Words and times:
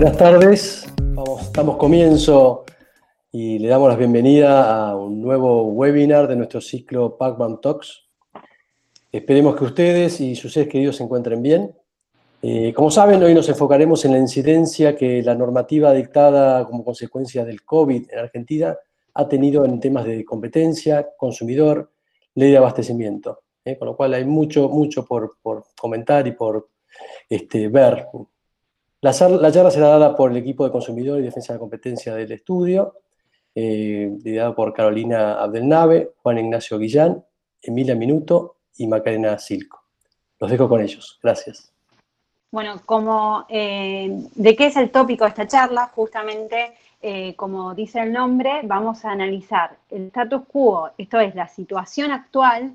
Buenas 0.00 0.16
tardes, 0.16 0.86
Vamos, 0.96 1.52
damos 1.52 1.76
comienzo 1.76 2.64
y 3.32 3.58
le 3.58 3.66
damos 3.66 3.88
la 3.88 3.96
bienvenida 3.96 4.90
a 4.90 4.94
un 4.94 5.20
nuevo 5.20 5.64
webinar 5.72 6.28
de 6.28 6.36
nuestro 6.36 6.60
ciclo 6.60 7.16
Pacman 7.18 7.60
Talks. 7.60 8.06
Esperemos 9.10 9.56
que 9.56 9.64
ustedes 9.64 10.20
y 10.20 10.36
sus 10.36 10.52
seres 10.52 10.68
queridos 10.68 10.94
se 10.94 11.02
encuentren 11.02 11.42
bien. 11.42 11.74
Eh, 12.42 12.72
como 12.74 12.92
saben, 12.92 13.20
hoy 13.24 13.34
nos 13.34 13.48
enfocaremos 13.48 14.04
en 14.04 14.12
la 14.12 14.18
incidencia 14.18 14.94
que 14.94 15.20
la 15.20 15.34
normativa 15.34 15.92
dictada 15.92 16.64
como 16.64 16.84
consecuencia 16.84 17.44
del 17.44 17.64
COVID 17.64 18.08
en 18.08 18.18
Argentina 18.20 18.76
ha 19.14 19.28
tenido 19.28 19.64
en 19.64 19.80
temas 19.80 20.04
de 20.04 20.24
competencia, 20.24 21.08
consumidor, 21.16 21.90
ley 22.36 22.52
de 22.52 22.56
abastecimiento. 22.56 23.40
¿eh? 23.64 23.76
Con 23.76 23.86
lo 23.86 23.96
cual 23.96 24.14
hay 24.14 24.24
mucho, 24.24 24.68
mucho 24.68 25.04
por, 25.04 25.38
comentar 25.76 26.24
y 26.28 26.36
por 26.36 26.68
este, 27.28 27.66
ver. 27.66 28.06
La, 29.00 29.12
charla 29.12 29.70
será 29.70 29.88
dada 29.88 30.16
por 30.16 30.30
el 30.30 30.36
equipo 30.36 30.64
de 30.64 30.72
consumidor 30.72 31.20
y 31.20 31.22
defensa 31.22 31.52
de 31.52 31.56
la 31.56 31.60
competencia 31.60 32.14
del 32.14 32.32
estudio, 32.32 32.94
eh, 33.54 34.10
liderado 34.24 34.54
por 34.54 34.72
Carolina 34.72 35.34
Abdelnave, 35.34 36.14
Juan 36.22 36.38
Ignacio 36.38 36.78
Guillán, 36.78 37.24
Emilia 37.62 37.94
Minuto 37.94 38.56
y 38.76 38.86
Macarena 38.86 39.38
Silco. 39.38 39.84
Los 40.40 40.50
dejo 40.50 40.68
con 40.68 40.80
ellos. 40.80 41.18
Gracias. 41.22 41.72
Bueno, 42.50 42.80
como 42.86 43.44
eh, 43.48 44.26
de 44.34 44.56
qué 44.56 44.66
es 44.66 44.76
el 44.76 44.90
tópico 44.90 45.24
de 45.24 45.30
esta 45.30 45.46
charla, 45.46 45.90
justamente 45.94 46.74
eh, 47.00 47.36
como 47.36 47.74
dice 47.74 48.00
el 48.00 48.12
nombre, 48.12 48.60
vamos 48.64 49.04
a 49.04 49.12
analizar 49.12 49.76
el 49.90 50.06
status 50.06 50.42
quo, 50.48 50.90
esto 50.98 51.20
es 51.20 51.34
la 51.34 51.46
situación 51.46 52.10
actual, 52.10 52.74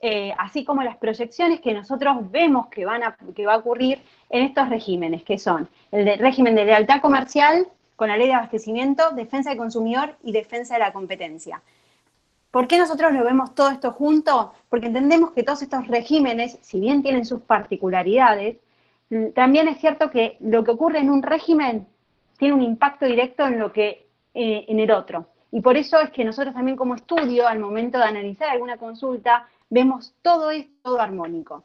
eh, 0.00 0.32
así 0.38 0.64
como 0.64 0.82
las 0.82 0.96
proyecciones 0.96 1.60
que 1.60 1.74
nosotros 1.74 2.30
vemos 2.30 2.68
que, 2.68 2.86
van 2.86 3.02
a, 3.02 3.16
que 3.34 3.44
va 3.44 3.54
a 3.54 3.58
ocurrir 3.58 4.00
en 4.30 4.42
estos 4.42 4.68
regímenes, 4.68 5.22
que 5.24 5.38
son 5.38 5.68
el 5.92 6.18
régimen 6.18 6.54
de 6.54 6.64
lealtad 6.64 7.00
comercial 7.00 7.66
con 7.96 8.08
la 8.08 8.16
ley 8.16 8.28
de 8.28 8.34
abastecimiento, 8.34 9.10
defensa 9.10 9.50
del 9.50 9.58
consumidor 9.58 10.16
y 10.22 10.32
defensa 10.32 10.74
de 10.74 10.80
la 10.80 10.92
competencia. 10.92 11.60
¿Por 12.50 12.66
qué 12.66 12.78
nosotros 12.78 13.12
lo 13.12 13.22
vemos 13.22 13.54
todo 13.54 13.70
esto 13.70 13.92
junto? 13.92 14.54
Porque 14.68 14.86
entendemos 14.86 15.32
que 15.32 15.42
todos 15.42 15.62
estos 15.62 15.86
regímenes, 15.86 16.58
si 16.62 16.80
bien 16.80 17.02
tienen 17.02 17.24
sus 17.24 17.42
particularidades, 17.42 18.56
también 19.34 19.68
es 19.68 19.78
cierto 19.78 20.10
que 20.10 20.36
lo 20.40 20.64
que 20.64 20.70
ocurre 20.70 21.00
en 21.00 21.10
un 21.10 21.22
régimen 21.22 21.86
tiene 22.38 22.54
un 22.54 22.62
impacto 22.62 23.06
directo 23.06 23.46
en 23.46 23.58
lo 23.58 23.72
que 23.72 24.06
eh, 24.34 24.64
en 24.68 24.80
el 24.80 24.90
otro. 24.90 25.26
Y 25.52 25.60
por 25.60 25.76
eso 25.76 26.00
es 26.00 26.10
que 26.10 26.24
nosotros 26.24 26.54
también 26.54 26.76
como 26.76 26.94
estudio, 26.94 27.46
al 27.46 27.58
momento 27.58 27.98
de 27.98 28.04
analizar 28.04 28.48
alguna 28.48 28.76
consulta, 28.76 29.48
vemos 29.68 30.14
todo 30.22 30.50
esto 30.50 30.70
todo 30.82 31.00
armónico. 31.00 31.64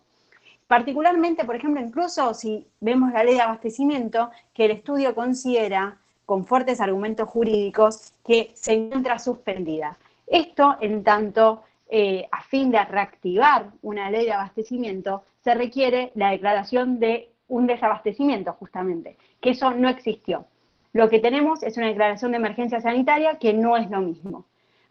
Particularmente, 0.68 1.46
por 1.46 1.56
ejemplo, 1.56 1.82
incluso 1.82 2.34
si 2.34 2.68
vemos 2.80 3.12
la 3.14 3.24
ley 3.24 3.36
de 3.36 3.42
abastecimiento, 3.42 4.32
que 4.54 4.66
el 4.66 4.72
estudio 4.72 5.14
considera, 5.14 5.98
con 6.26 6.46
fuertes 6.46 6.82
argumentos 6.82 7.30
jurídicos, 7.30 8.14
que 8.26 8.52
se 8.56 8.74
encuentra 8.74 9.20
suspendida. 9.20 9.98
Esto, 10.26 10.78
en 10.82 11.04
tanto, 11.04 11.64
eh, 11.88 12.28
a 12.32 12.42
fin 12.42 12.72
de 12.72 12.84
reactivar 12.84 13.68
una 13.84 14.10
ley 14.10 14.26
de 14.26 14.34
abastecimiento, 14.34 15.24
se 15.44 15.54
requiere 15.54 16.12
la 16.16 16.32
declaración 16.32 17.00
de 17.00 17.30
un 17.48 17.68
desabastecimiento, 17.68 18.54
justamente, 18.54 19.18
que 19.40 19.52
eso 19.52 19.70
no 19.72 19.88
existió. 19.88 20.46
Lo 20.94 21.10
que 21.10 21.20
tenemos 21.20 21.62
es 21.62 21.78
una 21.78 21.88
declaración 21.88 22.32
de 22.32 22.38
emergencia 22.38 22.82
sanitaria 22.82 23.38
que 23.38 23.54
no 23.54 23.78
es 23.78 23.92
lo 23.92 24.02
mismo. 24.02 24.46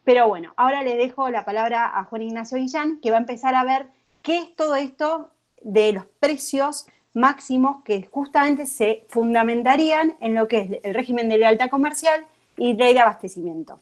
Pero 0.05 0.29
bueno, 0.29 0.53
ahora 0.57 0.85
le 0.85 0.97
dejo 0.97 1.31
la 1.31 1.45
palabra 1.45 1.99
a 1.99 2.05
Juan 2.05 2.23
Ignacio 2.23 2.59
Guillán, 2.59 3.01
que 3.01 3.11
va 3.11 3.17
a 3.17 3.21
empezar 3.21 3.57
a 3.57 3.65
ver 3.65 3.87
qué 4.23 4.39
es 4.39 4.55
todo 4.55 4.77
esto 4.77 5.31
de 5.65 5.93
los 5.95 6.07
precios 6.21 6.87
máximos 7.15 7.83
que 7.85 8.07
justamente 8.11 8.67
se 8.67 9.05
fundamentarían 9.09 10.15
en 10.21 10.35
lo 10.35 10.47
que 10.47 10.59
es 10.59 10.71
el 10.83 10.95
régimen 10.95 11.29
de 11.29 11.39
lealtad 11.39 11.71
comercial 11.71 12.25
y 12.57 12.75
ley 12.75 12.95
de 12.95 13.01
abastecimiento. 13.01 13.81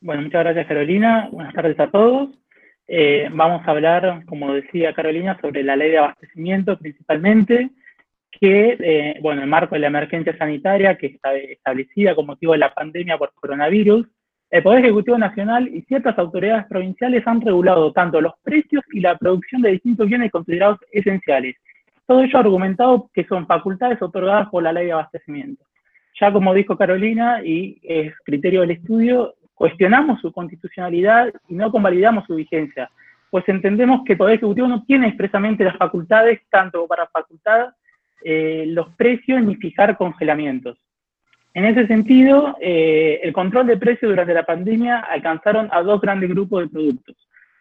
Bueno, 0.00 0.22
muchas 0.22 0.44
gracias 0.44 0.66
Carolina. 0.66 1.28
Buenas 1.32 1.54
tardes 1.54 1.78
a 1.80 1.90
todos. 1.90 2.30
Eh, 2.88 3.28
vamos 3.32 3.66
a 3.66 3.70
hablar, 3.70 4.24
como 4.26 4.52
decía 4.52 4.94
Carolina, 4.94 5.38
sobre 5.40 5.62
la 5.64 5.76
ley 5.76 5.90
de 5.90 5.98
abastecimiento 5.98 6.78
principalmente, 6.78 7.70
que, 8.30 8.76
eh, 8.78 9.18
bueno, 9.22 9.42
en 9.42 9.48
marco 9.48 9.74
de 9.74 9.80
la 9.80 9.86
emergencia 9.88 10.36
sanitaria 10.36 10.96
que 10.96 11.06
está 11.06 11.34
establecida 11.34 12.14
con 12.14 12.26
motivo 12.26 12.52
de 12.52 12.58
la 12.58 12.74
pandemia 12.74 13.18
por 13.18 13.32
coronavirus, 13.34 14.06
el 14.50 14.62
Poder 14.62 14.84
Ejecutivo 14.84 15.18
Nacional 15.18 15.68
y 15.68 15.82
ciertas 15.82 16.16
autoridades 16.18 16.66
provinciales 16.66 17.26
han 17.26 17.40
regulado 17.40 17.92
tanto 17.92 18.20
los 18.20 18.34
precios 18.42 18.82
y 18.92 19.00
la 19.00 19.16
producción 19.16 19.60
de 19.60 19.72
distintos 19.72 20.06
bienes 20.06 20.30
considerados 20.30 20.78
esenciales. 20.92 21.56
Todo 22.06 22.22
ello 22.22 22.38
argumentado 22.38 23.10
que 23.12 23.24
son 23.24 23.46
facultades 23.46 24.00
otorgadas 24.00 24.48
por 24.48 24.62
la 24.62 24.72
ley 24.72 24.86
de 24.86 24.92
abastecimiento. 24.92 25.64
Ya 26.20 26.32
como 26.32 26.54
dijo 26.54 26.76
Carolina, 26.76 27.42
y 27.44 27.80
es 27.82 28.14
criterio 28.24 28.60
del 28.60 28.70
estudio, 28.70 29.34
cuestionamos 29.54 30.20
su 30.20 30.32
constitucionalidad 30.32 31.32
y 31.48 31.54
no 31.54 31.72
convalidamos 31.72 32.24
su 32.26 32.36
vigencia, 32.36 32.88
pues 33.30 33.46
entendemos 33.48 34.02
que 34.04 34.12
el 34.12 34.18
Poder 34.18 34.36
Ejecutivo 34.36 34.68
no 34.68 34.84
tiene 34.84 35.08
expresamente 35.08 35.64
las 35.64 35.76
facultades, 35.76 36.40
tanto 36.50 36.86
para 36.86 37.08
facultar 37.08 37.74
eh, 38.22 38.64
los 38.68 38.88
precios 38.94 39.42
ni 39.42 39.56
fijar 39.56 39.96
congelamientos. 39.96 40.78
En 41.56 41.64
ese 41.64 41.86
sentido, 41.86 42.54
eh, 42.60 43.18
el 43.22 43.32
control 43.32 43.66
de 43.66 43.78
precios 43.78 44.10
durante 44.10 44.34
la 44.34 44.44
pandemia 44.44 44.98
alcanzaron 44.98 45.70
a 45.72 45.80
dos 45.80 46.02
grandes 46.02 46.28
grupos 46.28 46.64
de 46.64 46.68
productos. 46.68 47.16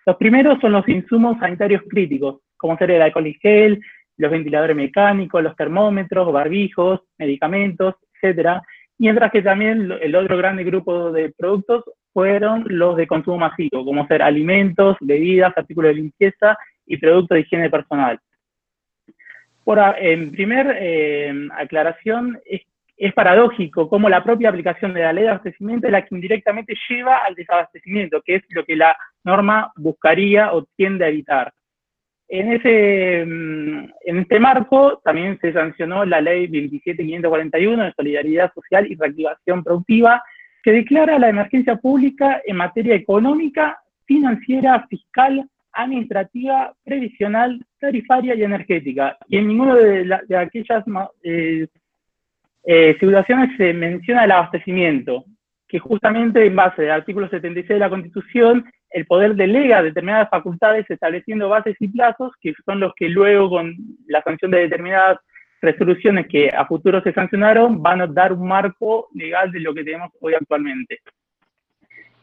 Los 0.05 0.17
primeros 0.17 0.59
son 0.59 0.73
los 0.73 0.85
insumos 0.89 1.39
sanitarios 1.39 1.81
críticos, 1.89 2.41
como 2.57 2.77
ser 2.77 2.91
el 2.91 3.01
alcohol 3.01 3.27
y 3.27 3.35
gel, 3.35 3.79
los 4.17 4.29
ventiladores 4.29 4.75
mecánicos, 4.75 5.41
los 5.41 5.55
termómetros, 5.55 6.29
barbijos, 6.33 7.03
medicamentos, 7.17 7.95
etc. 8.21 8.59
Mientras 8.97 9.31
que 9.31 9.41
también 9.41 9.89
el 10.01 10.15
otro 10.17 10.35
grande 10.35 10.65
grupo 10.65 11.13
de 11.13 11.31
productos 11.31 11.85
fueron 12.11 12.65
los 12.67 12.97
de 12.97 13.07
consumo 13.07 13.37
masivo, 13.37 13.85
como 13.85 14.05
ser 14.07 14.21
alimentos, 14.23 14.97
bebidas, 14.99 15.57
artículos 15.57 15.91
de 15.91 16.01
limpieza 16.01 16.57
y 16.85 16.97
productos 16.97 17.35
de 17.35 17.41
higiene 17.43 17.69
personal. 17.69 18.19
Por, 19.63 19.79
en 19.79 20.31
primer 20.33 20.75
eh, 20.81 21.47
aclaración, 21.57 22.37
es, 22.45 22.61
es, 22.97 23.13
paradójico 23.13 23.89
cómo 23.89 24.09
la 24.09 24.23
propia 24.23 24.49
aplicación 24.49 24.93
de 24.93 25.01
la 25.01 25.13
ley 25.13 25.23
de 25.23 25.29
abastecimiento 25.29 25.87
es 25.87 25.91
la 25.91 26.03
que 26.03 26.15
indirectamente 26.15 26.73
lleva 26.89 27.17
al 27.17 27.35
desabastecimiento, 27.35 28.21
que 28.21 28.35
es 28.35 28.43
lo 28.49 28.65
que 28.65 28.75
la 28.75 28.95
norma 29.23 29.71
buscaría 29.75 30.53
o 30.53 30.63
tiende 30.75 31.05
a 31.05 31.09
evitar. 31.09 31.53
En, 32.27 32.51
ese, 32.51 33.23
mm, 33.25 33.91
en 34.05 34.19
este 34.19 34.39
marco 34.39 34.99
también 35.03 35.37
se 35.39 35.53
sancionó 35.53 36.05
la 36.05 36.21
ley 36.21 36.47
27541 36.47 37.83
de 37.83 37.93
Solidaridad 37.93 38.53
Social 38.53 38.87
y 38.89 38.95
Reactivación 38.95 39.63
Productiva, 39.63 40.23
que 40.63 40.71
declara 40.71 41.19
la 41.19 41.29
emergencia 41.29 41.75
pública 41.75 42.41
en 42.43 42.57
materia 42.57 42.95
económica, 42.95 43.77
financiera, 44.05 44.87
fiscal, 44.89 45.47
administrativa, 45.73 46.73
previsional, 46.83 47.63
tarifaria 47.79 48.33
y 48.33 48.43
energética. 48.43 49.17
Y 49.27 49.37
en 49.37 49.47
ninguna 49.47 49.75
de, 49.75 50.37
aquellas 50.37 50.83
eh, 51.21 51.67
eh, 52.65 52.97
se 53.57 53.73
menciona 53.73 54.25
el 54.25 54.31
abastecimiento, 54.31 55.25
que 55.67 55.79
justamente 55.79 56.45
en 56.45 56.55
base 56.55 56.83
al 56.83 57.01
artículo 57.01 57.29
76 57.29 57.67
de 57.67 57.79
la 57.79 57.89
Constitución, 57.89 58.65
el 58.89 59.05
poder 59.05 59.35
delega 59.35 59.83
determinadas 59.83 60.29
facultades 60.29 60.89
estableciendo 60.89 61.49
bases 61.49 61.75
y 61.79 61.87
plazos, 61.87 62.33
que 62.41 62.53
son 62.65 62.79
los 62.79 62.93
que 62.95 63.09
luego 63.09 63.49
con 63.49 63.75
la 64.07 64.21
sanción 64.21 64.51
de 64.51 64.61
determinadas 64.61 65.19
resoluciones 65.61 66.27
que 66.27 66.49
a 66.49 66.65
futuro 66.65 67.01
se 67.01 67.13
sancionaron, 67.13 67.81
van 67.81 68.01
a 68.01 68.07
dar 68.07 68.33
un 68.33 68.47
marco 68.47 69.09
legal 69.13 69.51
de 69.51 69.59
lo 69.59 69.73
que 69.73 69.83
tenemos 69.83 70.11
hoy 70.21 70.33
actualmente. 70.33 70.99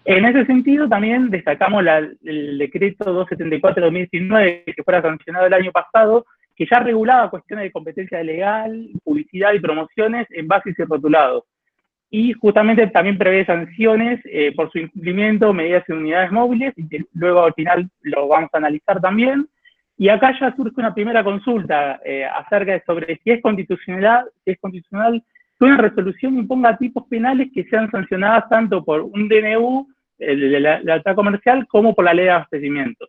En 0.05 0.25
ese 0.25 0.47
sentido, 0.47 0.89
también 0.89 1.31
destacamos 1.31 1.85
el 2.25 2.59
decreto 2.59 3.27
274-2019, 3.27 4.75
que 4.75 4.83
fuera 4.83 5.03
sancionado 5.03 5.47
el 5.47 5.55
año 5.55 5.71
pasado, 5.71 6.25
que 6.63 6.69
ya 6.71 6.79
regulaba 6.79 7.29
cuestiones 7.29 7.65
de 7.65 7.73
competencia 7.73 8.23
legal, 8.23 8.89
publicidad 9.03 9.53
y 9.53 9.59
promociones 9.59 10.29
en 10.31 10.47
bases 10.47 10.79
y 10.79 10.85
rotulados. 10.85 11.43
Y 12.09 12.35
justamente 12.35 12.87
también 12.89 13.19
prevé 13.19 13.45
sanciones 13.45 14.21
eh, 14.27 14.53
por 14.55 14.71
su 14.71 14.79
incumplimiento, 14.79 15.53
medidas 15.53 15.83
en 15.89 15.97
unidades 15.97 16.31
móviles, 16.31 16.73
y 16.77 16.89
que 16.89 17.05
luego 17.15 17.43
al 17.43 17.55
final 17.55 17.91
lo 18.03 18.29
vamos 18.29 18.51
a 18.53 18.59
analizar 18.59 19.01
también. 19.01 19.49
Y 19.97 20.09
acá 20.09 20.39
ya 20.39 20.55
surge 20.55 20.75
una 20.77 20.95
primera 20.95 21.25
consulta 21.25 22.01
eh, 22.05 22.25
acerca 22.25 22.73
de 22.73 22.83
sobre 22.87 23.19
si 23.25 23.31
es 23.31 23.43
constitucional, 23.43 24.27
si 24.45 24.53
es 24.53 24.61
constitucional 24.61 25.21
que 25.59 25.65
una 25.65 25.79
resolución 25.79 26.39
imponga 26.39 26.77
tipos 26.77 27.09
penales 27.09 27.49
que 27.53 27.65
sean 27.65 27.91
sancionadas 27.91 28.49
tanto 28.49 28.85
por 28.85 29.01
un 29.01 29.29
DNU, 29.29 29.89
el 30.19 30.51
de 30.51 30.61
la 30.61 30.81
lealtad 30.81 31.17
comercial, 31.17 31.67
como 31.67 31.93
por 31.93 32.05
la 32.05 32.15
ley 32.15 32.27
de 32.27 32.31
abastecimiento. 32.31 33.09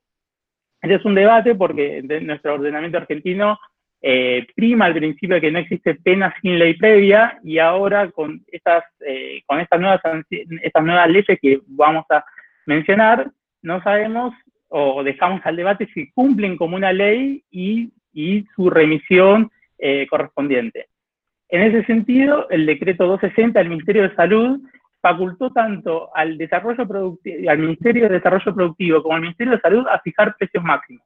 Ese 0.83 0.95
es 0.95 1.05
un 1.05 1.15
debate 1.15 1.55
porque 1.55 2.03
nuestro 2.21 2.55
ordenamiento 2.55 2.97
argentino 2.97 3.57
eh, 4.01 4.45
prima 4.53 4.87
el 4.87 4.95
principio 4.95 5.35
de 5.35 5.41
que 5.41 5.51
no 5.51 5.59
existe 5.59 5.95
pena 5.95 6.35
sin 6.41 6.59
ley 6.59 6.73
previa 6.73 7.39
y 7.41 7.57
ahora 7.57 8.11
con 8.11 8.43
estas, 8.51 8.83
eh, 8.99 9.41
con 9.45 9.61
estas, 9.61 9.79
nuevas, 9.79 10.01
estas 10.29 10.83
nuevas 10.83 11.09
leyes 11.09 11.39
que 11.41 11.61
vamos 11.67 12.05
a 12.09 12.25
mencionar, 12.65 13.31
no 13.61 13.81
sabemos 13.81 14.33
o 14.67 15.03
dejamos 15.03 15.39
al 15.45 15.55
debate 15.55 15.87
si 15.93 16.11
cumplen 16.11 16.57
como 16.57 16.75
una 16.75 16.91
ley 16.91 17.45
y, 17.49 17.89
y 18.11 18.45
su 18.53 18.69
remisión 18.69 19.49
eh, 19.77 20.05
correspondiente. 20.09 20.87
En 21.47 21.61
ese 21.61 21.85
sentido, 21.85 22.49
el 22.49 22.65
decreto 22.65 23.07
260 23.07 23.57
del 23.57 23.69
Ministerio 23.69 24.03
de 24.03 24.15
Salud 24.15 24.59
facultó 25.03 25.51
tanto 25.51 26.15
al, 26.15 26.37
desarrollo 26.37 26.87
al 27.49 27.57
Ministerio 27.59 28.03
de 28.03 28.15
Desarrollo 28.15 28.55
Productivo 28.55 29.03
como 29.03 29.15
al 29.15 29.21
Ministerio 29.21 29.51
de 29.51 29.59
Salud 29.59 29.85
a 29.91 29.99
fijar 29.99 30.33
precios 30.39 30.63
máximos. 30.63 31.05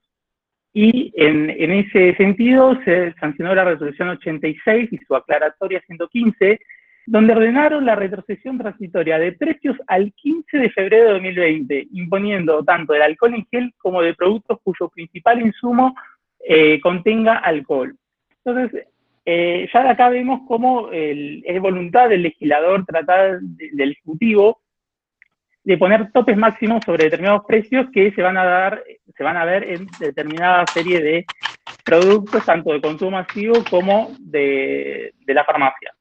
Y 0.72 1.12
en, 1.16 1.50
ese 1.50 2.16
sentido 2.16 2.80
se 2.86 3.16
sancionó 3.20 3.56
la 3.56 3.64
resolución 3.64 4.10
86 4.10 4.90
y 4.92 4.98
su 5.00 5.16
aclaratoria 5.16 5.82
115, 5.88 6.60
donde 7.08 7.34
ordenaron 7.34 7.88
la 7.88 7.96
retrocesión 7.96 8.60
transitoria 8.60 9.18
de 9.18 9.32
precios 9.32 9.76
al 9.88 10.14
15 10.14 10.58
de 10.60 10.70
febrero 10.70 11.06
de 11.06 11.14
2020, 11.14 11.88
imponiendo 11.94 12.64
tanto 12.64 12.94
el 12.94 13.02
alcohol 13.02 13.34
en 13.34 13.48
gel 13.50 13.74
como 13.80 14.04
de 14.04 14.14
productos 14.14 14.60
cuyo 14.64 14.90
principal 14.90 15.42
insumo 15.42 15.96
eh, 16.48 16.80
contenga 16.82 17.38
alcohol. 17.38 17.96
Entonces, 18.46 18.86
eh, 19.30 19.70
ya 19.74 19.84
de 19.84 19.90
acá 19.90 20.08
vemos 20.08 20.40
cómo 20.48 20.90
es 20.90 21.62
voluntad 21.62 22.08
del 22.08 22.24
legislador 22.24 22.86
tratar 22.86 23.42
del 23.42 23.92
Ejecutivo 23.92 24.62
de 25.66 25.78
poner 25.78 26.14
topes 26.14 26.38
máximos 26.38 26.82
sobre 26.86 27.04
determinados 27.04 27.44
precios 27.46 27.88
que 27.92 28.14
se 28.14 28.22
van 28.22 28.38
a 28.38 28.46
dar, 28.46 28.82
se 29.18 29.24
van 29.26 29.36
a 29.36 29.44
ver 29.44 29.66
en 29.66 29.86
determinada 30.00 30.66
serie 30.68 31.02
de 31.02 31.26
productos, 31.84 32.46
tanto 32.46 32.72
de 32.72 32.80
consumo 32.80 33.12
masivo 33.12 33.56
como 33.70 34.16
de, 34.18 35.14
la 35.26 35.44
farmacia. 35.44 35.94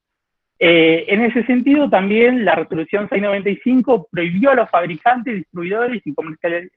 Eh, 0.61 1.07
en 1.09 1.23
ese 1.23 1.45
sentido, 1.47 1.91
también 1.91 2.45
la 2.45 2.55
resolución 2.55 3.09
695 3.09 4.07
prohibió 4.09 4.53
a 4.53 4.55
los 4.55 4.71
fabricantes, 4.71 5.35
distribuidores 5.35 6.01
y 6.05 6.15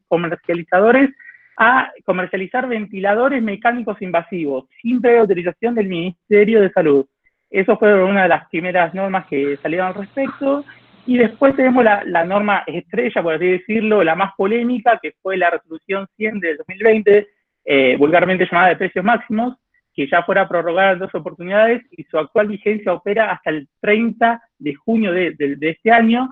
comercializadores 0.08 1.12
a 1.60 1.92
comercializar 2.06 2.70
ventiladores 2.70 3.44
mecánicos 3.44 4.02
invasivos, 4.02 4.64
sin 4.82 5.02
previa 5.02 5.22
autorización 5.22 5.76
del 5.76 5.90
Ministerio 5.90 6.62
de 6.62 6.72
Salud. 6.72 7.06
Eso 7.50 7.78
fue 7.78 8.02
una 8.02 8.24
de 8.24 8.30
las 8.30 8.48
primeras 8.48 8.94
normas 8.94 9.28
que 9.28 9.58
salieron 9.58 9.88
al 9.88 9.96
respecto. 9.96 10.64
Y 11.06 11.18
después 11.18 11.56
tenemos 11.58 11.84
la, 11.84 12.24
norma 12.24 12.64
estrella, 12.66 13.22
por 13.22 13.34
así 13.34 13.46
decirlo, 13.46 14.04
la 14.06 14.16
más 14.16 14.34
polémica, 14.38 15.00
que 15.02 15.14
fue 15.22 15.36
la 15.36 15.50
resolución 15.50 16.08
100 16.16 16.40
del 16.40 16.58
2020, 16.58 17.28
eh, 17.66 17.96
vulgarmente 17.98 18.48
llamada 18.50 18.70
de 18.70 18.76
precios 18.78 19.04
máximos, 19.04 19.58
que 19.94 20.08
ya 20.08 20.24
fuera 20.24 20.48
prorrogada 20.48 20.94
en 20.94 21.00
dos 21.00 21.14
oportunidades 21.14 21.84
y 21.92 22.04
su 22.04 22.18
actual 22.18 22.48
vigencia 22.48 22.94
opera 22.94 23.32
hasta 23.32 23.50
el 23.50 23.68
30 23.82 24.42
de 24.60 24.76
junio 24.76 25.12
de 25.12 25.58
este 25.62 25.92
año 25.92 26.30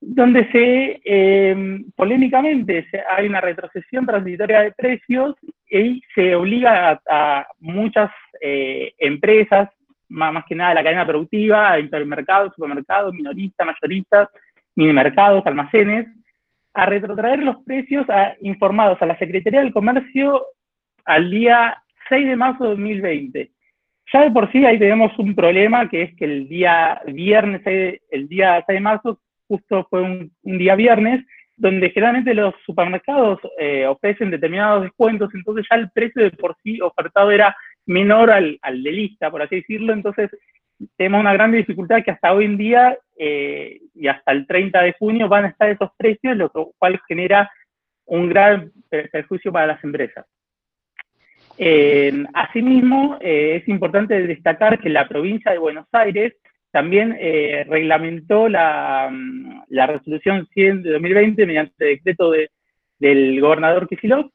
donde 0.00 0.50
se, 0.50 1.00
eh, 1.04 1.84
polémicamente, 1.94 2.86
hay 3.14 3.26
una 3.26 3.40
retrocesión 3.40 4.06
transitoria 4.06 4.62
de 4.62 4.72
precios 4.72 5.36
y 5.70 6.02
se 6.14 6.34
obliga 6.34 7.00
a, 7.08 7.46
muchas 7.60 8.10
eh, 8.40 8.94
empresas, 8.98 9.68
más, 10.08 10.44
que 10.46 10.54
nada 10.54 10.74
la 10.74 10.82
cadena 10.82 11.06
productiva, 11.06 11.78
intermercados, 11.78 12.54
supermercados, 12.54 13.14
minoristas, 13.14 13.66
mayoristas, 13.66 14.28
minimercados, 14.74 15.46
almacenes, 15.46 16.08
a 16.72 16.86
retrotraer 16.86 17.40
los 17.40 17.62
precios 17.64 18.06
informados 18.40 19.00
a 19.02 19.06
la 19.06 19.18
Secretaría 19.18 19.60
del 19.60 19.72
Comercio 19.72 20.46
al 21.04 21.30
día 21.30 21.82
6 22.08 22.26
de 22.26 22.36
marzo 22.36 22.64
de 22.64 22.70
2020. 22.70 23.50
Ya 24.12 24.22
de 24.22 24.30
por 24.30 24.50
sí 24.50 24.64
ahí 24.64 24.78
tenemos 24.78 25.16
un 25.18 25.34
problema, 25.34 25.88
que 25.88 26.02
es 26.02 26.16
que 26.16 26.24
el 26.24 26.48
día 26.48 27.00
viernes, 27.06 27.62
el 27.64 28.28
día 28.28 28.64
6 28.66 28.76
de 28.76 28.80
marzo, 28.80 29.20
justo 29.50 29.84
fue 29.90 30.00
un, 30.00 30.32
día 30.42 30.76
viernes, 30.76 31.26
donde 31.56 31.90
generalmente 31.90 32.34
los 32.34 32.54
supermercados 32.64 33.40
eh, 33.58 33.84
ofrecen 33.84 34.30
determinados 34.30 34.84
descuentos, 34.84 35.34
entonces 35.34 35.66
ya 35.68 35.76
el 35.76 35.90
precio 35.90 36.22
de 36.22 36.30
por 36.30 36.56
sí 36.62 36.80
ofertado 36.80 37.32
era 37.32 37.56
menor 37.84 38.30
al, 38.30 38.58
al 38.62 38.80
de 38.82 38.92
lista, 38.92 39.28
por 39.28 39.42
así 39.42 39.56
decirlo, 39.56 39.92
entonces 39.92 40.30
tenemos 40.96 41.20
una 41.20 41.32
gran 41.32 41.50
dificultad 41.50 42.02
que 42.04 42.12
hasta 42.12 42.32
hoy 42.32 42.44
en 42.44 42.56
día 42.56 42.96
eh, 43.18 43.80
y 43.92 44.06
hasta 44.06 44.30
el 44.30 44.46
30 44.46 44.82
de 44.82 44.94
junio 44.98 45.28
van 45.28 45.46
a 45.46 45.48
estar 45.48 45.68
esos 45.68 45.90
precios, 45.96 46.36
lo 46.36 46.50
cual 46.78 47.00
genera 47.08 47.50
un 48.06 48.28
gran 48.28 48.70
perjuicio 48.88 49.52
para 49.52 49.66
las 49.66 49.84
empresas. 49.84 50.26
Eh, 51.58 52.24
asimismo, 52.32 53.18
es 53.20 53.66
importante 53.68 54.26
destacar 54.26 54.78
que 54.78 54.88
la 54.88 55.08
provincia 55.08 55.52
de 55.52 55.58
Buenos 55.58 55.86
Aires 55.92 56.34
también 56.70 57.16
eh, 57.18 57.64
reglamentó 57.68 58.48
la, 58.48 59.08
mm, 59.10 59.62
resolución 59.68 60.46
100 60.52 60.82
de 60.82 60.92
2020 60.92 61.46
mediante 61.46 61.84
decreto 61.84 62.30
de, 62.30 62.50
del 62.98 63.40
gobernador 63.40 63.88
Kicillof 63.88 64.30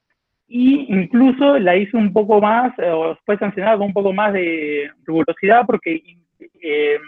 y 0.47 0.85
incluso 0.93 1.57
la 1.57 1.75
hizo 1.75 1.97
un 1.97 2.13
poco 2.13 2.39
más, 2.39 2.73
o 2.79 3.17
fue 3.25 3.37
sancionada 3.37 3.77
con 3.77 3.87
un 3.87 3.93
poco 3.93 4.13
más 4.13 4.33
de 4.33 4.91
rigurosidad 5.05 5.65
porque 5.65 6.01
eh, 6.61 6.99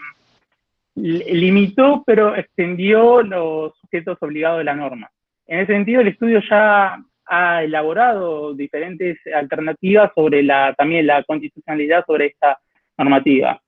limitó 0.94 2.02
pero 2.04 2.34
extendió 2.34 3.22
los 3.22 3.78
sujetos 3.78 4.18
obligados 4.20 4.58
de 4.58 4.64
la 4.64 4.74
norma. 4.74 5.10
En 5.46 5.60
ese 5.60 5.72
sentido, 5.72 6.00
el 6.00 6.08
estudio 6.08 6.40
ya 6.48 6.98
ha 7.26 7.62
elaborado 7.62 8.54
diferentes 8.54 9.18
alternativas 9.34 10.10
sobre 10.14 10.42
la, 10.42 10.74
también 10.74 11.06
la 11.06 11.22
constitucionalidad 11.24 12.04
sobre 12.06 12.26
esta 12.26 12.58
normativa. 12.96 13.60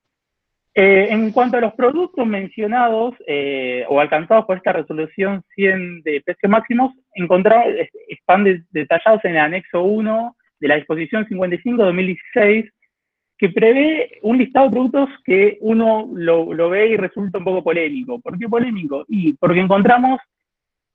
Eh, 0.74 1.08
en 1.10 1.32
cuanto 1.32 1.56
a 1.56 1.60
los 1.60 1.74
productos 1.74 2.24
mencionados 2.26 3.14
eh, 3.26 3.84
o 3.88 3.98
alcanzados 3.98 4.44
por 4.44 4.56
esta 4.56 4.72
resolución 4.72 5.42
100 5.56 6.02
de 6.02 6.22
precios 6.24 6.50
máximos, 6.50 6.94
encontramos, 7.14 7.66
están 8.06 8.44
detallados 8.70 9.24
en 9.24 9.32
el 9.32 9.38
anexo 9.38 9.82
1 9.82 10.36
de 10.60 10.68
la 10.68 10.76
disposición 10.76 11.26
55 11.26 11.76
de 11.76 11.84
2016, 11.86 12.72
que 13.36 13.48
prevé 13.48 14.18
un 14.22 14.38
listado 14.38 14.66
de 14.66 14.72
productos 14.72 15.08
que 15.24 15.58
uno 15.60 16.08
lo, 16.14 16.52
lo 16.52 16.70
ve 16.70 16.88
y 16.88 16.96
resulta 16.96 17.38
un 17.38 17.44
poco 17.44 17.64
polémico. 17.64 18.20
¿Por 18.20 18.38
qué 18.38 18.48
polémico? 18.48 19.04
Y 19.08 19.32
porque 19.34 19.60
encontramos 19.60 20.20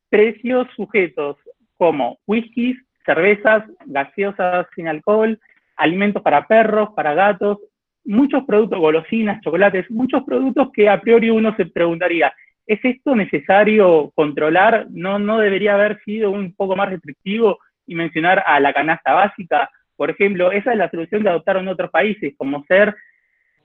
precios 0.10 0.68
sujetos 0.76 1.38
como 1.78 2.20
whiskies, 2.28 2.78
cervezas, 3.06 3.64
gaseosas 3.86 4.68
sin 4.76 4.88
alcohol, 4.88 5.38
alimentos 5.76 6.22
para 6.22 6.48
perros, 6.48 6.90
para 6.96 7.14
gatos, 7.14 7.58
muchos 8.06 8.44
productos, 8.46 8.80
golosinas, 8.80 9.42
chocolates, 9.42 9.90
muchos 9.90 10.24
productos 10.24 10.72
que 10.74 10.88
a 10.90 11.02
priori 11.02 11.30
uno 11.30 11.56
se 11.56 11.66
preguntaría, 11.66 12.34
¿es 12.66 12.80
esto 12.84 13.16
necesario 13.16 14.12
controlar? 14.16 14.88
¿No, 14.90 15.20
no 15.20 15.40
debería 15.40 15.74
haber 15.74 16.02
sido 16.04 16.32
un 16.32 16.54
poco 16.56 16.76
más 16.76 16.90
restrictivo 16.90 17.60
y 17.86 17.96
mencionar 17.96 18.44
a 18.46 18.60
la 18.60 18.74
canasta 18.74 19.14
básica? 19.14 19.70
Por 19.96 20.10
ejemplo, 20.10 20.52
esa 20.52 20.72
es 20.72 20.78
la 20.78 20.90
solución 20.90 21.24
que 21.24 21.30
adoptaron 21.30 21.68
otros 21.68 21.90
países, 21.90 22.34
como 22.38 22.64
ser 22.66 22.96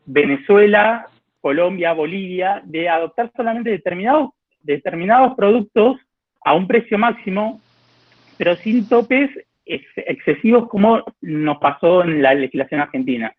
Venezuela, 0.06 1.06
Colombia, 1.40 1.92
Bolivia, 1.92 2.62
de 2.64 2.88
adoptar 2.88 3.30
solamente 3.36 3.70
determinados, 3.70 4.30
determinados 4.62 5.34
productos 5.34 5.98
a 6.44 6.54
un 6.54 6.66
precio 6.66 6.98
máximo, 6.98 7.60
pero 8.38 8.56
sin 8.56 8.88
topes 8.88 9.30
excesivos 9.64 10.68
como 10.68 11.04
nos 11.20 11.58
pasó 11.58 12.02
en 12.02 12.22
la 12.22 12.34
legislación 12.34 12.80
argentina. 12.80 13.32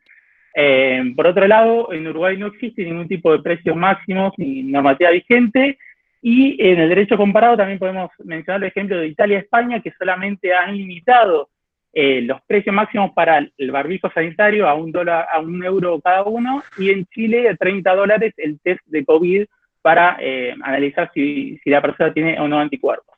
Eh, 0.53 1.13
por 1.15 1.27
otro 1.27 1.48
lado, 1.48 1.91
en 1.93 2.08
Uruguay 2.08 2.38
no 2.38 2.48
existe 2.48 2.84
ningún 2.84 3.08
tipo 3.08 3.31
de 3.31 3.41
precios 3.41 3.75
máximos 3.75 4.34
ni 4.38 4.63
normativa 4.63 5.12
vigente. 5.12 5.77
Y 6.22 6.55
en 6.63 6.79
el 6.79 6.89
derecho 6.89 7.17
comparado 7.17 7.58
también 7.58 7.79
podemos 7.79 8.12
mencionar 8.24 8.62
el 8.62 8.67
ejemplo 8.70 8.98
de 8.98 9.08
Italia 9.08 9.38
y 9.38 9.41
España, 9.41 9.81
que 9.81 9.91
solamente 9.98 10.53
han 10.53 10.77
limitado 10.77 11.50
eh, 11.93 12.22
los 12.22 12.41
precios 12.43 12.75
máximos 12.75 13.12
para 13.13 13.39
el 13.58 13.72
barbijo 13.72 14.10
sanitario 14.12 14.70
a 14.70 14.75
un, 14.75 14.91
dólar, 14.91 15.27
a 15.31 15.39
un 15.39 15.63
euro 15.63 16.00
cada 16.00 16.24
uno, 16.24 16.63
y 16.77 16.91
en 16.91 17.05
Chile 17.08 17.50
a 17.50 17.55
30 17.55 17.96
dólares 17.96 18.34
el 18.38 18.60
test 18.60 18.81
de 18.86 19.03
COVID 19.03 19.46
para 19.81 20.17
eh, 20.20 20.53
analizar 20.62 21.10
si, 21.13 21.60
la 21.65 21.81
persona 21.81 22.13
tiene 22.13 22.39
o 22.39 22.48
no 22.48 22.60
anticuerpos. 22.60 23.15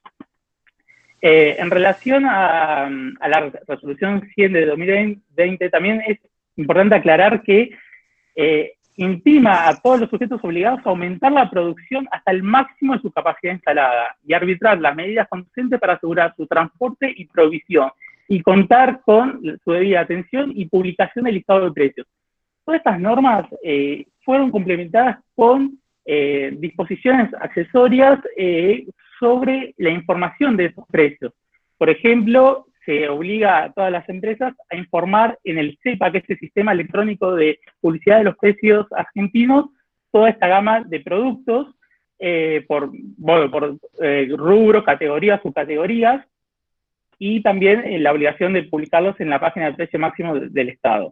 en 1.19 1.69
relación 1.69 2.25
a, 2.25 2.85
a, 2.85 3.27
la 3.27 3.51
resolución 3.67 4.29
100 4.33 4.53
de 4.53 4.65
2020, 4.65 5.69
también 5.69 6.01
es 6.07 6.19
importante 6.55 6.95
aclarar 6.95 7.41
que 7.41 7.71
eh, 8.35 8.73
intima 8.95 9.67
a 9.67 9.75
todos 9.79 10.01
los 10.01 10.09
sujetos 10.09 10.43
obligados 10.43 10.81
a 10.85 10.89
aumentar 10.89 11.31
la 11.31 11.49
producción 11.49 12.07
hasta 12.11 12.31
el 12.31 12.43
máximo 12.43 12.93
de 12.93 13.01
su 13.01 13.11
capacidad 13.11 13.53
instalada 13.53 14.15
y 14.25 14.33
arbitrar 14.33 14.79
las 14.79 14.95
medidas 14.95 15.27
conducentes 15.27 15.79
para 15.79 15.93
asegurar 15.93 16.33
su 16.37 16.45
transporte 16.45 17.11
y 17.15 17.25
provisión 17.25 17.89
y 18.27 18.41
contar 18.41 19.01
con 19.01 19.41
su 19.63 19.71
debida 19.71 20.01
atención 20.01 20.51
y 20.55 20.65
publicación 20.65 21.25
del 21.25 21.35
listado 21.35 21.65
de 21.65 21.71
precios. 21.71 22.07
Todas 22.63 22.79
estas 22.79 22.99
normas 22.99 23.45
eh, 23.63 24.05
fueron 24.23 24.51
complementadas 24.51 25.17
con 25.35 25.77
eh, 26.05 26.55
disposiciones 26.59 27.33
accesorias 27.33 28.19
sobre 29.19 29.73
la 29.77 29.89
información 29.89 30.55
de 30.55 30.65
esos 30.65 30.85
precios. 30.89 31.33
Por 31.77 31.89
ejemplo, 31.89 32.67
se 32.85 33.07
obliga 33.09 33.63
a 33.63 33.73
todas 33.73 33.91
las 33.91 34.07
empresas 34.09 34.53
a 34.69 34.75
informar 34.75 35.37
en 35.43 35.57
el 35.57 35.77
CEPA, 35.81 36.11
que 36.11 36.19
es 36.19 36.29
el 36.29 36.39
sistema 36.39 36.71
electrónico 36.71 37.35
de 37.35 37.59
publicidad 37.79 38.17
de 38.17 38.25
los 38.25 38.37
precios 38.37 38.87
argentinos, 38.91 39.67
toda 40.11 40.29
esta 40.29 40.47
gama 40.47 40.83
de 40.85 40.99
productos 40.99 41.75
eh, 42.19 42.63
por, 42.67 42.91
bueno, 43.17 43.51
por 43.51 43.77
eh, 44.01 44.29
categorías, 44.85 45.41
subcategorías, 45.41 46.25
y 47.25 47.41
también 47.41 47.83
eh, 47.85 47.99
la 47.99 48.11
obligación 48.11 48.53
de 48.53 48.63
publicarlos 48.63 49.19
en 49.19 49.29
la 49.29 49.39
página 49.39 49.67
de 49.67 49.73
precio 49.73 49.99
máximo 49.99 50.35
del 50.35 50.69
Estado. 50.69 51.09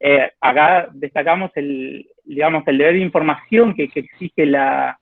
eh, 0.00 0.32
acá 0.40 0.88
destacamos 0.92 1.50
el, 1.54 2.08
digamos, 2.24 2.66
el 2.66 2.78
deber 2.78 2.94
de 2.94 3.00
información 3.00 3.74
que, 3.74 3.90
exige 3.94 4.46
la, 4.46 4.98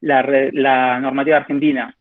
normativa 0.00 1.36
argentina. 1.36 1.94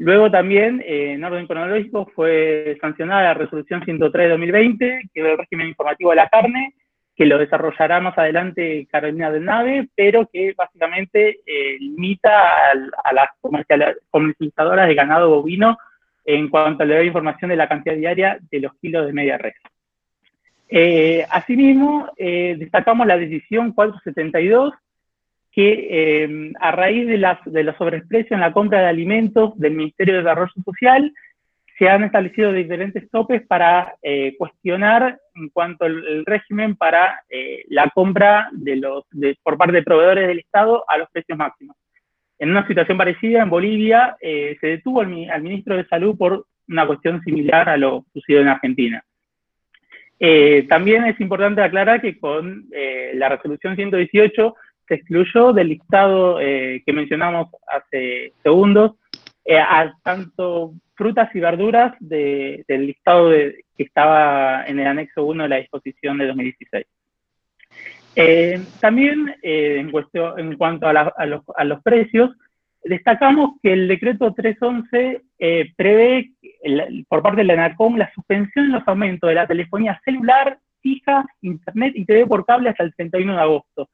Luego 0.00 0.30
también, 0.30 0.82
eh, 0.86 1.12
en 1.12 1.22
orden 1.22 1.46
cronológico, 1.46 2.10
fue 2.14 2.78
sancionada 2.80 3.22
la 3.22 3.34
resolución 3.34 3.84
103 3.84 4.24
de 4.24 4.30
2020, 4.30 5.02
que 5.12 5.20
es 5.20 5.26
el 5.26 5.36
régimen 5.36 5.68
informativo 5.68 6.08
de 6.08 6.16
la 6.16 6.28
carne, 6.30 6.74
que 7.14 7.26
lo 7.26 7.36
desarrollará 7.36 8.00
más 8.00 8.16
adelante 8.16 8.88
Carolina 8.90 9.30
del 9.30 9.44
Nave, 9.44 9.90
pero 9.94 10.26
que 10.32 10.54
básicamente 10.56 11.40
eh, 11.44 11.76
limita 11.78 12.70
a, 12.70 13.12
las 13.12 13.28
comercializadoras 14.08 14.88
de 14.88 14.94
ganado 14.94 15.28
bovino 15.28 15.76
en 16.24 16.48
cuanto 16.48 16.82
a 16.82 16.86
la 16.86 17.04
información 17.04 17.50
de 17.50 17.56
la 17.56 17.68
cantidad 17.68 17.94
diaria 17.94 18.38
de 18.50 18.60
los 18.60 18.72
kilos 18.80 19.04
de 19.04 19.12
media 19.12 19.36
red. 19.36 19.52
Eh, 20.70 21.26
asimismo, 21.28 22.08
destacamos 22.16 23.06
la 23.06 23.18
decisión 23.18 23.74
472, 23.74 24.72
que 25.52 26.52
a 26.60 26.70
raíz 26.70 27.06
de, 27.08 27.18
las, 27.18 27.38
de 27.44 27.64
los 27.64 27.76
sobreprecios 27.76 28.32
en 28.32 28.40
la 28.40 28.52
compra 28.52 28.80
de 28.80 28.86
alimentos 28.86 29.58
del 29.58 29.74
Ministerio 29.74 30.14
de 30.14 30.20
Desarrollo 30.20 30.52
Social, 30.64 31.12
se 31.80 31.88
han 31.88 32.04
establecido 32.04 32.52
diferentes 32.52 33.10
topes 33.10 33.40
para 33.46 33.94
eh, 34.02 34.36
cuestionar 34.36 35.18
en 35.34 35.48
cuanto 35.48 35.86
al 35.86 36.26
régimen 36.26 36.76
para 36.76 37.24
eh, 37.30 37.64
la 37.68 37.88
compra 37.94 38.50
de 38.52 38.76
los, 38.76 39.04
por 39.42 39.56
parte 39.56 39.76
de 39.76 39.82
proveedores 39.82 40.28
del 40.28 40.40
Estado 40.40 40.84
a 40.86 40.98
los 40.98 41.08
precios 41.08 41.38
máximos. 41.38 41.74
En 42.38 42.50
una 42.50 42.66
situación 42.66 42.98
parecida, 42.98 43.40
en 43.40 43.48
Bolivia, 43.48 44.14
eh, 44.20 44.58
se 44.60 44.66
detuvo 44.66 45.00
al, 45.00 45.08
ministro 45.08 45.74
de 45.74 45.86
Salud 45.86 46.18
por 46.18 46.44
una 46.68 46.86
cuestión 46.86 47.22
similar 47.22 47.70
a 47.70 47.78
lo 47.78 48.04
sucedido 48.12 48.42
en 48.42 48.48
Argentina. 48.48 49.02
también 50.68 51.06
es 51.06 51.18
importante 51.18 51.62
aclarar 51.62 52.02
que 52.02 52.18
con 52.18 52.66
la 53.14 53.30
resolución 53.30 53.74
118 53.74 54.54
se 54.90 54.96
excluyó 54.96 55.52
del 55.52 55.68
listado 55.68 56.38
que 56.38 56.92
mencionamos 56.92 57.46
hace 57.68 58.32
segundos 58.42 58.96
a 59.48 59.92
tanto 60.02 60.74
frutas 60.94 61.34
y 61.34 61.40
verduras 61.40 61.94
del 62.00 62.64
listado 62.68 63.30
que 63.30 63.62
estaba 63.78 64.66
en 64.66 64.80
el 64.80 64.86
anexo 64.86 65.24
1 65.24 65.44
de 65.44 65.48
la 65.48 65.56
disposición 65.56 66.18
de 66.18 66.26
2016. 66.26 66.86
Eh, 68.16 68.60
también 68.80 69.34
eh, 69.42 69.76
en, 69.78 69.90
cuestión, 69.90 70.38
en, 70.38 70.56
cuanto 70.56 70.86
a, 70.86 71.26
los, 71.64 71.82
precios, 71.82 72.36
destacamos 72.84 73.52
que 73.62 73.72
el 73.72 73.88
decreto 73.88 74.34
311 74.34 75.22
eh, 75.38 75.72
prevé 75.76 76.32
por 77.08 77.22
parte 77.22 77.38
de 77.38 77.44
la 77.44 77.54
ANACOM 77.54 77.96
la 77.96 78.12
suspensión 78.12 78.66
de 78.66 78.78
los 78.78 78.88
aumentos 78.88 79.28
de 79.28 79.36
la 79.36 79.46
telefonía 79.46 80.00
celular, 80.04 80.58
fija, 80.82 81.24
internet 81.40 81.92
y 81.94 82.04
TV 82.04 82.26
por 82.26 82.44
cable 82.44 82.70
hasta 82.70 82.84
el 82.84 82.94
31 82.94 83.34
de 83.34 83.40
agosto. 83.40 83.88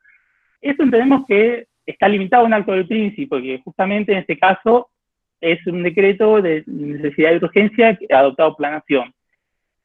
Eso 0.67 0.83
entendemos 0.83 1.25
que 1.27 1.69
está 1.87 2.09
limitado 2.09 2.43
a 2.43 2.47
un 2.47 2.55
acto 2.55 2.73
del 2.73 2.89
príncipe, 2.89 3.29
porque 3.29 3.61
justamente 3.65 4.11
en 4.11 4.19
este 4.19 4.37
caso 4.37 4.89
es 5.41 5.65
un 5.67 5.85
decreto 5.85 6.43
de 6.43 6.65
necesidad 6.67 7.31
de 7.31 7.45
urgencia 7.45 7.97
adoptado 8.11 8.57
por 8.57 8.63
la 8.63 8.73
Nación. 8.73 9.15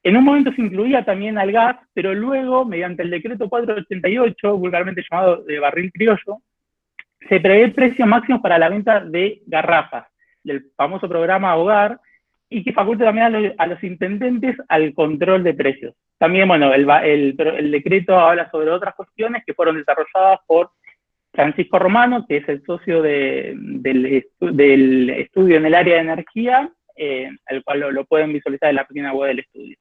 En 0.02 0.18
un 0.18 0.24
momento 0.24 0.52
se 0.54 0.62
incluía 0.62 1.06
también 1.06 1.38
al 1.38 1.52
gas, 1.52 1.78
pero 1.94 2.16
luego, 2.16 2.66
mediante 2.66 3.04
el 3.04 3.12
decreto 3.12 3.48
488, 3.48 4.58
vulgarmente 4.58 5.04
llamado 5.08 5.44
de 5.44 5.60
barril 5.60 5.92
criollo, 5.92 6.42
se 7.30 7.40
prevé 7.40 7.70
precios 7.70 8.08
máximos 8.08 8.42
para 8.42 8.58
la 8.58 8.70
venta 8.70 9.02
de 9.02 9.44
garrafas, 9.46 10.08
del 10.44 10.66
famoso 10.76 11.08
programa 11.08 11.56
Hogar, 11.58 12.00
y 12.54 12.66
que 12.66 12.74
faculta 12.74 13.06
también 13.06 13.56
a 13.58 13.68
los, 13.68 13.82
intendentes 13.82 14.58
al 14.68 14.94
control 14.94 15.42
de 15.42 15.54
precios. 15.54 15.96
También, 16.18 16.50
bueno, 16.50 16.74
el, 16.74 16.86
el 17.40 17.72
decreto 17.72 18.20
habla 18.20 18.52
sobre 18.52 18.70
otras 18.70 18.94
cuestiones 18.94 19.44
que 19.46 19.54
fueron 19.54 19.78
desarrolladas 19.78 20.42
por 20.46 20.72
Francisco 21.32 21.80
Romano, 21.80 22.26
que 22.28 22.38
es 22.38 22.50
el 22.50 22.62
socio 22.66 23.02
del, 23.02 24.20
estudio 25.18 25.58
en 25.58 25.66
el 25.66 25.74
área 25.74 25.96
de 25.96 26.02
energía, 26.02 26.70
eh, 26.98 27.30
el 27.48 27.64
cual 27.64 27.80
lo, 27.80 28.04
pueden 28.04 28.34
visualizar 28.34 28.70
en 28.70 28.76
la 28.76 28.86
página 28.86 29.14
web 29.14 29.30
del 29.30 29.40
estudio. 29.40 29.78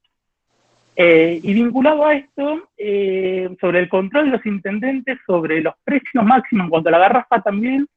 Eh, 0.95 1.41
y 1.43 1.53
vinculado 1.53 2.07
a 2.07 2.15
esto, 2.15 2.71
eh, 2.77 3.49
sobre 3.61 3.81
el 3.81 3.89
control 3.89 4.27
de 4.27 4.37
los 4.37 4.47
intendentes 4.47 5.19
sobre 5.27 5.61
los 5.61 5.75
precios 5.83 6.25
máximos 6.25 6.67
en 6.67 6.71
cuanto 6.71 6.89
a 6.89 6.93
la 6.93 6.99
garrafa 6.99 7.43
también, 7.43 7.89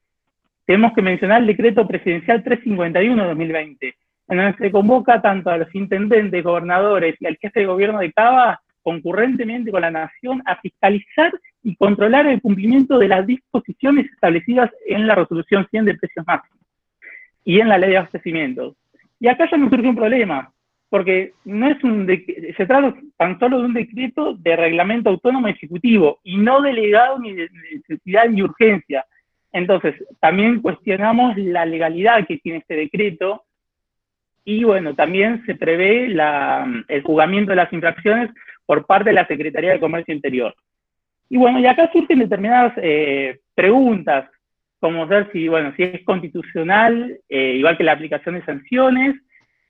tenemos 0.66 0.94
que 0.94 1.02
mencionar 1.04 1.42
el 1.42 1.48
decreto 1.48 1.88
presidencial 1.88 2.44
351 2.44 3.22
de 3.22 3.30
2020, 3.30 3.96
en 4.28 4.54
que 4.54 4.66
se 4.66 4.72
convoca 4.72 5.22
tanto 5.22 5.50
a 5.50 5.58
los 5.58 5.74
intendentes, 5.76 6.44
gobernadores 6.44 7.16
y 7.20 7.26
al 7.26 7.38
jefe 7.38 7.62
de 7.62 7.66
gobierno 7.66 8.00
de 8.00 8.12
Cava 8.14 8.62
concurrentemente 8.82 9.72
con 9.72 9.82
la 9.82 9.92
Nación 9.92 10.44
a 10.46 10.58
fiscalizar 10.58 11.32
y 11.64 11.76
controlar 11.76 12.28
el 12.28 12.42
cumplimiento 12.42 13.00
de 13.00 13.08
las 13.08 13.26
disposiciones 13.26 14.12
establecidas 14.12 14.70
en 14.86 15.08
la 15.08 15.16
resolución 15.16 15.66
100 15.70 15.86
de 15.86 15.96
precios 15.96 16.26
máximos 16.28 16.60
y 17.46 17.60
en 17.60 17.70
la 17.70 17.78
ley 17.78 17.92
de 17.92 17.98
abastecimiento. 17.98 18.76
Y 19.20 19.28
acá 19.28 19.50
ya 19.50 19.58
nos 19.58 19.70
surge 19.70 19.88
un 19.88 19.96
problema, 19.96 20.52
porque 20.90 21.34
no 21.46 21.70
es 21.70 21.82
un 21.84 22.06
se 22.06 22.66
trata 22.66 22.94
tan 23.18 23.40
solo 23.40 23.60
de 23.60 23.66
un 23.66 23.74
decreto 23.74 24.36
de 24.36 24.56
reglamento 24.56 25.10
autónomo 25.10 25.48
ejecutivo 25.48 26.20
y 26.24 26.38
no 26.38 26.62
delegado 26.62 27.20
ni 27.20 27.34
de 27.34 27.50
necesidad 27.72 28.28
ni 28.30 28.42
urgencia. 28.42 29.06
Entonces, 29.54 29.96
también 30.20 30.62
cuestionamos 30.62 31.38
la 31.38 31.66
legalidad 31.66 32.28
que 32.28 32.38
tiene 32.38 32.60
este 32.60 32.76
decreto 32.76 33.44
y 34.46 34.64
bueno, 34.64 34.94
también 34.94 35.44
se 35.46 35.56
prevé 35.56 36.06
el 36.06 37.04
juzgamiento 37.04 37.52
de 37.52 37.56
las 37.56 37.72
infracciones 37.72 38.30
por 38.66 38.86
parte 38.86 39.10
de 39.10 39.16
la 39.16 39.28
Secretaría 39.28 39.72
de 39.72 39.80
Comercio 39.80 40.14
Interior. 40.14 40.54
Y 41.30 41.38
bueno, 41.38 41.60
y 41.60 41.66
acá 41.66 41.90
surgen 41.92 42.20
determinadas 42.20 42.74
eh, 42.78 43.40
preguntas, 43.56 44.30
como 44.80 45.08
ver 45.08 45.30
si, 45.32 45.48
bueno, 45.48 45.74
si 45.76 45.84
es 45.84 46.04
constitucional, 46.04 47.18
eh, 47.30 47.54
igual 47.56 47.78
que 47.78 47.84
la 47.84 47.94
aplicación 47.94 48.36
de 48.36 48.46
sanciones, 48.46 49.16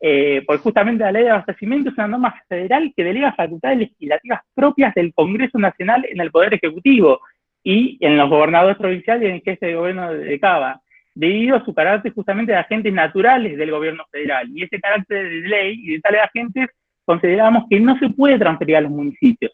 eh, 0.01 0.44
porque 0.46 0.63
justamente 0.63 1.03
la 1.03 1.12
ley 1.12 1.24
de 1.24 1.30
abastecimiento 1.30 1.89
es 1.89 1.96
una 1.96 2.08
norma 2.08 2.36
federal 2.50 2.92
que 2.96 3.03
delega 3.03 3.32
facultades 3.34 3.77
legislativas 3.77 4.42
propias 4.53 4.94
del 4.96 5.13
Congreso 5.13 5.58
Nacional 5.60 6.06
en 6.10 6.20
el 6.20 6.32
Poder 6.32 6.53
Ejecutivo 6.56 7.22
y 7.63 7.98
en 8.01 8.18
los 8.18 8.30
gobernadores 8.30 8.75
provinciales 8.75 9.24
y 9.24 9.27
en 9.27 9.36
el 9.36 9.42
jefe 9.42 9.68
de 9.68 9.75
gobierno 9.75 10.13
de 10.13 10.39
Cava, 10.39 10.82
debido 11.15 11.55
a 11.55 11.65
su 11.65 11.74
carácter 11.74 12.13
justamente 12.13 12.51
de 12.51 12.58
agentes 12.58 12.93
naturales 12.93 13.58
del 13.58 13.72
gobierno 13.72 14.03
federal. 14.12 14.48
Y 14.50 14.63
ese 14.63 14.79
carácter 14.79 15.29
de 15.29 15.48
ley 15.48 15.79
y 15.84 15.93
de 15.93 16.00
tales 16.00 16.22
agentes 16.22 16.67
consideramos 17.05 17.65
que 17.70 17.79
no 17.79 17.98
se 18.00 18.10
puede 18.10 18.39
transferir 18.39 18.77
a 18.77 18.82
los 18.82 18.91
municipios. 18.91 19.51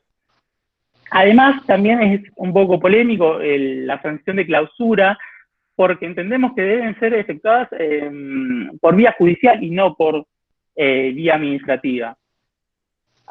Además, 1.11 1.65
también 1.65 2.01
es 2.01 2.21
un 2.35 2.53
poco 2.53 2.79
polémico 2.79 3.39
la 3.41 4.01
sanción 4.01 4.35
de 4.35 4.45
clausura, 4.45 5.17
porque 5.75 6.05
entendemos 6.05 6.53
que 6.55 6.61
deben 6.61 6.99
ser 6.99 7.13
efectuadas 7.13 7.69
em, 7.71 8.77
por 8.79 8.95
vía 8.95 9.15
judicial 9.17 9.63
y 9.63 9.71
no 9.71 9.95
por 9.95 10.25
eh, 10.75 11.11
vía 11.15 11.35
administrativa. 11.35 12.15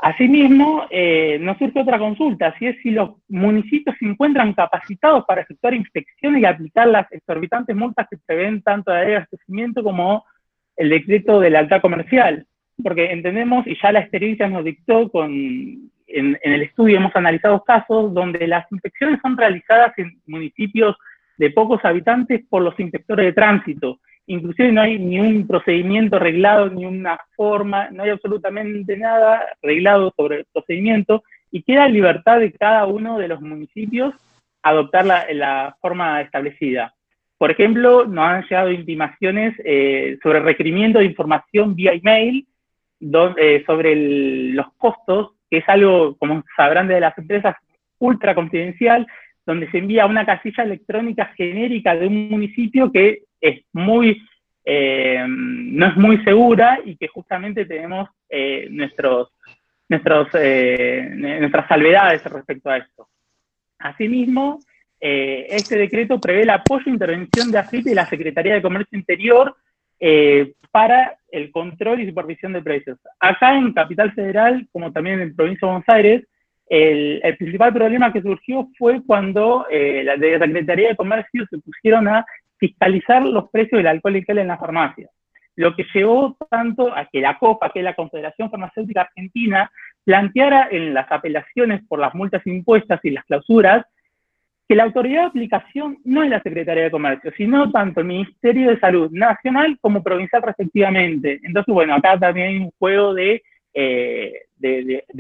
Asimismo, 0.01 0.87
eh, 0.91 1.39
nos 1.41 1.59
surge 1.59 1.81
otra 1.81 1.99
consulta, 1.99 2.55
si 2.59 2.67
es 2.67 2.77
si 2.83 2.91
los 2.93 3.11
municipios 3.29 3.97
se 3.99 4.07
encuentran 4.07 4.55
capacitados 4.55 5.25
para 5.25 5.43
efectuar 5.43 5.75
inspecciones 5.75 6.43
y 6.43 6.45
aplicar 6.45 6.87
las 6.87 7.11
exorbitantes 7.13 7.75
multas 7.75 8.07
que 8.09 8.17
prevén 8.25 8.63
tanto 8.63 8.93
la 8.93 9.01
ley 9.01 9.11
de 9.11 9.17
abastecimiento 9.17 9.83
como 9.83 10.25
el 10.77 10.91
decreto 10.91 11.41
de 11.41 11.51
lealtad 11.51 11.81
comercial 11.81 12.47
porque 12.83 13.11
entendemos, 13.11 13.67
y 13.67 13.77
ya 13.81 13.93
la 13.93 14.01
experiencia 14.01 14.49
nos 14.49 14.65
dictó 14.65 15.11
con, 15.11 15.31
en, 16.07 16.39
el 16.43 16.63
estudio 16.63 16.97
hemos 16.97 17.15
analizado 17.15 17.63
casos 17.65 18.15
donde 18.15 18.47
las 18.47 18.71
inspecciones 18.71 19.21
son 19.21 19.37
realizadas 19.37 19.93
en 19.99 20.21
municipios 20.27 20.97
de 21.37 21.51
pocos 21.51 21.85
habitantes 21.85 22.43
por 22.49 22.63
los 22.63 22.79
inspectores 22.79 23.27
de 23.27 23.33
tránsito. 23.33 24.01
Inclusive 24.31 24.71
no 24.73 24.83
hay 24.83 24.99
ni 24.99 25.19
un 25.19 25.47
procedimiento 25.47 26.17
arreglado, 26.17 26.69
ni 26.69 26.85
una 26.85 27.19
forma, 27.35 27.89
no 27.91 28.03
hay 28.03 28.11
absolutamente 28.11 28.95
nada 28.99 29.43
arreglado 29.63 30.13
sobre 30.15 30.41
el 30.41 30.47
procedimiento 30.53 31.23
y 31.51 31.63
queda 31.63 31.89
libertad 31.89 32.39
de 32.39 32.53
cada 32.53 32.85
uno 32.85 33.19
de 33.19 33.27
los 33.27 33.41
municipios 33.41 34.15
adoptar 34.63 35.07
la, 35.07 35.77
forma 35.81 36.21
establecida. 36.21 36.95
Por 37.39 37.51
ejemplo, 37.51 38.05
nos 38.05 38.25
han 38.27 38.43
llegado 38.43 38.71
intimaciones 38.71 39.55
eh, 39.65 40.19
sobre 40.23 40.41
requerimiento 40.41 40.99
de 40.99 41.07
información 41.07 41.75
vía 41.75 41.93
email 41.93 42.47
eh, 43.01 43.63
sobre 43.65 44.53
los 44.53 44.67
costos, 44.77 45.31
que 45.51 45.59
es 45.59 45.69
algo, 45.69 46.19
como 46.19 46.45
sabrán 46.55 46.89
de 46.89 47.01
las 47.01 47.17
empresas, 47.17 47.57
ultra 47.99 48.35
confidencial, 48.35 49.07
donde 49.47 49.71
se 49.71 49.79
envía 49.79 50.05
una 50.05 50.27
casilla 50.27 50.65
electrónica 50.65 51.33
genérica 51.35 51.97
de 51.97 52.09
un 52.09 52.29
municipio 52.29 52.93
que 52.93 53.23
es 53.41 53.65
muy, 53.73 54.23
eh, 54.65 55.25
no 55.29 55.87
es 55.87 55.97
muy 55.97 56.23
segura 56.25 56.81
y 56.85 56.97
que 56.97 57.09
justamente 57.09 57.65
tenemos 57.65 58.09
eh, 58.29 58.69
nuestros, 58.71 59.31
nuestros, 59.89 60.29
nuestras 60.33 61.69
salvedades 61.69 62.25
respecto 62.25 62.71
a 62.71 62.79
esto. 62.79 63.09
Asimismo, 63.79 64.61
este 65.01 65.79
decreto 65.79 66.21
prevé 66.21 66.43
el 66.43 66.51
apoyo 66.51 66.85
e 66.87 66.91
intervención 66.91 67.53
de 67.53 67.59
AFIP 67.59 67.87
y 67.87 67.95
la 67.95 68.07
Secretaría 68.07 68.55
de 68.55 68.63
Comercio 68.63 68.99
Interior 68.99 69.55
eh, 70.01 70.53
para 70.71 71.17
el 71.33 71.51
control 71.51 72.01
y 72.01 72.07
supervisión 72.07 72.53
de 72.53 72.63
precios. 72.63 72.99
Acá 73.19 73.57
en 73.57 73.73
Capital 73.73 74.13
Federal, 74.13 74.69
como 74.71 74.93
también 74.93 75.21
en 75.21 75.35
Provincia 75.35 75.67
de 75.67 75.73
Buenos 75.73 75.89
Aires, 75.89 76.25
el, 76.69 77.37
principal 77.37 77.73
problema 77.73 78.13
que 78.13 78.23
surgió 78.23 78.69
fue 78.79 79.03
cuando 79.05 79.67
eh, 79.71 80.03
la 80.05 80.17
de 80.17 80.39
Secretaría 80.39 80.91
de 80.91 80.97
Comercio 80.97 81.47
se 81.51 81.59
pusieron 81.59 82.07
a 82.07 82.25
fiscalizar 82.59 83.23
los 83.25 83.51
precios 83.51 83.79
del 83.79 83.87
alcohol 83.87 84.17
y 84.17 84.25
gel 84.25 84.39
en 84.39 84.49
las 84.49 84.61
farmacias, 84.61 85.11
lo 85.57 85.75
que 85.75 85.87
llevó 85.95 86.37
tanto 86.51 86.95
a 86.95 87.07
que 87.07 87.21
la 87.21 87.39
COPA, 87.39 87.71
que 87.71 87.81
es 87.81 87.85
la 87.85 87.95
Confederación 87.95 88.51
Farmacéutica 88.51 89.03
Argentina, 89.03 89.71
planteara 90.05 90.69
en 90.71 90.95
las 90.95 91.11
apelaciones 91.11 91.83
por 91.89 91.99
las 91.99 92.15
multas 92.15 92.47
impuestas 92.47 93.01
y 93.03 93.11
las 93.11 93.25
clausuras 93.25 93.85
que 94.69 94.75
la 94.75 94.85
autoridad 94.85 95.23
de 95.23 95.29
aplicación 95.29 95.99
no 96.05 96.23
es 96.23 96.29
la 96.29 96.43
Secretaría 96.43 96.85
de 96.85 96.91
Comercio, 96.91 97.33
sino 97.39 97.71
tanto 97.71 98.01
el 98.01 98.07
Ministerio 98.07 98.69
de 98.69 98.79
Salud 98.79 99.11
nacional 99.11 99.79
como 99.81 100.03
provincial 100.03 100.43
respectivamente. 100.43 101.41
Entonces, 101.43 101.73
bueno, 101.73 101.95
acá 101.95 102.19
también 102.19 102.49
hay 102.49 102.57
un 102.59 102.71
juego 102.79 103.15
de 103.15 103.43
eh, 103.73 104.33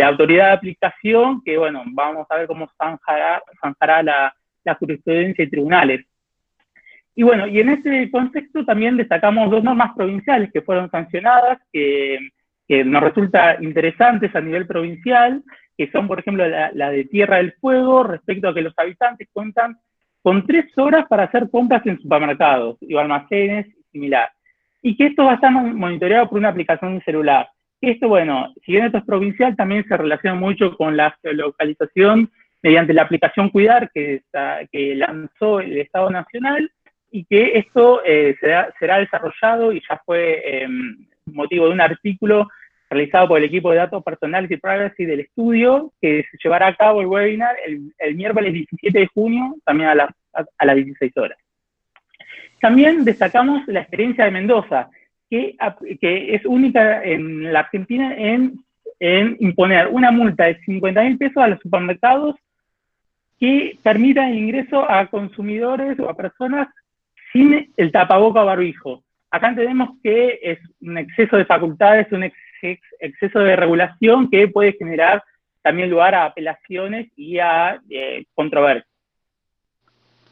autoridad 0.01 0.49
de 0.49 0.53
aplicación, 0.53 1.43
que 1.43 1.57
bueno, 1.57 1.83
vamos 1.87 2.27
a 2.29 2.37
ver 2.37 2.47
cómo 2.47 2.69
zanjará, 2.77 3.43
zanjará 3.61 4.03
la, 4.03 4.35
jurisprudencia 4.79 5.45
y 5.45 5.49
tribunales. 5.49 6.05
Y 7.19 7.25
bueno, 7.25 7.49
y 7.49 7.59
en 7.59 7.71
este 7.71 8.09
contexto 8.13 8.65
también 8.65 8.97
destacamos 8.97 9.51
dos 9.51 9.65
normas 9.65 9.91
provinciales 9.97 10.53
que 10.53 10.63
fueron 10.63 10.89
sancionadas, 10.89 11.59
que, 11.73 12.17
nos 12.85 13.03
resulta 13.03 13.57
interesantes 13.61 14.33
a 14.37 14.41
nivel 14.41 14.69
provincial, 14.69 15.43
que 15.77 15.91
son, 15.91 16.07
por 16.07 16.21
ejemplo, 16.21 16.47
la, 16.47 16.91
de 16.91 17.05
Tierra 17.07 17.39
del 17.39 17.55
Fuego, 17.55 18.05
respecto 18.05 18.49
a 18.49 18.55
que 18.55 18.63
los 18.63 18.73
habitantes 18.77 19.27
cuentan 19.33 19.79
con 20.23 20.47
tres 20.47 20.67
horas 20.79 21.07
para 21.09 21.25
hacer 21.25 21.51
compras 21.51 21.85
en 21.87 22.01
supermercados 22.01 22.77
y 22.83 22.97
almacenes 22.97 23.67
y 23.67 23.83
similar. 23.91 24.31
Y 24.81 24.97
que 24.97 25.07
esto 25.07 25.25
va 25.25 25.33
a 25.33 25.35
estar 25.35 25.51
monitoreado 25.51 26.29
por 26.29 26.39
una 26.39 26.51
aplicación 26.51 27.03
celular. 27.05 27.49
Esto, 27.81 28.07
bueno, 28.07 28.55
si 28.65 28.71
bien 28.71 28.85
esto 28.85 28.99
es 28.99 29.05
provincial, 29.05 29.57
también 29.57 29.85
se 29.89 29.97
relaciona 29.97 30.37
mucho 30.37 30.77
con 30.77 30.97
la 30.97 31.19
geolocalización 31.21 32.31
mediante 32.63 32.93
la 32.93 33.03
aplicación 33.03 33.49
Cuidar 33.51 33.91
que 33.93 34.23
lanzó 34.95 35.59
el 35.59 35.79
Estado 35.79 36.11
Nacional 36.11 36.71
y 37.11 37.25
que 37.25 37.59
esto 37.59 38.03
eh, 38.05 38.37
será, 38.41 38.99
desarrollado 38.99 39.73
y 39.73 39.83
ya 39.89 40.01
fue 40.05 40.63
em, 40.63 41.07
motivo 41.27 41.67
de 41.67 41.73
un 41.73 41.81
artículo 41.81 42.49
realizado 42.91 43.29
por 43.29 43.39
el 43.39 43.45
equipo 43.45 43.71
de 43.71 43.79
datos 43.79 44.03
personales 44.03 44.51
y 44.51 44.57
privacy 44.57 45.05
del 45.05 45.21
estudio, 45.21 45.93
que 46.01 46.25
se 46.31 46.39
llevará 46.43 46.69
a 46.69 46.75
cabo 46.75 47.01
el 47.01 47.07
webinar 47.07 47.55
el, 47.67 48.15
miércoles 48.15 48.53
17 48.53 48.99
de 48.99 49.07
junio, 49.09 49.57
también 49.65 49.91
a, 49.91 49.95
las 49.95 50.11
a 50.33 50.65
las 50.65 50.77
16 50.77 51.17
horas. 51.17 51.39
También 52.61 53.05
destacamos 53.05 53.67
la 53.69 53.81
experiencia 53.81 54.25
de 54.25 54.31
Mendoza, 54.31 54.91
que, 55.31 55.57
es 56.01 56.45
única 56.47 57.05
en 57.05 57.53
la 57.53 57.61
Argentina 57.61 58.15
en, 58.17 58.65
imponer 59.01 59.89
una 59.89 60.11
multa 60.11 60.47
de 60.47 60.59
50 60.61 61.03
mil 61.03 61.19
pesos 61.19 61.37
a 61.37 61.49
los 61.49 61.61
supermercados 61.61 62.35
que 63.39 63.79
permita 63.83 64.29
el 64.29 64.39
ingreso 64.39 64.91
a 64.91 65.07
consumidores 65.07 65.99
o 66.01 66.09
a 66.09 66.17
personas 66.17 66.69
sin 67.33 67.73
el 67.77 67.93
tapaboca 67.93 68.43
barbijo. 68.43 69.03
Acá 69.31 69.49
entendemos 69.49 69.91
que 70.03 70.39
es 70.43 70.59
un 70.81 70.97
exceso 70.99 71.37
de 71.37 71.45
facultades, 71.45 72.11
un 72.13 72.31
exceso 73.01 73.41
de 73.41 73.57
regulación 73.57 74.31
que 74.31 74.49
puede 74.49 74.73
generar 74.73 75.23
también 75.63 75.91
lugar 75.91 76.15
a 76.15 76.25
apelaciones 76.25 77.09
y 77.17 77.39
a 77.39 77.81
eh, 77.91 78.25
controversias. 78.35 78.89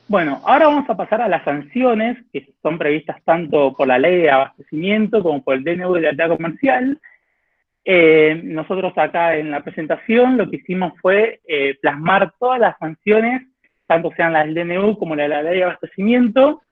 Bueno, 0.08 0.40
ahora 0.44 0.68
vamos 0.68 0.88
a 0.88 0.96
pasar 0.96 1.20
a 1.20 1.28
las 1.28 1.42
sanciones 1.42 2.16
que 2.32 2.48
son 2.62 2.78
previstas 2.78 3.20
tanto 3.24 3.74
por 3.74 3.88
la 3.88 3.98
ley 3.98 4.22
de 4.22 4.30
abastecimiento 4.30 5.20
como 5.20 5.42
por 5.42 5.56
el 5.56 5.64
DNU 5.64 5.94
de 5.94 6.12
la 6.12 6.28
comercial. 6.28 7.00
Eh, 7.84 8.40
nosotros 8.44 8.92
acá 8.96 9.36
en 9.36 9.50
la 9.50 9.64
presentación 9.64 10.36
lo 10.36 10.48
que 10.48 10.56
hicimos 10.56 10.92
fue 11.02 11.40
eh, 11.46 11.76
plasmar 11.82 12.32
todas 12.38 12.60
las 12.60 12.78
sanciones, 12.78 13.42
tanto 13.86 14.12
sean 14.16 14.32
las 14.32 14.46
del 14.46 14.54
DNU 14.54 14.96
como 14.96 15.16
la 15.16 15.24
de 15.24 15.28
la 15.28 15.42
ley 15.42 15.58
de 15.58 15.64
abastecimiento, 15.64 16.62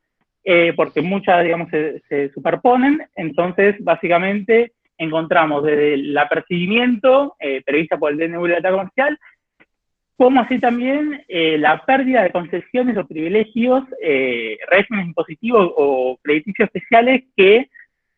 eh, 0.44 0.72
porque 0.76 1.00
muchas, 1.02 1.42
digamos, 1.42 1.70
se, 1.70 2.00
se, 2.08 2.30
superponen. 2.32 3.02
Entonces, 3.16 3.76
básicamente, 3.80 4.72
encontramos 4.98 5.64
desde 5.64 5.94
el 5.94 6.16
apercibimiento 6.16 7.36
prevista 7.66 7.98
por 7.98 8.12
el 8.12 8.18
DNU 8.18 8.46
de 8.46 8.60
la 8.60 8.70
comercial 8.70 9.18
como 10.16 10.40
así 10.40 10.58
también 10.60 11.24
eh, 11.28 11.58
la 11.58 11.84
pérdida 11.84 12.22
de 12.22 12.30
concesiones 12.30 12.96
o 12.96 13.06
privilegios, 13.06 13.82
eh, 14.00 14.58
regímenes 14.70 15.08
impositivos 15.08 15.72
o 15.76 16.18
crediticios 16.22 16.66
especiales 16.66 17.24
que 17.36 17.68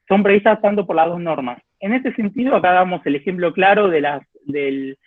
son 0.06 0.22
previstas 0.22 0.60
tanto 0.60 0.86
por 0.86 0.96
las 0.96 1.08
dos 1.08 1.20
normas. 1.20 1.58
En 1.80 1.94
este 1.94 2.14
sentido, 2.14 2.54
acá 2.54 2.72
damos 2.72 3.04
el 3.06 3.16
ejemplo 3.16 3.52
claro 3.52 3.88
de 3.88 4.00
las, 4.02 4.22
del, 4.44 4.98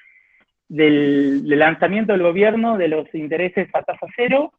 del, 0.67 1.47
lanzamiento 1.47 2.13
del 2.13 2.23
gobierno 2.23 2.77
de 2.77 2.87
los 2.87 3.13
intereses 3.13 3.69
a 3.73 3.83
tasa 3.83 4.07
cero, 4.15 4.51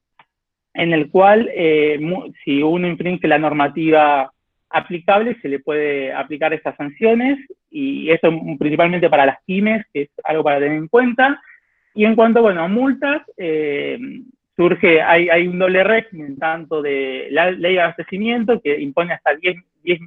en 0.75 0.93
el 0.93 1.11
cual 1.11 1.51
eh, 1.55 1.99
si 2.45 2.63
uno 2.63 2.87
infringe 2.87 3.27
la 3.27 3.39
normativa 3.39 4.31
aplicable, 4.69 5.37
se 5.43 5.49
le 5.49 5.59
puede 5.59 6.13
aplicar 6.13 6.55
estas 6.55 6.77
sanciones, 6.77 7.39
y 7.71 8.11
esto 8.11 8.31
principalmente 8.59 9.11
para 9.11 9.27
las 9.27 9.39
pymes, 9.45 9.85
que 9.93 10.03
es 10.03 10.11
algo 10.25 10.45
para 10.45 10.61
tener 10.61 10.79
en 10.79 10.89
cuenta, 10.89 11.41
y 11.95 12.05
en 12.05 12.15
cuanto, 12.15 12.41
bueno, 12.43 12.63
a 12.63 12.69
multas, 12.69 13.23
eh, 13.37 13.99
surge, 14.57 15.03
hay, 15.03 15.29
hay, 15.29 15.49
un 15.49 15.59
doble 15.59 15.83
régimen, 15.83 16.39
tanto 16.39 16.83
de 16.83 17.29
la 17.31 17.51
ley 17.51 17.75
de 17.75 17.81
abastecimiento, 17.81 18.61
que 18.61 18.81
impone 18.81 19.15
hasta 19.15 19.35
10 19.35 19.57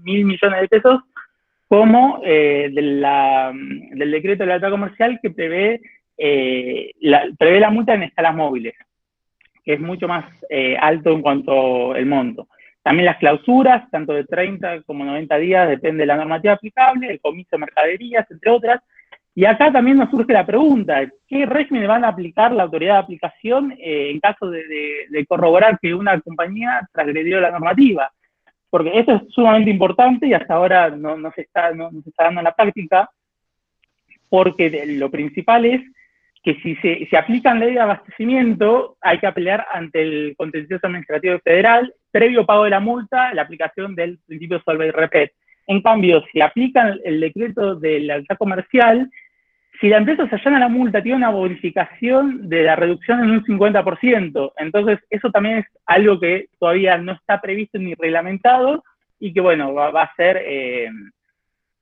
mil 0.04 0.26
millones 0.26 0.62
de 0.62 0.68
pesos, 0.70 1.02
como 1.68 2.22
eh, 2.24 2.70
de 2.72 2.82
la, 2.82 3.52
del 3.54 4.12
decreto 4.12 4.44
de 4.44 4.48
la 4.48 4.56
alta 4.56 4.70
comercial 4.70 5.20
que 5.22 5.32
prevé, 5.32 5.82
eh, 6.18 6.92
la, 7.02 7.28
prevé 7.38 7.60
la 7.60 7.72
multa 7.72 7.96
en 7.96 8.04
escalas 8.04 8.36
móviles, 8.36 8.76
que 9.64 9.74
es 9.74 9.80
mucho 9.80 10.08
más 10.08 10.26
alto 10.80 11.12
en 11.12 11.22
cuanto 11.22 11.94
al 11.94 12.06
monto. 12.06 12.48
También 12.84 13.06
las 13.06 13.18
clausuras, 13.18 13.90
tanto 13.90 14.14
de 14.14 14.26
30 14.26 14.82
como 14.84 15.06
90 15.06 15.38
días, 15.38 15.70
depende 15.70 16.02
de 16.02 16.08
la 16.08 16.18
normativa 16.18 16.54
aplicable, 16.54 17.10
el 17.10 17.22
comiso 17.22 17.50
de 17.54 17.60
mercaderías, 17.60 18.30
entre 18.30 18.52
otras, 18.52 18.82
y 19.36 19.46
acá 19.46 19.72
también 19.72 19.98
nos 19.98 20.12
surge 20.12 20.32
la 20.32 20.46
pregunta, 20.46 21.10
¿qué 21.28 21.46
régimen 21.48 21.88
van 21.88 22.06
a 22.06 22.10
aplicar 22.10 22.52
la 22.52 22.64
autoridad 22.64 22.96
de 22.96 23.00
aplicación 23.00 23.72
eh, 23.80 24.12
en 24.12 24.20
caso 24.20 24.50
de, 24.50 25.26
corroborar 25.28 25.80
que 25.82 25.96
una 25.96 26.20
compañía 26.22 26.88
transgredió 26.92 27.42
la 27.42 27.50
normativa? 27.50 28.12
Porque 28.70 29.00
eso 29.00 29.16
es 29.16 29.22
sumamente 29.30 29.72
importante 29.72 30.28
y 30.28 30.34
hasta 30.34 30.54
ahora 30.54 30.90
no, 30.92 31.32
se 31.32 31.42
está 31.42 31.72
dando 31.72 32.42
en 32.42 32.44
la 32.44 32.54
práctica, 32.56 33.10
porque 34.30 34.86
lo 34.98 35.10
principal 35.10 35.66
es 35.66 35.82
que 36.44 36.56
si 36.56 36.76
se, 36.78 37.08
se 37.10 37.18
aplican 37.18 37.60
ley 37.60 37.74
de 37.74 37.80
abastecimiento, 37.80 38.98
hay 39.02 39.18
que 39.20 39.28
apelar 39.28 39.66
ante 39.72 40.02
el 40.02 40.36
contencioso 40.38 40.86
administrativo 40.88 41.40
federal, 41.40 41.94
previo 42.12 42.46
pago 42.46 42.66
de 42.66 42.72
la 42.72 42.82
multa, 42.82 43.34
la 43.34 43.44
aplicación 43.44 43.96
del 43.96 44.20
principio 44.28 44.62
solve 44.66 44.88
y 44.88 44.92
repet. 44.92 45.32
En 45.68 45.82
cambio, 45.82 46.24
si 46.32 46.42
aplican 46.42 47.00
el 47.06 47.22
decreto 47.22 47.76
de 47.76 48.02
la 48.02 48.16
alta 48.16 48.36
comercial, 48.36 49.10
si 49.80 49.88
la 49.88 49.98
empresa 49.98 50.28
se 50.28 50.36
allana 50.36 50.60
la 50.60 50.68
multa, 50.68 51.02
tiene 51.02 51.18
una 51.18 51.30
bonificación 51.30 52.48
de 52.50 52.64
la 52.64 52.76
reducción 52.76 53.24
en 53.24 53.32
un 53.32 53.44
50%. 53.44 54.54
Entonces, 54.58 55.00
eso 55.10 55.32
también 55.32 55.60
es 55.60 55.66
algo 55.86 56.20
que 56.20 56.48
todavía 56.60 56.98
no 56.98 57.14
está 57.14 57.42
previsto 57.42 57.80
ni 57.80 57.94
reglamentado 57.96 58.84
y 59.20 59.34
que, 59.34 59.42
bueno, 59.42 59.74
va, 59.74 60.04
a 60.04 60.16
ser, 60.16 60.42
eh, 60.46 60.90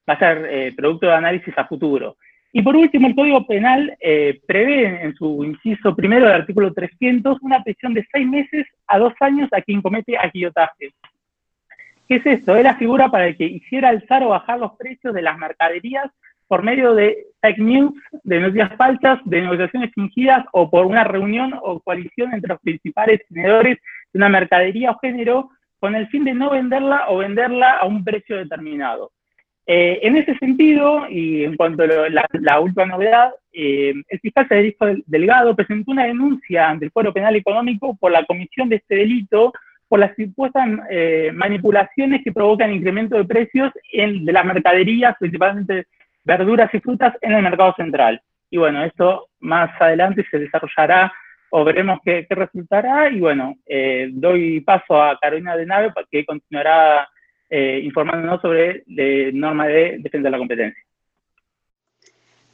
va 0.07 0.13
a 0.13 0.19
ser 0.19 0.47
eh, 0.49 0.73
producto 0.75 1.07
de 1.07 1.13
análisis 1.13 1.53
a 1.57 1.65
futuro. 1.65 2.17
Y 2.53 2.61
por 2.61 2.75
último, 2.75 3.07
el 3.07 3.15
Código 3.15 3.47
Penal 3.47 3.95
eh, 4.01 4.41
prevé 4.45 5.03
en 5.03 5.15
su 5.15 5.43
inciso 5.43 5.95
primero 5.95 6.25
del 6.25 6.41
artículo 6.41 6.73
300 6.73 7.37
una 7.41 7.63
prisión 7.63 7.93
de 7.93 8.05
seis 8.11 8.27
meses 8.27 8.67
a 8.87 8.99
dos 8.99 9.13
años 9.21 9.47
a 9.53 9.61
quien 9.61 9.81
comete 9.81 10.17
aquillotaje. 10.17 10.93
¿Qué 12.07 12.15
es 12.15 12.25
esto? 12.25 12.57
Es 12.57 12.63
la 12.63 12.75
figura 12.75 13.09
para 13.09 13.27
el 13.27 13.37
que 13.37 13.45
hiciera 13.45 13.87
alzar 13.87 14.23
o 14.23 14.29
bajar 14.29 14.59
los 14.59 14.73
precios 14.73 15.13
de 15.13 15.21
las 15.21 15.37
mercaderías 15.37 16.11
por 16.49 16.61
medio 16.61 16.93
de 16.93 17.27
fake 17.39 17.59
news, 17.59 17.93
de 18.23 18.41
noticias 18.41 18.75
falsas, 18.75 19.19
de 19.23 19.41
negociaciones 19.41 19.91
fingidas 19.95 20.43
o 20.51 20.69
por 20.69 20.85
una 20.85 21.05
reunión 21.05 21.53
o 21.61 21.79
coalición 21.79 22.33
entre 22.33 22.49
los 22.49 22.59
principales 22.59 23.21
tenedores 23.29 23.77
de 24.11 24.17
una 24.17 24.27
mercadería 24.27 24.91
o 24.91 24.99
género 24.99 25.51
con 25.79 25.95
el 25.95 26.09
fin 26.09 26.25
de 26.25 26.33
no 26.33 26.49
venderla 26.49 27.05
o 27.07 27.19
venderla 27.19 27.77
a 27.77 27.85
un 27.85 28.03
precio 28.03 28.35
determinado. 28.35 29.13
Eh, 29.73 30.05
en 30.05 30.17
ese 30.17 30.37
sentido, 30.37 31.07
y 31.09 31.45
en 31.45 31.55
cuanto 31.55 31.83
a 31.83 31.87
la, 31.87 32.59
última 32.59 32.87
novedad, 32.87 33.31
eh, 33.53 33.93
el 34.09 34.19
fiscal 34.19 34.45
Federico 34.45 34.85
Delgado 35.05 35.55
presentó 35.55 35.91
una 35.91 36.07
denuncia 36.07 36.69
ante 36.69 36.83
el 36.83 36.91
Foro 36.91 37.13
Penal 37.13 37.37
Económico 37.37 37.95
por 37.95 38.11
la 38.11 38.25
comisión 38.25 38.67
de 38.67 38.75
este 38.75 38.95
delito 38.95 39.53
por 39.87 39.99
las 39.99 40.13
supuestas 40.17 40.67
eh, 40.89 41.31
manipulaciones 41.33 42.21
que 42.21 42.33
provocan 42.33 42.73
incremento 42.73 43.15
de 43.15 43.23
precios 43.23 43.71
en, 43.93 44.25
de 44.25 44.33
las 44.33 44.43
mercaderías, 44.43 45.15
principalmente 45.17 45.85
verduras 46.25 46.69
y 46.73 46.79
frutas, 46.81 47.15
en 47.21 47.31
el 47.31 47.41
mercado 47.41 47.73
central. 47.77 48.21
Y 48.49 48.57
bueno, 48.57 48.83
esto 48.83 49.27
más 49.39 49.71
adelante 49.79 50.25
se 50.29 50.37
desarrollará 50.37 51.13
o 51.49 51.63
veremos 51.63 51.99
qué, 52.03 52.27
resultará. 52.29 53.09
Y 53.09 53.21
bueno, 53.21 53.55
eh, 53.65 54.09
doy 54.11 54.59
paso 54.59 55.01
a 55.01 55.17
Carolina 55.17 55.55
de 55.55 55.65
Nave 55.65 55.93
que 56.11 56.25
continuará 56.25 57.07
eh, 57.51 57.81
informándonos 57.83 58.41
sobre 58.41 58.83
la 58.87 59.31
norma 59.33 59.67
de 59.67 59.99
defensa 59.99 60.25
de 60.25 60.31
la 60.31 60.37
competencia. 60.39 60.83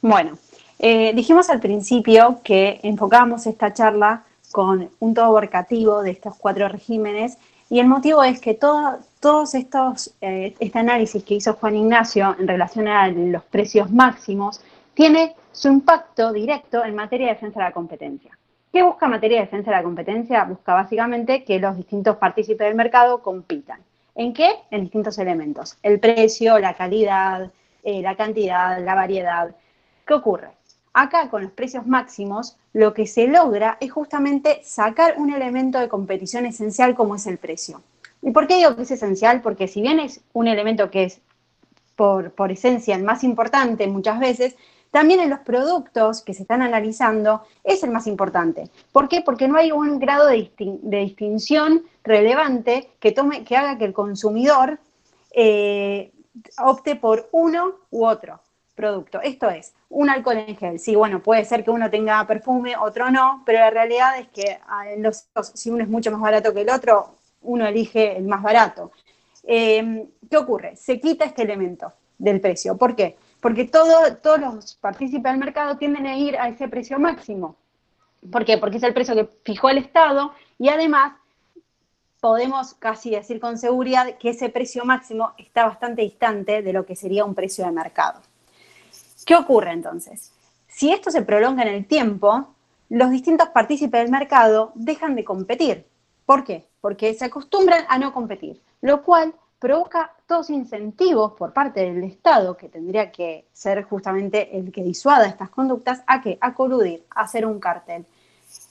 Bueno, 0.02 0.36
Eh, 0.80 1.12
dijimos 1.12 1.50
al 1.50 1.58
principio 1.58 2.38
que 2.44 2.78
enfocamos 2.84 3.48
esta 3.48 3.72
charla 3.72 4.22
con 4.52 4.88
un 5.00 5.12
todo 5.12 5.24
abarcativo 5.24 6.02
de 6.04 6.12
estos 6.12 6.36
cuatro 6.36 6.68
regímenes 6.68 7.36
y 7.68 7.80
el 7.80 7.88
motivo 7.88 8.22
es 8.22 8.40
que 8.40 8.54
todo, 8.54 9.00
todos 9.18 9.56
estos, 9.56 10.14
eh, 10.20 10.54
este 10.60 10.78
análisis 10.78 11.24
que 11.24 11.34
hizo 11.34 11.54
Juan 11.54 11.74
Ignacio 11.74 12.36
en 12.38 12.46
relación 12.46 12.86
a 12.86 13.08
los 13.08 13.42
precios 13.42 13.90
máximos 13.90 14.60
tiene 14.94 15.34
su 15.50 15.66
impacto 15.66 16.32
directo 16.32 16.84
en 16.84 16.94
materia 16.94 17.26
de 17.26 17.34
defensa 17.34 17.58
de 17.58 17.64
la 17.64 17.72
competencia. 17.72 18.38
¿Qué 18.72 18.80
busca 18.84 19.08
materia 19.08 19.38
de 19.38 19.46
defensa 19.46 19.72
de 19.72 19.76
la 19.78 19.82
competencia? 19.82 20.44
Busca 20.44 20.74
básicamente 20.74 21.42
que 21.42 21.58
los 21.58 21.76
distintos 21.76 22.18
partícipes 22.18 22.68
del 22.68 22.76
mercado 22.76 23.20
compitan. 23.20 23.80
¿En 24.18 24.34
qué? 24.34 24.50
En 24.72 24.82
distintos 24.82 25.16
elementos. 25.18 25.78
El 25.80 26.00
precio, 26.00 26.58
la 26.58 26.74
calidad, 26.74 27.52
eh, 27.84 28.02
la 28.02 28.16
cantidad, 28.16 28.84
la 28.84 28.96
variedad. 28.96 29.54
¿Qué 30.04 30.12
ocurre? 30.12 30.48
Acá 30.92 31.30
con 31.30 31.44
los 31.44 31.52
precios 31.52 31.86
máximos, 31.86 32.56
lo 32.72 32.94
que 32.94 33.06
se 33.06 33.28
logra 33.28 33.78
es 33.80 33.92
justamente 33.92 34.60
sacar 34.64 35.14
un 35.18 35.32
elemento 35.32 35.78
de 35.78 35.88
competición 35.88 36.46
esencial 36.46 36.96
como 36.96 37.14
es 37.14 37.28
el 37.28 37.38
precio. 37.38 37.80
¿Y 38.20 38.32
por 38.32 38.48
qué 38.48 38.56
digo 38.56 38.74
que 38.74 38.82
es 38.82 38.90
esencial? 38.90 39.40
Porque 39.40 39.68
si 39.68 39.82
bien 39.82 40.00
es 40.00 40.20
un 40.32 40.48
elemento 40.48 40.90
que 40.90 41.04
es 41.04 41.20
por, 41.94 42.32
por 42.32 42.50
esencia 42.50 42.96
el 42.96 43.04
más 43.04 43.22
importante 43.22 43.86
muchas 43.86 44.18
veces, 44.18 44.56
también 44.90 45.20
en 45.20 45.30
los 45.30 45.40
productos 45.40 46.22
que 46.22 46.34
se 46.34 46.42
están 46.42 46.62
analizando 46.62 47.42
es 47.64 47.82
el 47.82 47.90
más 47.90 48.06
importante. 48.06 48.70
¿Por 48.92 49.08
qué? 49.08 49.20
Porque 49.20 49.48
no 49.48 49.58
hay 49.58 49.72
un 49.72 49.98
grado 49.98 50.26
de, 50.26 50.50
distinción 50.82 51.84
relevante 52.02 52.90
que, 53.00 53.12
tome, 53.12 53.44
que 53.44 53.56
haga 53.56 53.76
que 53.78 53.84
el 53.84 53.92
consumidor 53.92 54.78
eh, 55.32 56.12
opte 56.58 56.96
por 56.96 57.28
uno 57.32 57.74
u 57.90 58.06
otro 58.06 58.40
producto. 58.74 59.20
Esto 59.20 59.50
es, 59.50 59.74
un 59.90 60.08
alcohol 60.08 60.38
en 60.38 60.56
gel. 60.56 60.78
Sí, 60.78 60.94
bueno, 60.94 61.22
puede 61.22 61.44
ser 61.44 61.64
que 61.64 61.70
uno 61.70 61.90
tenga 61.90 62.24
perfume, 62.26 62.76
otro 62.76 63.10
no, 63.10 63.42
pero 63.44 63.58
la 63.58 63.70
realidad 63.70 64.18
es 64.18 64.28
que 64.28 64.58
ah, 64.68 64.84
si 65.54 65.70
uno 65.70 65.82
es 65.82 65.90
mucho 65.90 66.10
más 66.12 66.20
barato 66.20 66.54
que 66.54 66.60
el 66.60 66.70
otro, 66.70 67.16
uno 67.42 67.66
elige 67.66 68.16
el 68.16 68.24
más 68.24 68.42
barato. 68.42 68.92
Eh, 69.42 70.06
¿Qué 70.30 70.36
ocurre? 70.36 70.76
Se 70.76 71.00
quita 71.00 71.24
este 71.24 71.42
elemento 71.42 71.92
del 72.18 72.40
precio. 72.40 72.76
¿Por 72.76 72.94
qué? 72.94 73.16
Porque 73.40 73.64
todos 73.64 74.40
los 74.40 74.74
partícipes 74.76 75.30
del 75.30 75.38
mercado 75.38 75.76
tienden 75.76 76.06
a 76.06 76.16
ir 76.16 76.36
a 76.36 76.48
ese 76.48 76.68
precio 76.68 76.98
máximo. 76.98 77.56
¿Por 78.32 78.44
qué? 78.44 78.58
Porque 78.58 78.78
es 78.78 78.82
el 78.82 78.94
precio 78.94 79.14
que 79.14 79.28
fijó 79.44 79.70
el 79.70 79.78
Estado 79.78 80.32
y 80.58 80.68
además 80.68 81.12
podemos 82.20 82.74
casi 82.74 83.10
decir 83.10 83.38
con 83.38 83.58
seguridad 83.58 84.18
que 84.18 84.30
ese 84.30 84.48
precio 84.48 84.84
máximo 84.84 85.34
está 85.38 85.66
bastante 85.66 86.02
distante 86.02 86.62
de 86.62 86.72
lo 86.72 86.84
que 86.84 86.96
sería 86.96 87.24
un 87.24 87.34
precio 87.34 87.64
de 87.64 87.70
mercado. 87.70 88.20
¿Qué 89.24 89.36
ocurre 89.36 89.72
entonces? 89.72 90.32
Si 90.66 90.90
esto 90.92 91.10
se 91.10 91.22
prolonga 91.22 91.62
en 91.62 91.68
el 91.68 91.86
tiempo, 91.86 92.48
los 92.88 93.10
distintos 93.10 93.50
partícipes 93.50 94.02
del 94.02 94.10
mercado 94.10 94.72
dejan 94.74 95.14
de 95.14 95.24
competir. 95.24 95.86
¿Por 96.26 96.42
qué? 96.42 96.66
Porque 96.80 97.14
se 97.14 97.26
acostumbran 97.26 97.84
a 97.88 97.98
no 97.98 98.12
competir, 98.12 98.60
lo 98.80 99.02
cual 99.02 99.32
provoca 99.58 100.12
todos 100.28 100.50
incentivos 100.50 101.32
por 101.32 101.54
parte 101.54 101.80
del 101.80 102.04
Estado, 102.04 102.54
que 102.54 102.68
tendría 102.68 103.10
que 103.10 103.46
ser 103.50 103.82
justamente 103.84 104.56
el 104.58 104.70
que 104.70 104.84
disuada 104.84 105.26
estas 105.26 105.48
conductas, 105.48 106.02
a 106.06 106.20
que 106.20 106.36
a 106.42 106.52
coludir, 106.52 107.02
a 107.10 107.22
hacer 107.22 107.46
un 107.46 107.58
cartel. 107.58 108.04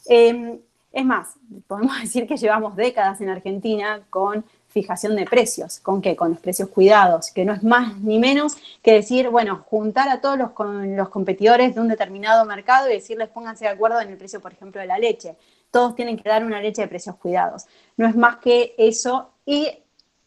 Em, 0.06 0.60
es 0.94 1.06
más, 1.06 1.30
podemos 1.66 2.00
decir 2.02 2.28
que 2.28 2.38
llevamos 2.38 2.76
décadas 2.76 3.20
en 3.22 3.30
Argentina 3.30 4.02
con 4.12 4.46
fijación 4.68 5.16
de 5.16 5.26
precios. 5.26 5.80
¿Con 5.80 6.00
qué? 6.00 6.16
Con 6.16 6.30
los 6.30 6.40
precios 6.40 6.70
cuidados, 6.70 7.32
que 7.32 7.44
no 7.44 7.54
es 7.54 7.64
más 7.64 7.98
ni 7.98 8.20
menos 8.20 8.56
que 8.84 8.94
decir, 8.94 9.30
bueno, 9.30 9.66
juntar 9.68 10.10
a 10.10 10.22
todos 10.22 10.38
los, 10.38 10.52
los 10.96 11.10
competidores 11.10 11.74
de 11.74 11.82
un 11.82 11.88
determinado 11.88 12.46
mercado 12.46 12.88
y 12.88 12.94
decirles 12.94 13.30
pónganse 13.30 13.66
de 13.66 13.72
acuerdo 13.72 14.00
en 14.00 14.10
el 14.10 14.18
precio, 14.18 14.40
por 14.40 14.54
ejemplo, 14.54 14.80
de 14.80 14.86
la 14.86 15.00
leche. 15.00 15.36
Todos 15.72 15.96
tienen 15.96 16.18
que 16.18 16.30
dar 16.30 16.46
una 16.46 16.62
leche 16.62 16.84
de 16.84 16.88
precios 16.88 17.16
cuidados. 17.16 17.66
No 17.98 18.08
es 18.08 18.16
más 18.16 18.38
que 18.38 18.76
eso 18.78 19.32
y 19.44 19.72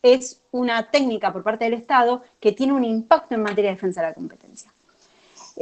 es 0.03 0.41
una 0.51 0.91
técnica 0.91 1.33
por 1.33 1.43
parte 1.43 1.65
del 1.65 1.75
Estado 1.75 2.23
que 2.41 2.53
tiene 2.53 2.73
un 2.73 2.85
impacto 2.85 3.35
en 3.35 3.43
materia 3.43 3.71
de 3.71 3.77
defensa 3.77 4.01
de 4.01 4.09
la 4.09 4.15
competencia. 4.15 4.73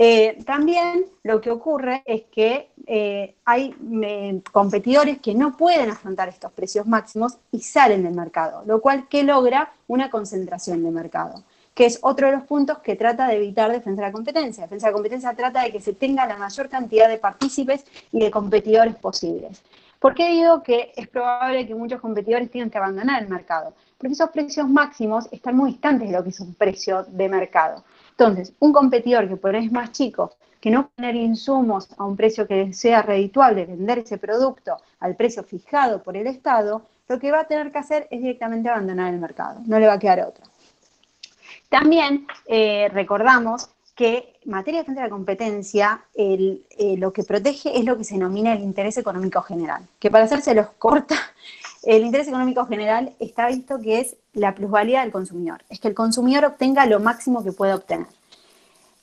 Eh, 0.00 0.38
también 0.46 1.06
lo 1.24 1.40
que 1.40 1.50
ocurre 1.50 2.04
es 2.06 2.22
que 2.30 2.70
eh, 2.86 3.34
hay 3.44 3.74
eh, 4.02 4.40
competidores 4.52 5.18
que 5.18 5.34
no 5.34 5.56
pueden 5.56 5.90
afrontar 5.90 6.28
estos 6.28 6.52
precios 6.52 6.86
máximos 6.86 7.38
y 7.50 7.60
salen 7.62 8.04
del 8.04 8.14
mercado, 8.14 8.62
lo 8.64 8.80
cual 8.80 9.08
que 9.08 9.24
logra 9.24 9.72
una 9.88 10.08
concentración 10.08 10.84
de 10.84 10.92
mercado, 10.92 11.42
que 11.74 11.86
es 11.86 11.98
otro 12.02 12.28
de 12.28 12.34
los 12.34 12.44
puntos 12.44 12.78
que 12.78 12.94
trata 12.94 13.26
de 13.26 13.38
evitar 13.38 13.72
defensa 13.72 14.02
de 14.02 14.08
la 14.08 14.12
competencia. 14.12 14.62
Defensa 14.64 14.86
de 14.86 14.92
la 14.92 14.94
competencia 14.94 15.34
trata 15.34 15.64
de 15.64 15.72
que 15.72 15.80
se 15.80 15.94
tenga 15.94 16.26
la 16.26 16.36
mayor 16.36 16.68
cantidad 16.68 17.08
de 17.08 17.18
partícipes 17.18 17.84
y 18.12 18.20
de 18.20 18.30
competidores 18.30 18.94
posibles. 18.94 19.62
¿Por 19.98 20.14
qué 20.14 20.28
digo 20.30 20.62
que 20.62 20.92
es 20.96 21.08
probable 21.08 21.66
que 21.66 21.74
muchos 21.74 22.00
competidores 22.00 22.50
tengan 22.50 22.70
que 22.70 22.78
abandonar 22.78 23.22
el 23.22 23.28
mercado? 23.28 23.74
Porque 23.96 24.12
esos 24.12 24.30
precios 24.30 24.68
máximos 24.68 25.28
están 25.32 25.56
muy 25.56 25.72
distantes 25.72 26.08
de 26.08 26.16
lo 26.16 26.22
que 26.22 26.30
es 26.30 26.40
un 26.40 26.54
precio 26.54 27.04
de 27.08 27.28
mercado. 27.28 27.84
Entonces, 28.10 28.52
un 28.60 28.72
competidor 28.72 29.28
que 29.28 29.36
por 29.36 29.56
es 29.56 29.72
más 29.72 29.90
chico, 29.90 30.36
que 30.60 30.70
no 30.70 30.90
tener 30.94 31.16
insumos 31.16 31.88
a 31.98 32.04
un 32.04 32.16
precio 32.16 32.46
que 32.46 32.72
sea 32.72 33.02
redituable, 33.02 33.66
vender 33.66 33.98
ese 33.98 34.18
producto 34.18 34.76
al 35.00 35.16
precio 35.16 35.42
fijado 35.42 36.02
por 36.02 36.16
el 36.16 36.26
Estado, 36.26 36.82
lo 37.08 37.18
que 37.18 37.32
va 37.32 37.40
a 37.40 37.46
tener 37.46 37.72
que 37.72 37.78
hacer 37.78 38.06
es 38.10 38.20
directamente 38.20 38.68
abandonar 38.68 39.12
el 39.12 39.20
mercado, 39.20 39.60
no 39.66 39.78
le 39.78 39.86
va 39.86 39.94
a 39.94 39.98
quedar 39.98 40.20
otra. 40.20 40.44
También 41.68 42.26
eh, 42.46 42.88
recordamos 42.92 43.70
que 43.98 44.38
en 44.44 44.52
materia 44.52 44.78
de 44.78 44.82
defensa 44.84 45.00
de 45.02 45.08
la 45.08 45.10
competencia, 45.10 46.04
eh, 46.14 46.60
lo 46.98 47.12
que 47.12 47.24
protege 47.24 47.76
es 47.76 47.84
lo 47.84 47.98
que 47.98 48.04
se 48.04 48.14
denomina 48.14 48.52
el 48.52 48.62
interés 48.62 48.96
económico 48.96 49.42
general, 49.42 49.88
que 49.98 50.08
para 50.08 50.22
hacerse 50.22 50.54
los 50.54 50.68
corta, 50.78 51.16
el 51.82 52.04
interés 52.04 52.28
económico 52.28 52.64
general 52.66 53.12
está 53.18 53.48
visto 53.48 53.80
que 53.80 53.98
es 53.98 54.14
la 54.34 54.54
plusvalía 54.54 55.00
del 55.00 55.10
consumidor, 55.10 55.64
es 55.68 55.80
que 55.80 55.88
el 55.88 55.96
consumidor 55.96 56.44
obtenga 56.44 56.86
lo 56.86 57.00
máximo 57.00 57.42
que 57.42 57.50
pueda 57.50 57.74
obtener. 57.74 58.06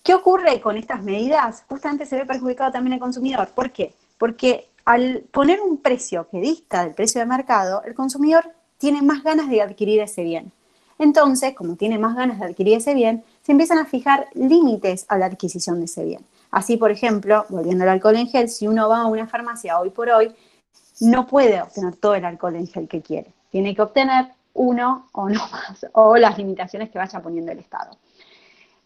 ¿Qué 0.02 0.14
ocurre 0.14 0.62
con 0.62 0.78
estas 0.78 1.04
medidas? 1.04 1.66
Justamente 1.68 2.06
se 2.06 2.16
ve 2.16 2.26
perjudicado 2.26 2.72
también 2.72 2.94
el 2.94 3.00
consumidor. 3.02 3.50
¿Por 3.50 3.72
qué? 3.72 3.94
Porque 4.18 4.70
al 4.86 5.26
poner 5.30 5.60
un 5.60 5.76
precio 5.76 6.30
que 6.32 6.40
dista 6.40 6.86
del 6.86 6.94
precio 6.94 7.20
de 7.20 7.26
mercado, 7.26 7.84
el 7.84 7.96
consumidor 7.96 8.50
tiene 8.78 9.02
más 9.02 9.24
ganas 9.24 9.50
de 9.50 9.62
adquirir 9.62 10.00
ese 10.00 10.24
bien. 10.24 10.54
Entonces, 10.98 11.54
como 11.54 11.76
tiene 11.76 12.00
más 12.00 12.16
ganas 12.16 12.40
de 12.40 12.46
adquirir 12.46 12.78
ese 12.78 12.94
bien, 12.94 13.26
se 13.46 13.52
empiezan 13.52 13.78
a 13.78 13.86
fijar 13.86 14.28
límites 14.34 15.06
a 15.08 15.20
la 15.20 15.28
adquisición 15.28 15.78
de 15.78 15.86
ese 15.86 16.04
bien. 16.04 16.26
Así, 16.50 16.78
por 16.78 16.90
ejemplo, 16.90 17.46
volviendo 17.50 17.84
al 17.84 17.92
alcohol 17.92 18.16
en 18.16 18.28
gel, 18.28 18.50
si 18.50 18.68
uno 18.68 18.90
va 18.90 19.02
a 19.02 19.06
una 19.06 19.28
farmacia 19.28 19.80
hoy 19.80 19.92
por 19.92 20.10
hoy, 20.10 20.34
no 21.02 21.28
puede 21.28 21.62
obtener 21.62 21.96
todo 21.98 22.16
el 22.16 22.26
alcohol 22.26 22.56
en 22.56 22.66
gel 22.66 22.88
que 22.88 23.04
quiere. 23.04 23.32
Tiene 23.52 23.76
que 23.76 23.84
obtener 23.84 24.32
uno 24.56 25.10
o 25.12 25.30
no 25.30 25.42
más, 25.52 25.86
o 25.94 26.18
las 26.18 26.40
limitaciones 26.40 26.90
que 26.90 26.98
vaya 26.98 27.22
poniendo 27.22 27.52
el 27.52 27.60
Estado. 27.60 27.96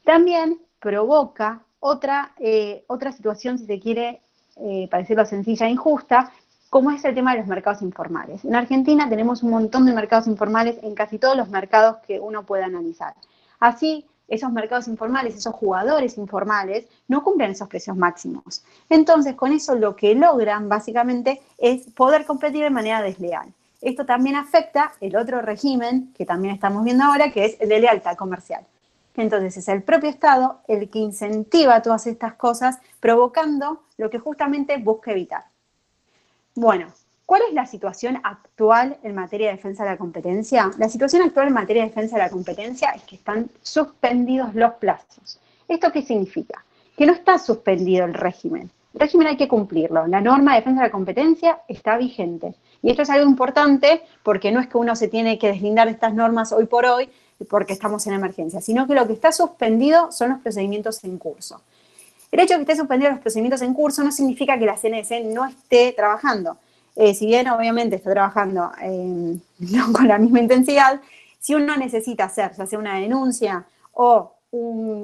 También 0.04 0.60
provoca 0.80 1.62
otra, 1.80 2.34
eh, 2.38 2.84
otra 2.88 3.14
situación, 3.14 3.60
si 3.60 3.66
se 3.66 3.80
quiere 3.80 4.20
eh, 4.58 4.90
parecerlo 4.92 5.26
sencilla 5.26 5.68
e 5.68 5.70
injusta, 5.70 6.34
como 6.70 6.92
es 6.92 7.06
el 7.06 7.16
tema 7.16 7.32
de 7.32 7.40
los 7.40 7.48
mercados 7.48 7.82
informales. 7.82 8.44
En 8.44 8.56
Argentina 8.56 9.08
tenemos 9.08 9.42
un 9.42 9.52
montón 9.52 9.86
de 9.86 9.94
mercados 9.94 10.28
informales 10.28 10.84
en 10.84 10.96
casi 10.96 11.18
todos 11.18 11.38
los 11.38 11.48
mercados 11.48 12.00
que 12.06 12.20
uno 12.20 12.46
puede 12.46 12.64
analizar. 12.64 13.14
Así, 13.62 14.06
esos 14.30 14.52
mercados 14.52 14.88
informales, 14.88 15.36
esos 15.36 15.56
jugadores 15.56 16.18
informales, 16.18 16.86
no 17.08 17.24
cumplen 17.24 17.52
esos 17.52 17.68
precios 17.68 17.98
máximos. 17.98 18.64
Entonces, 18.90 19.36
con 19.36 19.52
eso 19.52 19.76
lo 19.76 19.96
que 19.96 20.16
logran 20.16 20.70
básicamente 20.70 21.42
es 21.58 21.88
poder 21.96 22.26
competir 22.26 22.64
de 22.64 22.70
manera 22.70 23.02
desleal. 23.02 23.54
Esto 23.82 24.06
también 24.06 24.36
afecta 24.36 24.94
el 25.00 25.16
otro 25.16 25.42
régimen 25.42 26.14
que 26.18 26.26
también 26.26 26.54
estamos 26.54 26.84
viendo 26.84 27.04
ahora, 27.06 27.32
que 27.32 27.46
es 27.46 27.58
el 27.60 27.70
de 27.70 27.80
lealtad 27.80 28.16
comercial. 28.16 28.66
Entonces 29.16 29.58
es 29.58 29.68
el 29.68 29.84
propio 29.84 30.10
Estado 30.10 30.62
el 30.68 30.90
que 30.90 31.00
incentiva 31.00 31.82
todas 31.82 32.08
estas 32.08 32.34
cosas, 32.34 32.80
provocando 33.00 33.84
lo 33.98 34.10
que 34.10 34.20
justamente 34.20 34.78
busca 34.78 35.12
evitar. 35.12 35.46
Bueno, 36.56 36.88
¿cuál 37.30 37.44
es 37.48 37.54
la 37.54 37.68
situación 37.68 38.20
actual 38.24 38.98
en 39.04 39.14
materia 39.14 39.50
de 39.50 39.58
defensa 39.58 39.84
de 39.84 39.92
la 39.92 39.98
competencia? 39.98 40.72
La 40.80 40.90
situación 40.90 41.22
actual 41.22 41.50
en 41.50 41.54
materia 41.54 41.84
de 41.84 41.90
defensa 41.90 42.16
de 42.16 42.24
la 42.24 42.30
competencia 42.32 42.90
es 42.90 43.04
que 43.04 43.18
están 43.18 43.52
suspendidos 43.62 44.56
los 44.56 44.74
plazos. 44.74 45.40
¿Esto 45.68 45.92
qué 45.92 46.02
significa? 46.02 46.66
Que 46.98 47.06
no 47.06 47.14
está 47.14 47.38
suspendido 47.38 48.06
el 48.06 48.16
régimen. 48.16 48.72
El 48.96 49.00
régimen 49.00 49.28
hay 49.28 49.38
que 49.38 49.48
cumplirlo. 49.48 50.08
La 50.08 50.22
norma 50.22 50.54
de 50.54 50.62
defensa 50.62 50.82
de 50.82 50.88
la 50.88 50.92
competencia 50.92 51.60
está 51.68 51.98
vigente. 51.98 52.56
Y 52.82 52.90
esto 52.90 53.04
es 53.04 53.12
algo 53.12 53.30
importante 53.30 54.02
porque 54.24 54.52
no 54.52 54.60
es 54.60 54.66
que 54.66 54.80
uno 54.80 54.96
se 54.96 55.08
tiene 55.08 55.38
que 55.38 55.50
deslindar 55.50 55.86
de 55.86 55.94
estas 55.94 56.16
normas 56.16 56.52
hoy 56.52 56.66
por 56.66 56.88
hoy 56.88 57.12
porque 57.48 57.74
estamos 57.74 58.08
en 58.08 58.14
emergencia, 58.14 58.60
sino 58.60 58.88
que 58.88 58.96
lo 58.96 59.06
que 59.06 59.14
está 59.14 59.32
suspendido 59.32 60.12
son 60.12 60.32
los 60.32 60.40
procedimientos 60.40 61.04
en 61.04 61.20
curso. 61.20 61.62
El 62.32 62.40
hecho 62.40 62.54
de 62.54 62.66
que 62.66 62.72
esté 62.72 62.76
suspendido 62.76 63.12
los 63.12 63.20
procedimientos 63.20 63.62
en 63.62 63.76
curso 63.76 64.04
no 64.04 64.12
significa 64.12 64.58
que 64.58 64.66
la 64.66 64.78
CNS 64.78 65.26
no 65.26 65.46
esté 65.46 65.94
trabajando. 65.96 66.58
Eh, 67.02 67.14
si 67.14 67.28
bien 67.28 67.48
obviamente 67.48 67.96
está 67.96 68.12
trabajando 68.12 68.74
eh, 68.82 69.38
con 69.94 70.06
la 70.06 70.18
misma 70.18 70.42
intensidad, 70.42 71.00
si 71.40 71.56
uno 71.56 71.78
necesita 71.78 72.26
hacer, 72.26 72.52
ya 72.58 72.66
sea 72.66 72.78
una 72.78 73.00
denuncia 73.00 73.64
o 73.94 74.36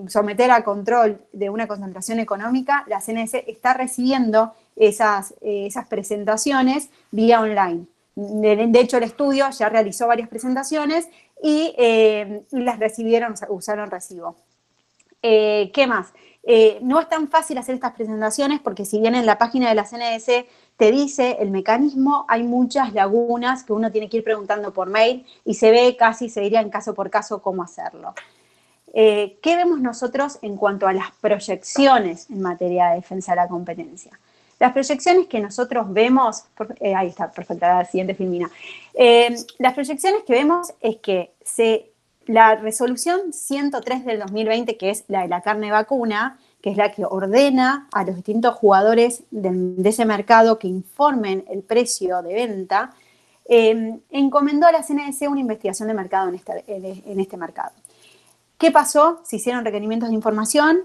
someter 0.08 0.52
a 0.52 0.64
control 0.66 1.22
de 1.32 1.50
una 1.50 1.68
concentración 1.68 2.20
económica, 2.20 2.84
la 2.88 3.00
CNS 3.00 3.36
está 3.48 3.76
recibiendo 3.76 4.54
esas, 4.76 5.36
esas 5.40 5.88
presentaciones 5.88 6.90
vía 7.12 7.40
online. 7.40 7.86
De, 8.16 8.80
hecho, 8.80 8.98
el 8.98 9.04
estudio 9.04 9.50
ya 9.52 9.70
realizó 9.70 10.08
varias 10.08 10.28
presentaciones 10.28 11.08
y, 11.42 11.76
eh, 11.78 12.42
las 12.52 12.80
recibieron, 12.80 13.36
usaron 13.50 13.90
recibo. 13.90 14.36
Eh, 15.22 15.72
¿Qué 15.74 15.88
más? 15.88 16.12
Eh, 16.48 16.78
no 16.84 17.00
es 17.00 17.10
tan 17.10 17.28
fácil 17.28 17.58
hacer 17.58 17.74
estas 17.74 17.94
presentaciones 17.94 18.60
porque 18.60 18.86
si 18.86 19.00
bien 19.00 19.16
en 19.16 19.26
la 19.26 19.40
página 19.40 19.68
de 19.68 19.74
la 19.74 19.84
CNS 19.84 20.46
te 20.78 20.92
dice 20.92 21.38
el 21.40 21.52
mecanismo, 21.52 22.26
hay 22.28 22.44
muchas 22.44 22.94
lagunas 22.94 23.64
que 23.64 23.74
uno 23.74 23.92
tiene 23.92 24.10
que 24.10 24.18
ir 24.18 24.24
preguntando 24.24 24.74
por 24.74 24.90
mail 24.90 25.26
y 25.46 25.54
se 25.54 25.72
ve 25.72 25.96
casi, 25.98 26.30
se 26.30 26.42
diría 26.42 26.62
en 26.62 26.70
caso 26.70 26.94
por 26.94 27.10
caso 27.10 27.42
cómo 27.42 27.64
hacerlo. 27.64 28.14
¿Qué 28.94 29.56
vemos 29.58 29.82
nosotros 29.82 30.40
en 30.42 30.56
cuanto 30.56 30.88
a 30.88 30.94
las 30.94 31.12
proyecciones 31.20 32.30
en 32.30 32.42
materia 32.42 32.90
de 32.90 32.96
defensa 32.96 33.34
de 33.34 33.38
la 33.38 33.48
competencia? 33.50 34.18
Las 34.60 34.72
proyecciones 34.72 35.28
que 35.28 35.40
nosotros 35.40 35.92
vemos, 35.92 36.46
eh, 36.80 36.96
ahí 36.96 37.08
está, 37.08 37.30
perfecta, 37.30 37.80
la 37.80 37.86
siguiente 37.86 38.16
filmina. 38.16 38.50
Eh, 38.94 39.36
las 39.60 39.74
proyecciones 39.74 40.24
que 40.24 40.34
vemos 40.34 40.74
es 40.80 40.98
que 40.98 41.34
la 42.26 42.56
resolución 42.56 43.34
103 43.34 44.06
del 44.06 44.20
2020, 44.20 44.78
que 44.78 44.90
es 44.92 45.04
la 45.08 45.24
de 45.24 45.28
la 45.28 45.42
carne 45.42 45.72
vacuna, 45.72 46.40
que 46.66 46.72
es 46.72 46.78
la 46.78 46.92
que 46.92 47.06
ordena 47.06 47.88
a 47.92 48.04
los 48.04 48.16
distintos 48.16 48.56
jugadores 48.56 49.22
de, 49.30 49.76
ese 49.88 50.04
mercado 50.04 50.58
que 50.58 50.68
informen 50.68 51.46
el 51.48 51.62
precio 51.62 52.24
de 52.24 52.34
venta, 52.34 52.92
eh, 53.48 54.00
encomendó 54.10 54.66
a 54.66 54.72
la 54.72 54.82
CNS 54.82 55.22
una 55.30 55.42
investigación 55.42 55.90
de 55.90 55.94
mercado 55.94 56.30
en 56.30 56.34
este, 56.34 56.64
en 56.66 57.20
este 57.20 57.38
mercado. 57.38 57.72
¿Qué 58.58 58.72
pasó? 58.72 59.22
Se 59.24 59.36
hicieron 59.36 59.64
requerimientos 59.64 60.10
de 60.10 60.16
información 60.16 60.80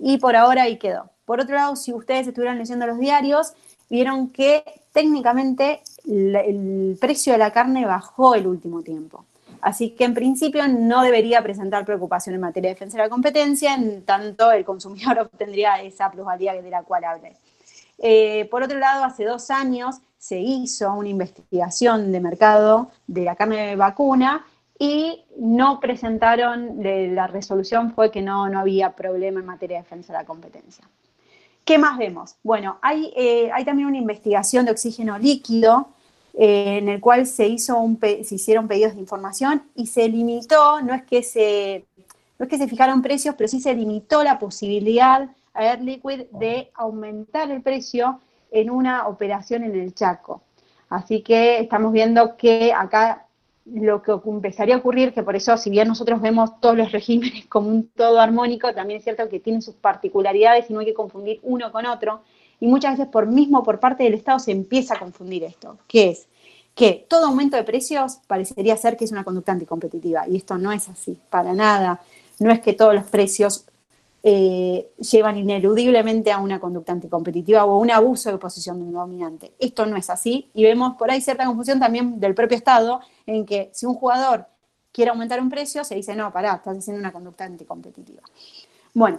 y 0.00 0.16
por 0.16 0.36
ahora 0.36 0.62
ahí 0.62 0.78
quedó. 0.78 1.10
Por 1.26 1.38
otro 1.38 1.54
lado, 1.54 1.76
si 1.76 1.92
ustedes 1.92 2.26
estuvieran 2.26 2.56
leyendo 2.56 2.86
los 2.86 2.98
diarios, 2.98 3.52
vieron 3.90 4.30
que 4.30 4.64
técnicamente 4.92 5.82
el 6.06 6.96
precio 6.98 7.34
de 7.34 7.38
la 7.38 7.52
carne 7.52 7.84
bajó 7.84 8.36
el 8.36 8.46
último 8.46 8.80
tiempo. 8.80 9.26
Así 9.66 9.90
que 9.90 10.04
en 10.04 10.14
principio 10.14 10.68
no 10.68 11.02
debería 11.02 11.42
presentar 11.42 11.84
preocupación 11.84 12.36
en 12.36 12.40
materia 12.40 12.68
de 12.68 12.74
defensa 12.74 12.98
de 12.98 13.02
la 13.02 13.08
competencia, 13.10 13.74
en 13.74 14.04
tanto 14.04 14.52
el 14.52 14.64
consumidor 14.64 15.18
obtendría 15.32 15.82
esa 15.82 16.08
plusvalía 16.08 16.52
de 16.52 16.70
la 16.70 16.84
cual 16.84 17.02
hablé. 17.02 17.32
Eh, 17.98 18.46
por 18.48 18.62
otro 18.62 18.78
lado, 18.78 19.02
hace 19.02 19.24
dos 19.24 19.50
años 19.50 19.96
se 20.18 20.38
hizo 20.38 20.92
una 20.94 21.08
investigación 21.08 22.12
de 22.12 22.20
mercado 22.20 22.92
de 23.08 23.24
la 23.24 23.34
carne 23.34 23.66
de 23.66 23.74
vacuna 23.74 24.46
y 24.78 25.24
no 25.36 25.80
presentaron, 25.80 26.76
la 26.80 27.26
resolución 27.26 27.92
fue 27.92 28.12
que 28.12 28.22
no, 28.22 28.48
no 28.48 28.60
había 28.60 28.94
problema 28.94 29.40
en 29.40 29.46
materia 29.46 29.78
de 29.78 29.82
defensa 29.82 30.12
de 30.12 30.20
la 30.20 30.26
competencia. 30.26 30.88
¿Qué 31.64 31.76
más 31.76 31.98
vemos? 31.98 32.36
Bueno, 32.44 32.78
hay, 32.82 33.12
eh, 33.16 33.50
hay 33.52 33.64
también 33.64 33.88
una 33.88 33.98
investigación 33.98 34.64
de 34.64 34.70
oxígeno 34.70 35.18
líquido 35.18 35.88
eh, 36.38 36.78
en 36.78 36.88
el 36.90 37.00
cual 37.00 37.26
se, 37.26 37.48
hizo 37.48 37.78
un 37.78 37.98
se 37.98 38.34
hicieron 38.34 38.68
pedidos 38.68 38.94
de 38.94 39.00
información 39.00 39.62
y 39.74 39.86
se 39.86 40.06
limitó, 40.08 40.82
no 40.82 40.92
es, 40.92 41.02
que 41.04 41.22
se, 41.22 41.86
no 42.38 42.44
es 42.44 42.50
que 42.50 42.58
se 42.58 42.68
fijaron 42.68 43.00
precios, 43.00 43.34
pero 43.38 43.48
sí 43.48 43.60
se 43.60 43.74
limitó 43.74 44.22
la 44.22 44.38
posibilidad 44.38 45.30
a 45.54 45.64
Air 45.64 45.80
Liquid 45.80 46.26
de 46.32 46.70
aumentar 46.74 47.50
el 47.50 47.62
precio 47.62 48.20
en 48.50 48.70
una 48.70 49.08
operación 49.08 49.64
en 49.64 49.74
el 49.74 49.94
Chaco. 49.94 50.42
Así 50.90 51.22
que 51.22 51.58
estamos 51.58 51.92
viendo 51.92 52.36
que 52.36 52.72
acá 52.72 53.26
lo 53.64 54.00
que 54.00 54.12
empezaría 54.26 54.76
a 54.76 54.78
ocurrir, 54.78 55.12
que 55.12 55.22
por 55.22 55.34
eso, 55.34 55.56
si 55.56 55.70
bien 55.70 55.88
nosotros 55.88 56.20
vemos 56.20 56.60
todos 56.60 56.76
los 56.76 56.92
regímenes 56.92 57.46
como 57.48 57.68
un 57.68 57.88
todo 57.88 58.20
armónico, 58.20 58.72
también 58.72 58.98
es 58.98 59.04
cierto 59.04 59.28
que 59.28 59.40
tienen 59.40 59.62
sus 59.62 59.74
particularidades 59.74 60.70
y 60.70 60.72
no 60.72 60.80
hay 60.80 60.86
que 60.86 60.94
confundir 60.94 61.40
uno 61.42 61.72
con 61.72 61.86
otro. 61.86 62.22
Y 62.60 62.66
muchas 62.66 62.98
veces 62.98 63.10
por 63.10 63.26
mismo 63.26 63.62
por 63.62 63.80
parte 63.80 64.04
del 64.04 64.14
Estado 64.14 64.38
se 64.38 64.52
empieza 64.52 64.94
a 64.94 64.98
confundir 64.98 65.44
esto, 65.44 65.78
que 65.86 66.10
es 66.10 66.26
que 66.74 67.06
todo 67.08 67.26
aumento 67.26 67.56
de 67.56 67.64
precios 67.64 68.18
parecería 68.26 68.76
ser 68.76 68.96
que 68.96 69.06
es 69.06 69.12
una 69.12 69.24
conducta 69.24 69.52
anticompetitiva, 69.52 70.28
y 70.28 70.36
esto 70.36 70.58
no 70.58 70.72
es 70.72 70.88
así, 70.88 71.18
para 71.30 71.54
nada. 71.54 72.02
No 72.38 72.52
es 72.52 72.60
que 72.60 72.74
todos 72.74 72.94
los 72.94 73.04
precios 73.04 73.64
eh, 74.22 74.90
llevan 74.98 75.38
ineludiblemente 75.38 76.32
a 76.32 76.38
una 76.38 76.58
conducta 76.58 76.90
anticompetitiva 76.90 77.64
o 77.64 77.74
a 77.74 77.78
un 77.78 77.90
abuso 77.92 78.30
de 78.30 78.38
posición 78.38 78.92
dominante. 78.92 79.52
Esto 79.58 79.86
no 79.86 79.96
es 79.96 80.10
así 80.10 80.50
y 80.52 80.64
vemos 80.64 80.96
por 80.96 81.10
ahí 81.10 81.20
cierta 81.20 81.46
confusión 81.46 81.78
también 81.78 82.18
del 82.18 82.34
propio 82.34 82.56
Estado 82.56 83.00
en 83.24 83.46
que 83.46 83.70
si 83.72 83.86
un 83.86 83.94
jugador 83.94 84.46
quiere 84.90 85.12
aumentar 85.12 85.40
un 85.40 85.48
precio, 85.48 85.84
se 85.84 85.94
dice, 85.94 86.16
no, 86.16 86.32
pará, 86.32 86.56
estás 86.56 86.76
haciendo 86.76 86.98
una 86.98 87.12
conducta 87.12 87.44
anticompetitiva. 87.44 88.22
Bueno, 88.92 89.18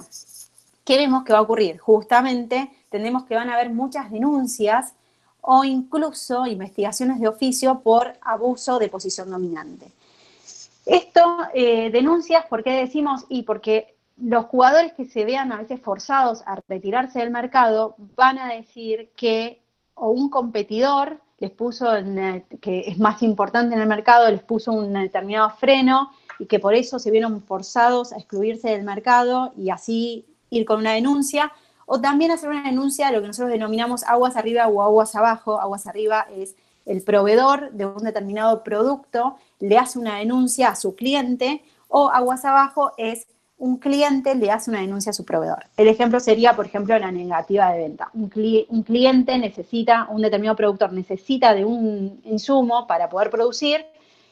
¿qué 0.87 0.95
vemos 0.95 1.25
que 1.25 1.33
va 1.33 1.39
a 1.39 1.41
ocurrir? 1.41 1.79
Justamente 1.79 2.71
tendremos 2.89 3.25
que 3.25 3.35
van 3.35 3.49
a 3.49 3.55
haber 3.55 3.69
muchas 3.71 4.09
denuncias 4.09 4.93
o 5.41 5.65
incluso 5.65 6.47
investigaciones 6.47 7.19
de 7.19 7.27
oficio 7.27 7.81
por 7.81 8.13
abuso 8.21 8.79
de 8.79 8.87
posición 8.87 9.29
dominante. 9.29 9.91
Esto, 10.85 11.39
eh, 11.53 11.89
denuncias, 11.91 12.45
¿por 12.45 12.63
qué 12.63 12.71
decimos? 12.71 13.25
Y 13.27 13.43
porque 13.43 13.97
los 14.15 14.45
jugadores 14.45 14.93
que 14.93 15.05
se 15.05 15.25
vean 15.25 15.51
a 15.51 15.57
veces 15.57 15.81
forzados 15.81 16.41
a 16.45 16.57
retirarse 16.69 17.19
del 17.19 17.31
mercado 17.31 17.95
van 18.15 18.39
a 18.39 18.53
decir 18.53 19.11
que 19.17 19.61
o 19.93 20.11
un 20.11 20.29
competidor 20.29 21.19
les 21.39 21.51
puso, 21.51 21.87
que 22.61 22.85
es 22.87 22.97
más 22.97 23.21
importante 23.23 23.75
en 23.75 23.81
el 23.81 23.89
mercado, 23.89 24.31
les 24.31 24.41
puso 24.41 24.71
un 24.71 24.93
determinado 24.93 25.49
freno 25.49 26.11
y 26.39 26.45
que 26.45 26.59
por 26.59 26.75
eso 26.75 26.97
se 26.97 27.11
vieron 27.11 27.41
forzados 27.41 28.13
a 28.13 28.17
excluirse 28.17 28.69
del 28.69 28.83
mercado 28.83 29.51
y 29.57 29.69
así 29.69 30.25
ir 30.49 30.65
con 30.65 30.79
una 30.79 30.93
denuncia, 30.93 31.51
o 31.85 32.01
también 32.01 32.31
hacer 32.31 32.49
una 32.49 32.63
denuncia 32.63 33.07
de 33.07 33.13
lo 33.13 33.21
que 33.21 33.27
nosotros 33.27 33.51
denominamos 33.51 34.03
aguas 34.03 34.35
arriba 34.35 34.67
o 34.67 34.81
aguas 34.81 35.15
abajo. 35.15 35.59
Aguas 35.59 35.87
arriba 35.87 36.27
es 36.35 36.55
el 36.85 37.01
proveedor 37.01 37.71
de 37.71 37.85
un 37.85 38.03
determinado 38.03 38.63
producto 38.63 39.37
le 39.59 39.77
hace 39.77 39.99
una 39.99 40.17
denuncia 40.17 40.69
a 40.69 40.75
su 40.75 40.95
cliente 40.95 41.63
o 41.87 42.09
aguas 42.09 42.45
abajo 42.45 42.91
es 42.97 43.27
un 43.57 43.77
cliente 43.77 44.35
le 44.35 44.51
hace 44.51 44.69
una 44.69 44.81
denuncia 44.81 45.09
a 45.09 45.13
su 45.13 45.25
proveedor. 45.25 45.65
El 45.77 45.87
ejemplo 45.87 46.19
sería, 46.19 46.55
por 46.55 46.67
ejemplo, 46.67 46.97
la 46.99 47.11
negativa 47.11 47.71
de 47.71 47.79
venta. 47.79 48.09
Un, 48.13 48.29
cliente 48.29 49.37
necesita, 49.39 50.07
un 50.11 50.21
determinado 50.21 50.55
productor 50.55 50.93
necesita 50.93 51.55
de 51.55 51.65
un 51.65 52.21
insumo 52.23 52.85
para 52.85 53.09
poder 53.09 53.31
producir 53.31 53.83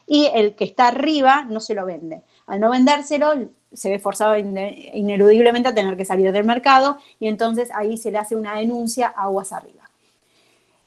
y 0.06 0.30
el 0.36 0.54
que 0.54 0.66
está 0.66 0.90
arriba 0.90 1.44
no 1.50 1.60
se 1.60 1.74
lo 1.74 1.86
vende. 1.86 2.22
Al 2.46 2.60
no 2.60 2.70
vendérselo, 2.70 3.34
se 3.76 3.90
ve 3.90 4.00
forzado 4.00 4.38
ineludiblemente 4.38 5.70
a 5.70 5.76
tener 5.76 5.96
que 5.96 6.06
salir 6.06 6.32
del 6.32 6.46
mercado 6.46 6.98
y 7.20 7.28
entonces 7.28 7.70
ahí 7.74 7.98
se 7.98 8.12
le 8.12 8.18
hace 8.18 8.36
una 8.36 8.56
denuncia 8.56 9.08
aguas 9.08 9.52
arriba. 9.54 9.90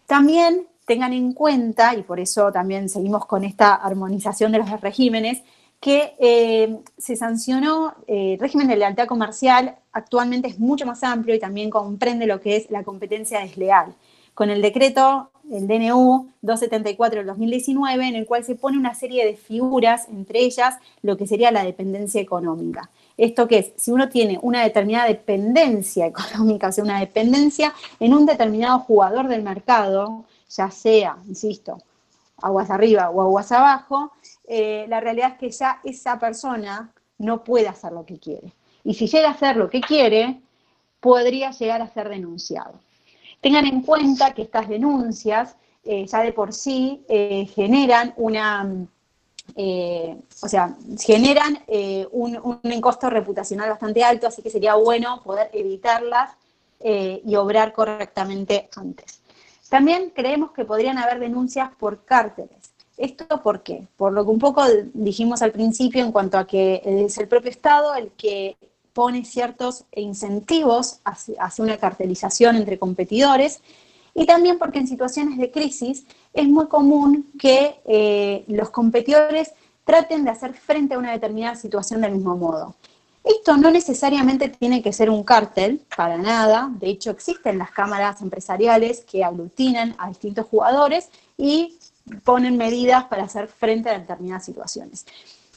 También 0.06 0.66
tengan 0.86 1.12
en 1.12 1.34
cuenta, 1.34 1.94
y 1.94 2.02
por 2.02 2.18
eso 2.18 2.50
también 2.50 2.88
seguimos 2.88 3.26
con 3.26 3.44
esta 3.44 3.74
armonización 3.74 4.50
de 4.52 4.58
los 4.58 4.80
regímenes, 4.80 5.42
que 5.80 6.14
eh, 6.18 6.78
se 6.96 7.14
sancionó 7.14 7.94
eh, 8.06 8.32
el 8.34 8.40
régimen 8.40 8.66
de 8.66 8.76
lealtad 8.76 9.06
comercial, 9.06 9.76
actualmente 9.92 10.48
es 10.48 10.58
mucho 10.58 10.86
más 10.86 11.04
amplio 11.04 11.34
y 11.34 11.38
también 11.38 11.70
comprende 11.70 12.26
lo 12.26 12.40
que 12.40 12.56
es 12.56 12.70
la 12.70 12.82
competencia 12.82 13.40
desleal. 13.40 13.94
Con 14.38 14.50
el 14.50 14.62
decreto, 14.62 15.32
el 15.50 15.66
DNU 15.66 16.28
274 16.42 17.18
del 17.18 17.26
2019, 17.26 18.06
en 18.06 18.14
el 18.14 18.24
cual 18.24 18.44
se 18.44 18.54
pone 18.54 18.78
una 18.78 18.94
serie 18.94 19.26
de 19.26 19.34
figuras, 19.34 20.06
entre 20.08 20.38
ellas 20.38 20.76
lo 21.02 21.16
que 21.16 21.26
sería 21.26 21.50
la 21.50 21.64
dependencia 21.64 22.20
económica. 22.20 22.88
¿Esto 23.16 23.48
qué 23.48 23.58
es? 23.58 23.72
Si 23.74 23.90
uno 23.90 24.08
tiene 24.08 24.38
una 24.40 24.62
determinada 24.62 25.08
dependencia 25.08 26.06
económica, 26.12 26.68
o 26.68 26.72
sea, 26.72 26.84
una 26.84 27.00
dependencia 27.00 27.74
en 27.98 28.14
un 28.14 28.26
determinado 28.26 28.78
jugador 28.78 29.26
del 29.26 29.42
mercado, 29.42 30.24
ya 30.48 30.70
sea, 30.70 31.16
insisto, 31.26 31.82
aguas 32.40 32.70
arriba 32.70 33.10
o 33.10 33.20
aguas 33.20 33.50
abajo, 33.50 34.12
eh, 34.46 34.86
la 34.88 35.00
realidad 35.00 35.32
es 35.32 35.38
que 35.38 35.50
ya 35.50 35.80
esa 35.82 36.16
persona 36.20 36.92
no 37.18 37.42
puede 37.42 37.66
hacer 37.66 37.90
lo 37.90 38.06
que 38.06 38.20
quiere. 38.20 38.52
Y 38.84 38.94
si 38.94 39.08
llega 39.08 39.30
a 39.30 39.32
hacer 39.32 39.56
lo 39.56 39.68
que 39.68 39.80
quiere, 39.80 40.40
podría 41.00 41.50
llegar 41.50 41.82
a 41.82 41.92
ser 41.92 42.08
denunciado. 42.08 42.74
Tengan 43.40 43.66
en 43.66 43.82
cuenta 43.82 44.34
que 44.34 44.42
estas 44.42 44.68
denuncias 44.68 45.56
eh, 45.84 46.06
ya 46.06 46.22
de 46.22 46.32
por 46.32 46.52
sí 46.52 47.04
eh, 47.08 47.46
generan 47.54 48.12
una, 48.16 48.68
o 49.56 50.48
sea, 50.48 50.76
generan 51.00 51.58
un, 52.12 52.60
un, 52.62 52.80
costo 52.80 53.08
reputacional 53.08 53.70
bastante 53.70 54.04
alto, 54.04 54.26
así 54.26 54.42
que 54.42 54.50
sería 54.50 54.74
bueno 54.74 55.22
poder 55.22 55.48
evitarlas 55.54 56.32
y 56.80 57.34
obrar 57.34 57.72
correctamente 57.72 58.68
antes. 58.76 59.22
También 59.68 60.10
creemos 60.14 60.52
que 60.52 60.64
podrían 60.64 60.98
haber 60.98 61.18
denuncias 61.18 61.70
por 61.78 62.04
cárteles. 62.04 62.72
¿Esto 62.96 63.42
por 63.42 63.62
qué? 63.62 63.86
Por 63.96 64.12
lo 64.12 64.24
que 64.24 64.30
un 64.30 64.38
poco 64.38 64.64
dijimos 64.92 65.42
al 65.42 65.52
principio 65.52 66.02
en 66.02 66.10
cuanto 66.10 66.36
a 66.36 66.46
que 66.46 66.82
es 66.84 67.16
el 67.18 67.28
propio 67.28 67.50
Estado 67.50 67.94
el 67.94 68.10
que 68.12 68.56
pone 68.98 69.24
ciertos 69.24 69.84
incentivos 69.94 70.98
hacia, 71.04 71.62
una 71.62 71.76
cartelización 71.76 72.56
entre 72.56 72.80
competidores 72.80 73.60
y 74.12 74.26
también 74.26 74.58
porque 74.58 74.80
en 74.80 74.88
situaciones 74.88 75.38
de 75.38 75.52
crisis 75.52 76.04
es 76.34 76.48
muy 76.48 76.66
común 76.66 77.30
que 77.38 77.80
eh, 77.86 78.44
los 78.48 78.70
competidores 78.70 79.52
traten 79.84 80.24
de 80.24 80.30
hacer 80.32 80.52
frente 80.52 80.94
a 80.94 80.98
una 80.98 81.12
determinada 81.12 81.54
situación 81.54 82.00
del 82.00 82.10
mismo 82.10 82.36
modo. 82.36 82.74
Esto 83.22 83.56
no 83.56 83.70
necesariamente 83.70 84.48
tiene 84.48 84.82
que 84.82 84.92
ser 84.92 85.10
un 85.10 85.22
cártel, 85.22 85.80
para 85.96 86.18
nada. 86.18 86.68
De 86.80 86.88
hecho, 86.88 87.12
existen 87.12 87.56
las 87.56 87.70
cámaras 87.70 88.20
empresariales 88.20 89.04
que 89.04 89.22
aglutinan 89.22 89.94
a 89.96 90.08
distintos 90.08 90.46
jugadores 90.46 91.08
y 91.36 91.78
ponen 92.24 92.56
medidas 92.56 93.04
para 93.04 93.22
hacer 93.22 93.46
frente 93.46 93.90
a 93.90 93.98
determinadas 94.00 94.44
situaciones. 94.44 95.06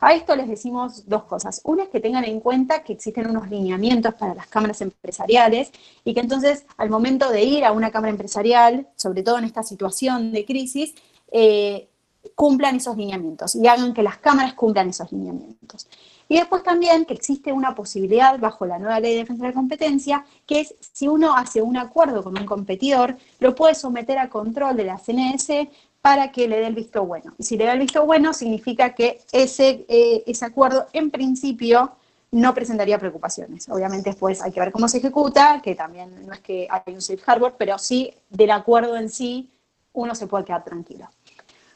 A 0.03 0.15
esto 0.15 0.35
les 0.35 0.47
decimos 0.47 1.07
dos 1.07 1.25
cosas. 1.25 1.61
Una 1.63 1.83
es 1.83 1.89
que 1.89 1.99
tengan 1.99 2.23
en 2.23 2.39
cuenta 2.39 2.83
que 2.83 2.93
existen 2.93 3.29
unos 3.29 3.49
lineamientos 3.51 4.15
para 4.15 4.33
las 4.33 4.47
cámaras 4.47 4.81
empresariales 4.81 5.71
y 6.03 6.15
que 6.15 6.21
entonces 6.21 6.65
al 6.77 6.89
momento 6.89 7.29
de 7.29 7.43
ir 7.43 7.63
a 7.63 7.71
una 7.71 7.91
cámara 7.91 8.09
empresarial, 8.09 8.87
sobre 8.95 9.21
todo 9.21 9.37
en 9.37 9.45
esta 9.45 9.61
situación 9.61 10.31
de 10.31 10.43
crisis, 10.43 10.95
eh, 11.31 11.87
cumplan 12.33 12.77
esos 12.77 12.97
lineamientos 12.97 13.53
y 13.53 13.67
hagan 13.67 13.93
que 13.93 14.01
las 14.01 14.17
cámaras 14.17 14.55
cumplan 14.55 14.89
esos 14.89 15.11
lineamientos. 15.11 15.87
Y 16.27 16.37
después 16.37 16.63
también 16.63 17.05
que 17.05 17.13
existe 17.13 17.51
una 17.51 17.75
posibilidad 17.75 18.39
bajo 18.39 18.65
la 18.65 18.79
nueva 18.79 18.99
ley 18.99 19.11
de 19.11 19.19
defensa 19.19 19.43
de 19.43 19.49
la 19.49 19.53
competencia, 19.53 20.25
que 20.47 20.61
es 20.61 20.73
si 20.79 21.07
uno 21.07 21.35
hace 21.35 21.61
un 21.61 21.77
acuerdo 21.77 22.23
con 22.23 22.39
un 22.39 22.45
competidor, 22.45 23.17
lo 23.39 23.53
puede 23.53 23.75
someter 23.75 24.17
a 24.17 24.29
control 24.29 24.77
de 24.77 24.85
la 24.85 24.97
CNS 24.97 25.67
para 26.01 26.31
que 26.31 26.47
le 26.47 26.57
dé 26.57 26.67
el 26.67 26.75
visto 26.75 27.05
bueno. 27.05 27.33
Y 27.37 27.43
si 27.43 27.57
le 27.57 27.65
da 27.65 27.73
el 27.73 27.79
visto 27.79 28.05
bueno, 28.05 28.33
significa 28.33 28.93
que 28.93 29.21
ese, 29.31 29.85
eh, 29.87 30.23
ese 30.25 30.45
acuerdo 30.45 30.87
en 30.93 31.11
principio 31.11 31.95
no 32.31 32.53
presentaría 32.53 32.97
preocupaciones. 32.97 33.67
Obviamente 33.69 34.09
después 34.09 34.41
hay 34.41 34.51
que 34.51 34.59
ver 34.59 34.71
cómo 34.71 34.87
se 34.87 34.97
ejecuta, 34.97 35.61
que 35.61 35.75
también 35.75 36.25
no 36.25 36.33
es 36.33 36.39
que 36.39 36.67
hay 36.69 36.93
un 36.93 37.01
safe 37.01 37.21
harbor, 37.25 37.55
pero 37.57 37.77
sí 37.77 38.13
del 38.29 38.51
acuerdo 38.51 38.95
en 38.95 39.09
sí 39.09 39.51
uno 39.93 40.15
se 40.15 40.27
puede 40.27 40.45
quedar 40.45 40.63
tranquilo. 40.63 41.09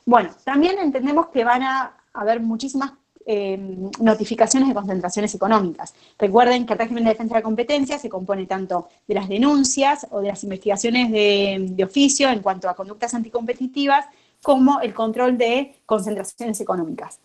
Bueno, 0.05 0.31
también 0.43 0.79
entendemos 0.79 1.27
que 1.27 1.43
van 1.43 1.63
a 1.63 1.97
haber 2.13 2.39
muchísimas 2.39 2.93
eh, 3.27 3.57
notificaciones 3.99 4.69
de 4.69 4.75
concentraciones 4.75 5.33
económicas. 5.33 5.95
Recuerden 6.19 6.65
que 6.65 6.73
el 6.73 6.79
régimen 6.79 7.03
de 7.03 7.09
defensa 7.09 7.33
de 7.33 7.39
la 7.39 7.43
competencia 7.43 7.97
se 7.97 8.07
compone 8.07 8.45
tanto 8.45 8.87
de 9.07 9.15
las 9.15 9.27
denuncias 9.27 10.05
o 10.11 10.21
de 10.21 10.27
las 10.27 10.43
investigaciones 10.43 11.11
de, 11.11 11.83
oficio 11.83 12.29
en 12.29 12.41
cuanto 12.41 12.69
a 12.69 12.75
conductas 12.75 13.15
anticompetitivas, 13.15 14.05
como 14.43 14.79
el 14.81 14.93
control 14.93 15.39
de 15.39 15.75
concentraciones 15.87 16.61
económicas. 16.61 17.19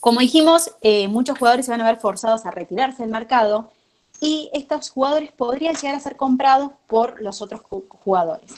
Como 0.00 0.20
dijimos, 0.20 0.72
eh, 0.80 1.06
muchos 1.06 1.38
jugadores 1.38 1.66
se 1.66 1.72
van 1.72 1.82
a 1.82 1.86
ver 1.86 1.98
forzados 1.98 2.46
a 2.46 2.50
retirarse 2.50 3.02
del 3.02 3.12
mercado 3.12 3.70
y 4.20 4.50
estos 4.52 4.90
jugadores 4.90 5.32
podrían 5.32 5.74
llegar 5.74 5.96
a 5.96 6.00
ser 6.00 6.16
comprados 6.16 6.72
por 6.86 7.20
los 7.20 7.42
otros 7.42 7.60
jugadores. 7.60 8.54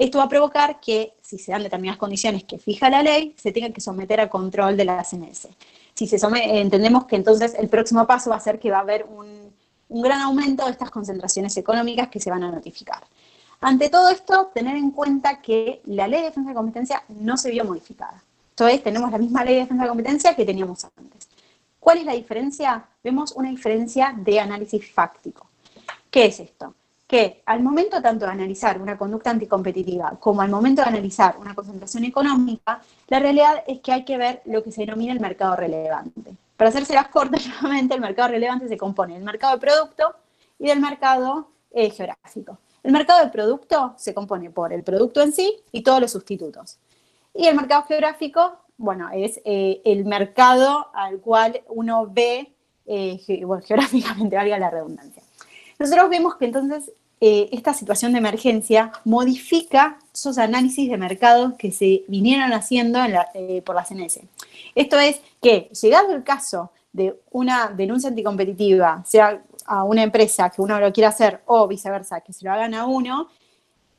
Esto 0.00 0.16
va 0.16 0.24
a 0.24 0.28
provocar 0.30 0.80
que, 0.80 1.12
si 1.20 1.36
se 1.36 1.52
dan 1.52 1.62
determinadas 1.62 1.98
condiciones 1.98 2.44
que 2.44 2.58
fija 2.58 2.88
la 2.88 3.02
ley, 3.02 3.34
se 3.36 3.52
tenga 3.52 3.68
que 3.68 3.82
someter 3.82 4.18
a 4.18 4.30
control 4.30 4.74
de 4.74 4.86
la 4.86 5.04
CNS. 5.04 5.48
Si 5.92 6.06
se 6.06 6.16
entendemos 6.34 7.04
que 7.04 7.16
entonces 7.16 7.52
el 7.58 7.68
próximo 7.68 8.06
paso 8.06 8.30
va 8.30 8.36
a 8.36 8.40
ser 8.40 8.58
que 8.58 8.70
va 8.70 8.78
a 8.78 8.80
haber 8.80 9.04
un, 9.04 9.52
gran 9.90 10.22
aumento 10.22 10.64
de 10.64 10.70
estas 10.70 10.90
concentraciones 10.90 11.54
económicas 11.58 12.08
que 12.08 12.18
se 12.18 12.30
van 12.30 12.42
a 12.44 12.50
notificar. 12.50 13.04
Ante 13.60 13.90
todo 13.90 14.08
esto, 14.08 14.50
tener 14.54 14.74
en 14.74 14.90
cuenta 14.90 15.42
que 15.42 15.82
la 15.84 16.08
ley 16.08 16.20
de 16.20 16.28
defensa 16.28 16.48
de 16.48 16.56
competencia 16.56 17.02
no 17.08 17.36
se 17.36 17.50
vio 17.50 17.66
modificada. 17.66 18.24
Entonces, 18.52 18.82
tenemos 18.82 19.12
la 19.12 19.18
misma 19.18 19.44
ley 19.44 19.56
de 19.56 19.60
defensa 19.60 19.82
de 19.82 19.88
competencia 19.90 20.34
que 20.34 20.46
teníamos 20.46 20.82
antes. 20.96 21.28
¿Cuál 21.78 21.98
es 21.98 22.06
la 22.06 22.14
diferencia? 22.14 22.86
Vemos 23.04 23.32
una 23.32 23.50
diferencia 23.50 24.14
de 24.16 24.40
análisis 24.40 24.90
fáctico. 24.90 25.46
¿Qué 26.10 26.24
es 26.24 26.40
esto? 26.40 26.74
Que 27.10 27.42
al 27.44 27.60
momento 27.60 28.00
tanto 28.00 28.24
de 28.24 28.30
analizar 28.30 28.80
una 28.80 28.96
conducta 28.96 29.30
anticompetitiva 29.30 30.16
como 30.20 30.42
al 30.42 30.48
momento 30.48 30.80
de 30.82 30.90
analizar 30.90 31.36
una 31.40 31.56
concentración 31.56 32.04
económica, 32.04 32.80
la 33.08 33.18
realidad 33.18 33.64
es 33.66 33.80
que 33.80 33.90
hay 33.92 34.04
que 34.04 34.16
ver 34.16 34.42
lo 34.44 34.62
que 34.62 34.70
se 34.70 34.82
denomina 34.82 35.12
el 35.12 35.18
mercado 35.18 35.56
relevante. 35.56 36.36
Para 36.56 36.68
hacerse 36.68 36.94
las 36.94 37.08
cortas, 37.08 37.44
nuevamente, 37.62 37.96
el 37.96 38.00
mercado 38.00 38.28
relevante 38.28 38.68
se 38.68 38.76
compone 38.76 39.14
del 39.14 39.24
mercado 39.24 39.54
de 39.54 39.60
producto 39.60 40.14
y 40.56 40.68
del 40.68 40.78
mercado 40.78 41.48
eh, 41.72 41.90
geográfico. 41.90 42.58
El 42.84 42.92
mercado 42.92 43.24
de 43.24 43.32
producto 43.32 43.92
se 43.96 44.14
compone 44.14 44.50
por 44.50 44.72
el 44.72 44.84
producto 44.84 45.20
en 45.20 45.32
sí 45.32 45.52
y 45.72 45.82
todos 45.82 46.00
los 46.00 46.12
sustitutos. 46.12 46.78
Y 47.34 47.48
el 47.48 47.56
mercado 47.56 47.82
geográfico, 47.88 48.52
bueno, 48.78 49.08
es 49.12 49.40
eh, 49.44 49.82
el 49.84 50.04
mercado 50.04 50.86
al 50.94 51.18
cual 51.18 51.60
uno 51.70 52.06
ve, 52.08 52.54
eh, 52.86 53.18
geográficamente, 53.26 54.36
valga 54.36 54.60
la 54.60 54.70
redundancia. 54.70 55.24
Nosotros 55.80 56.10
vemos 56.10 56.36
que 56.36 56.44
entonces 56.44 56.92
eh, 57.22 57.50
esta 57.52 57.74
situación 57.74 58.12
de 58.12 58.18
emergencia 58.18 58.92
modifica 59.04 59.98
esos 60.12 60.38
análisis 60.38 60.88
de 60.90 60.96
mercado 60.96 61.54
que 61.58 61.70
se 61.70 62.04
vinieron 62.08 62.52
haciendo 62.54 62.98
eh, 63.34 63.62
por 63.62 63.76
la 63.76 63.84
CNS. 63.84 64.20
Esto 64.74 64.98
es 64.98 65.20
que, 65.42 65.70
llegado 65.80 66.14
el 66.14 66.24
caso 66.24 66.70
de 66.92 67.20
una 67.30 67.68
denuncia 67.68 68.08
anticompetitiva, 68.08 69.04
sea 69.06 69.42
a 69.66 69.84
una 69.84 70.02
empresa 70.02 70.48
que 70.48 70.62
uno 70.62 70.80
lo 70.80 70.92
quiera 70.92 71.10
hacer 71.10 71.42
o 71.46 71.68
viceversa, 71.68 72.22
que 72.22 72.32
se 72.32 72.44
lo 72.44 72.52
hagan 72.52 72.72
a 72.74 72.86
uno, 72.86 73.28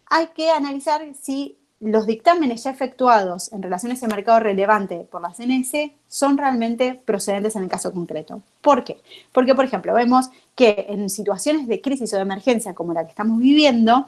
hay 0.08 0.28
que 0.36 0.50
analizar 0.50 1.02
si 1.22 1.58
los 1.82 2.06
dictámenes 2.06 2.64
ya 2.64 2.70
efectuados 2.70 3.52
en 3.52 3.64
relación 3.64 3.92
a 3.92 3.96
ese 3.96 4.08
mercado 4.08 4.40
relevante 4.40 5.08
por 5.10 5.22
la 5.22 5.34
CNS 5.34 5.92
son 6.08 6.38
realmente 6.38 6.94
procedentes 6.94 7.56
en 7.56 7.64
el 7.64 7.70
caso 7.70 7.92
concreto. 7.92 8.42
¿Por 8.62 8.84
qué? 8.84 9.02
Porque, 9.32 9.56
por 9.56 9.66
ejemplo, 9.66 9.94
vemos 9.94 10.30
que 10.56 10.86
en 10.90 11.10
situaciones 11.10 11.68
de 11.68 11.82
crisis 11.82 12.14
o 12.14 12.18
de 12.18 12.22
emergencia 12.22 12.76
como 12.76 12.94
la 12.94 13.04
que 13.04 13.10
estamos 13.10 13.40
viviendo, 13.40 14.06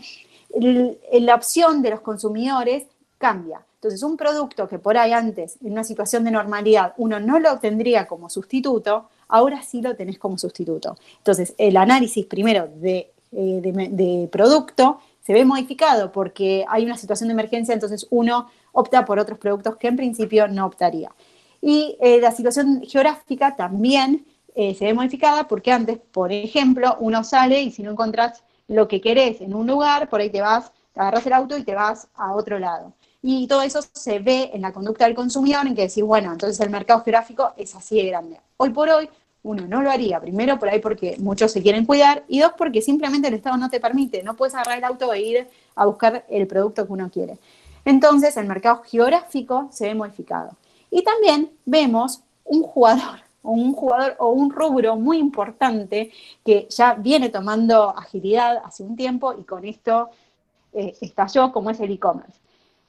la 0.54 1.36
opción 1.36 1.82
de 1.82 1.90
los 1.90 2.02
consumidores 2.02 2.84
cambia. 3.18 3.62
Entonces, 3.76 4.04
un 4.04 4.18
producto 4.18 4.68
que 4.68 4.78
por 4.78 4.96
ahí 4.96 5.12
antes, 5.12 5.58
en 5.64 5.72
una 5.72 5.84
situación 5.84 6.24
de 6.24 6.32
normalidad, 6.32 6.94
uno 6.98 7.20
no 7.20 7.40
lo 7.40 7.58
tendría 7.58 8.06
como 8.06 8.30
sustituto, 8.30 9.10
ahora 9.30 9.64
sí 9.64 9.82
lo 9.82 9.96
tenés 9.96 10.20
como 10.20 10.38
sustituto. 10.38 10.96
Entonces, 11.18 11.56
el 11.58 11.76
análisis 11.76 12.28
primero 12.28 12.70
de, 12.76 13.12
eh, 13.32 13.62
de 13.64 14.30
producto 14.32 15.00
se 15.26 15.34
ve 15.34 15.46
modificado 15.46 16.12
porque 16.12 16.66
hay 16.68 16.86
una 16.86 16.98
situación 16.98 17.30
de 17.30 17.34
emergencia, 17.34 17.74
entonces 17.74 18.08
uno 18.10 18.50
opta 18.72 19.06
por 19.06 19.20
otros 19.20 19.40
productos 19.40 19.78
que 19.78 19.88
en 19.88 19.96
principio 19.96 20.48
no 20.48 20.66
optaría. 20.66 21.12
Y 21.62 21.98
eh, 22.02 22.20
la 22.20 22.32
situación 22.32 22.82
geográfica 22.84 23.56
también 23.56 24.26
eh, 24.56 24.76
se 24.76 24.86
ve 24.86 24.94
modificada 24.94 25.48
porque 25.48 25.72
antes, 25.72 25.98
por 26.12 26.32
ejemplo, 26.32 26.98
uno 27.00 27.24
sale 27.24 27.62
y 27.62 27.72
si 27.72 27.84
no 27.84 27.92
encontrás 27.92 28.44
lo 28.68 28.88
que 28.88 29.02
querés 29.02 29.42
en 29.42 29.54
un 29.54 29.66
lugar, 29.66 30.10
por 30.10 30.20
ahí 30.20 30.30
te 30.30 30.42
vas, 30.42 30.72
te 30.94 31.00
agarras 31.00 31.26
el 31.26 31.34
auto 31.34 31.58
y 31.58 31.64
te 31.64 31.74
vas 31.74 32.08
a 32.16 32.34
otro 32.34 32.60
lado. 32.60 32.94
Y 33.22 33.48
todo 33.48 33.62
eso 33.62 33.80
se 33.94 34.20
ve 34.20 34.52
en 34.54 34.62
la 34.62 34.74
conducta 34.74 35.06
del 35.06 35.16
consumidor, 35.16 35.66
en 35.66 35.76
que 35.76 35.84
decir, 35.84 36.04
bueno, 36.04 36.34
entonces 36.34 36.60
el 36.60 36.70
mercado 36.70 37.02
geográfico 37.02 37.54
es 37.56 37.74
así 37.74 37.96
de 37.96 38.10
grande. 38.10 38.42
Hoy 38.58 38.72
por 38.72 38.90
hoy, 38.90 39.10
uno, 39.44 39.68
no 39.68 39.82
lo 39.82 39.92
haría. 39.92 40.20
Primero, 40.20 40.58
por 40.58 40.70
ahí 40.70 40.80
porque 40.80 41.18
muchos 41.20 41.52
se 41.52 41.62
quieren 41.62 41.86
cuidar. 41.86 42.24
Y 42.28 42.40
dos, 42.40 42.54
porque 42.58 42.82
simplemente 42.82 43.28
el 43.28 43.36
Estado 43.36 43.58
no 43.58 43.70
te 43.70 43.80
permite. 43.80 44.24
No 44.24 44.36
puedes 44.36 44.56
agarrar 44.56 44.78
el 44.78 44.84
auto 44.86 45.14
e 45.14 45.22
ir 45.22 45.48
a 45.76 45.86
buscar 45.86 46.26
el 46.30 46.48
producto 46.48 46.88
que 46.88 46.94
uno 46.94 47.10
quiere. 47.12 47.38
Entonces, 47.86 48.36
el 48.38 48.48
mercado 48.48 48.82
geográfico 48.84 49.68
se 49.72 49.88
ve 49.88 49.96
modificado. 49.96 50.52
Y 50.90 51.04
también 51.04 51.52
vemos 51.66 52.22
un 52.46 52.64
jugador, 52.64 53.20
o 53.42 53.52
un 53.52 53.74
jugador 53.74 54.16
o 54.20 54.30
un 54.30 54.50
rubro 54.50 54.96
muy 54.96 55.18
importante 55.18 56.12
que 56.46 56.68
ya 56.70 56.94
viene 56.94 57.30
tomando 57.30 57.90
agilidad 57.90 58.62
hace 58.64 58.84
un 58.84 58.96
tiempo 58.96 59.34
y 59.38 59.44
con 59.44 59.66
esto 59.66 60.10
eh, 60.72 60.96
estalló, 61.02 61.52
como 61.52 61.70
es 61.70 61.80
el 61.80 61.92
e-commerce, 61.92 62.40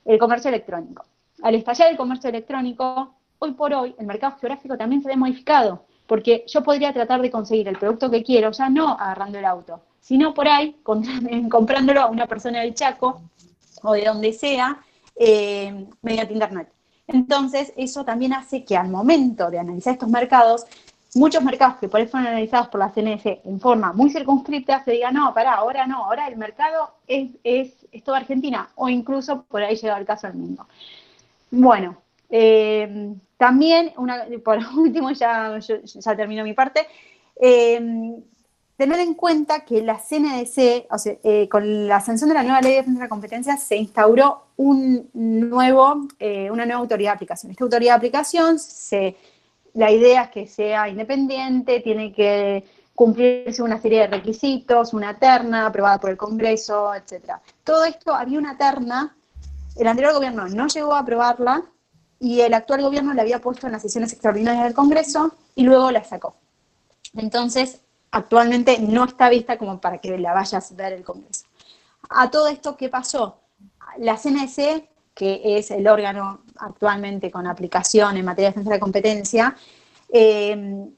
el 0.04 0.18
comercio 0.18 0.48
electrónico. 0.48 1.04
Al 1.42 1.54
estallar 1.56 1.90
el 1.90 1.96
comercio 1.96 2.30
electrónico, 2.30 3.14
hoy 3.40 3.52
por 3.52 3.74
hoy 3.74 3.94
el 3.98 4.06
mercado 4.06 4.36
geográfico 4.38 4.76
también 4.76 5.02
se 5.02 5.08
ve 5.08 5.16
modificado 5.16 5.84
porque 6.06 6.44
yo 6.46 6.62
podría 6.62 6.92
tratar 6.92 7.22
de 7.22 7.30
conseguir 7.30 7.68
el 7.68 7.78
producto 7.78 8.10
que 8.10 8.22
quiero, 8.22 8.50
ya 8.50 8.68
no 8.68 8.90
agarrando 8.90 9.38
el 9.38 9.44
auto, 9.44 9.80
sino 10.00 10.34
por 10.34 10.48
ahí 10.48 10.76
comprándolo 11.50 12.00
a 12.02 12.06
una 12.06 12.26
persona 12.26 12.60
del 12.60 12.74
Chaco 12.74 13.22
o 13.82 13.92
de 13.92 14.04
donde 14.04 14.32
sea 14.32 14.78
eh, 15.16 15.86
mediante 16.02 16.32
Internet. 16.32 16.68
Entonces, 17.06 17.72
eso 17.76 18.04
también 18.04 18.32
hace 18.32 18.64
que 18.64 18.76
al 18.76 18.88
momento 18.88 19.50
de 19.50 19.58
analizar 19.58 19.94
estos 19.94 20.08
mercados, 20.08 20.66
muchos 21.14 21.42
mercados 21.42 21.76
que 21.76 21.88
por 21.88 22.00
eso 22.00 22.12
fueron 22.12 22.28
analizados 22.28 22.68
por 22.68 22.80
la 22.80 22.92
CNS 22.92 23.40
en 23.44 23.60
forma 23.60 23.92
muy 23.92 24.10
circunscripta 24.10 24.82
se 24.84 24.92
digan, 24.92 25.14
no, 25.14 25.32
pará, 25.34 25.54
ahora 25.54 25.86
no, 25.86 26.04
ahora 26.04 26.26
el 26.26 26.36
mercado 26.36 26.94
es, 27.06 27.30
es, 27.44 27.72
toda 28.04 28.18
Argentina, 28.18 28.70
o 28.74 28.88
incluso 28.88 29.42
por 29.44 29.62
ahí 29.62 29.76
llega 29.76 29.98
el 29.98 30.06
caso 30.06 30.26
del 30.26 30.36
mundo. 30.36 30.66
Bueno, 31.50 31.98
eh, 32.36 33.14
también, 33.36 33.92
por 34.44 34.58
último, 34.76 35.12
ya, 35.12 35.56
ya 35.60 36.16
termino 36.16 36.42
mi 36.42 36.52
parte, 36.52 36.84
eh, 37.40 37.80
tener 38.76 38.98
en 38.98 39.14
cuenta 39.14 39.60
que 39.60 39.80
la 39.82 40.00
CNDC, 40.00 40.88
eh, 41.22 41.48
con 41.48 41.86
la 41.86 42.00
sanción 42.00 42.28
de 42.28 42.34
la 42.34 42.42
nueva 42.42 42.60
ley 42.60 42.72
de 42.72 42.78
defensa 42.78 42.98
de 42.98 43.04
la 43.04 43.08
competencia, 43.08 43.56
se 43.56 43.76
instauró 43.76 44.46
un 44.56 45.08
nuevo, 45.14 46.08
una 46.50 46.66
nueva 46.66 46.80
autoridad 46.80 47.12
de 47.12 47.14
aplicación. 47.14 47.52
Esta 47.52 47.62
autoridad 47.62 47.92
de 47.92 47.98
aplicación, 47.98 48.58
se, 48.58 49.14
la 49.74 49.92
idea 49.92 50.24
es 50.24 50.30
que 50.30 50.46
sea 50.48 50.88
independiente, 50.88 51.78
tiene 51.82 52.12
que 52.12 52.64
cumplirse 52.96 53.62
una 53.62 53.80
serie 53.80 54.00
de 54.00 54.06
requisitos, 54.08 54.92
una 54.92 55.20
terna 55.20 55.66
aprobada 55.66 56.00
por 56.00 56.10
el 56.10 56.16
Congreso, 56.16 56.92
etc. 56.94 57.34
Todo 57.62 57.84
esto, 57.84 58.12
había 58.12 58.40
una 58.40 58.56
terna, 58.58 59.14
el 59.76 59.86
anterior 59.86 60.14
gobierno 60.14 60.48
no 60.48 60.66
llegó 60.66 60.94
a 60.94 61.00
aprobarla, 61.00 61.62
y 62.24 62.40
el 62.40 62.54
actual 62.54 62.80
gobierno 62.80 63.12
la 63.12 63.20
había 63.20 63.42
puesto 63.42 63.66
en 63.66 63.72
las 63.72 63.82
sesiones 63.82 64.10
extraordinarias 64.14 64.64
del 64.64 64.72
Congreso 64.72 65.34
y 65.54 65.62
luego 65.64 65.90
la 65.90 66.02
sacó. 66.04 66.36
Entonces, 67.12 67.82
actualmente 68.10 68.78
no 68.78 69.04
está 69.04 69.28
vista 69.28 69.58
como 69.58 69.78
para 69.78 69.98
que 69.98 70.16
la 70.16 70.32
vayas 70.32 70.72
a 70.72 70.74
ver 70.74 70.94
el 70.94 71.04
Congreso. 71.04 71.44
A 72.08 72.30
todo 72.30 72.48
esto, 72.48 72.78
¿qué 72.78 72.88
pasó? 72.88 73.40
La 73.98 74.16
CNC, 74.16 74.88
que 75.12 75.58
es 75.58 75.70
el 75.70 75.86
órgano 75.86 76.40
actualmente 76.56 77.30
con 77.30 77.46
aplicación 77.46 78.16
en 78.16 78.24
materia 78.24 78.48
de 78.48 78.52
defensa 78.52 78.72
de 78.72 78.80
competencia, 78.80 79.54
eh, 80.10 80.88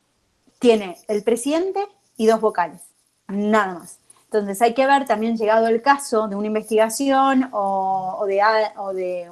tiene 0.61 0.97
el 1.09 1.25
presidente 1.25 1.89
y 2.17 2.27
dos 2.27 2.41
vocales, 2.41 2.83
nada 3.27 3.81
más. 3.81 3.99
Entonces 4.27 4.61
hay 4.63 4.75
que 4.75 4.87
ver 4.87 5.07
también 5.07 5.37
llegado 5.37 5.67
el 5.67 5.83
caso 5.83 6.29
de 6.29 6.37
una 6.37 6.47
investigación 6.47 7.49
o, 7.53 8.25
de, 8.27 9.31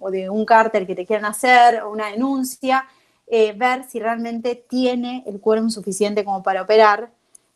un 0.00 0.44
cárter 0.44 0.86
que 0.86 0.94
te 0.94 1.06
quieran 1.06 1.24
hacer 1.24 1.82
o 1.82 1.90
una 1.90 2.10
denuncia, 2.10 2.84
eh, 3.26 3.52
ver 3.56 3.84
si 3.84 3.98
realmente 3.98 4.54
tiene 4.54 5.24
el 5.26 5.40
quórum 5.40 5.70
suficiente 5.70 6.24
como 6.24 6.42
para 6.42 6.62
operar 6.62 7.10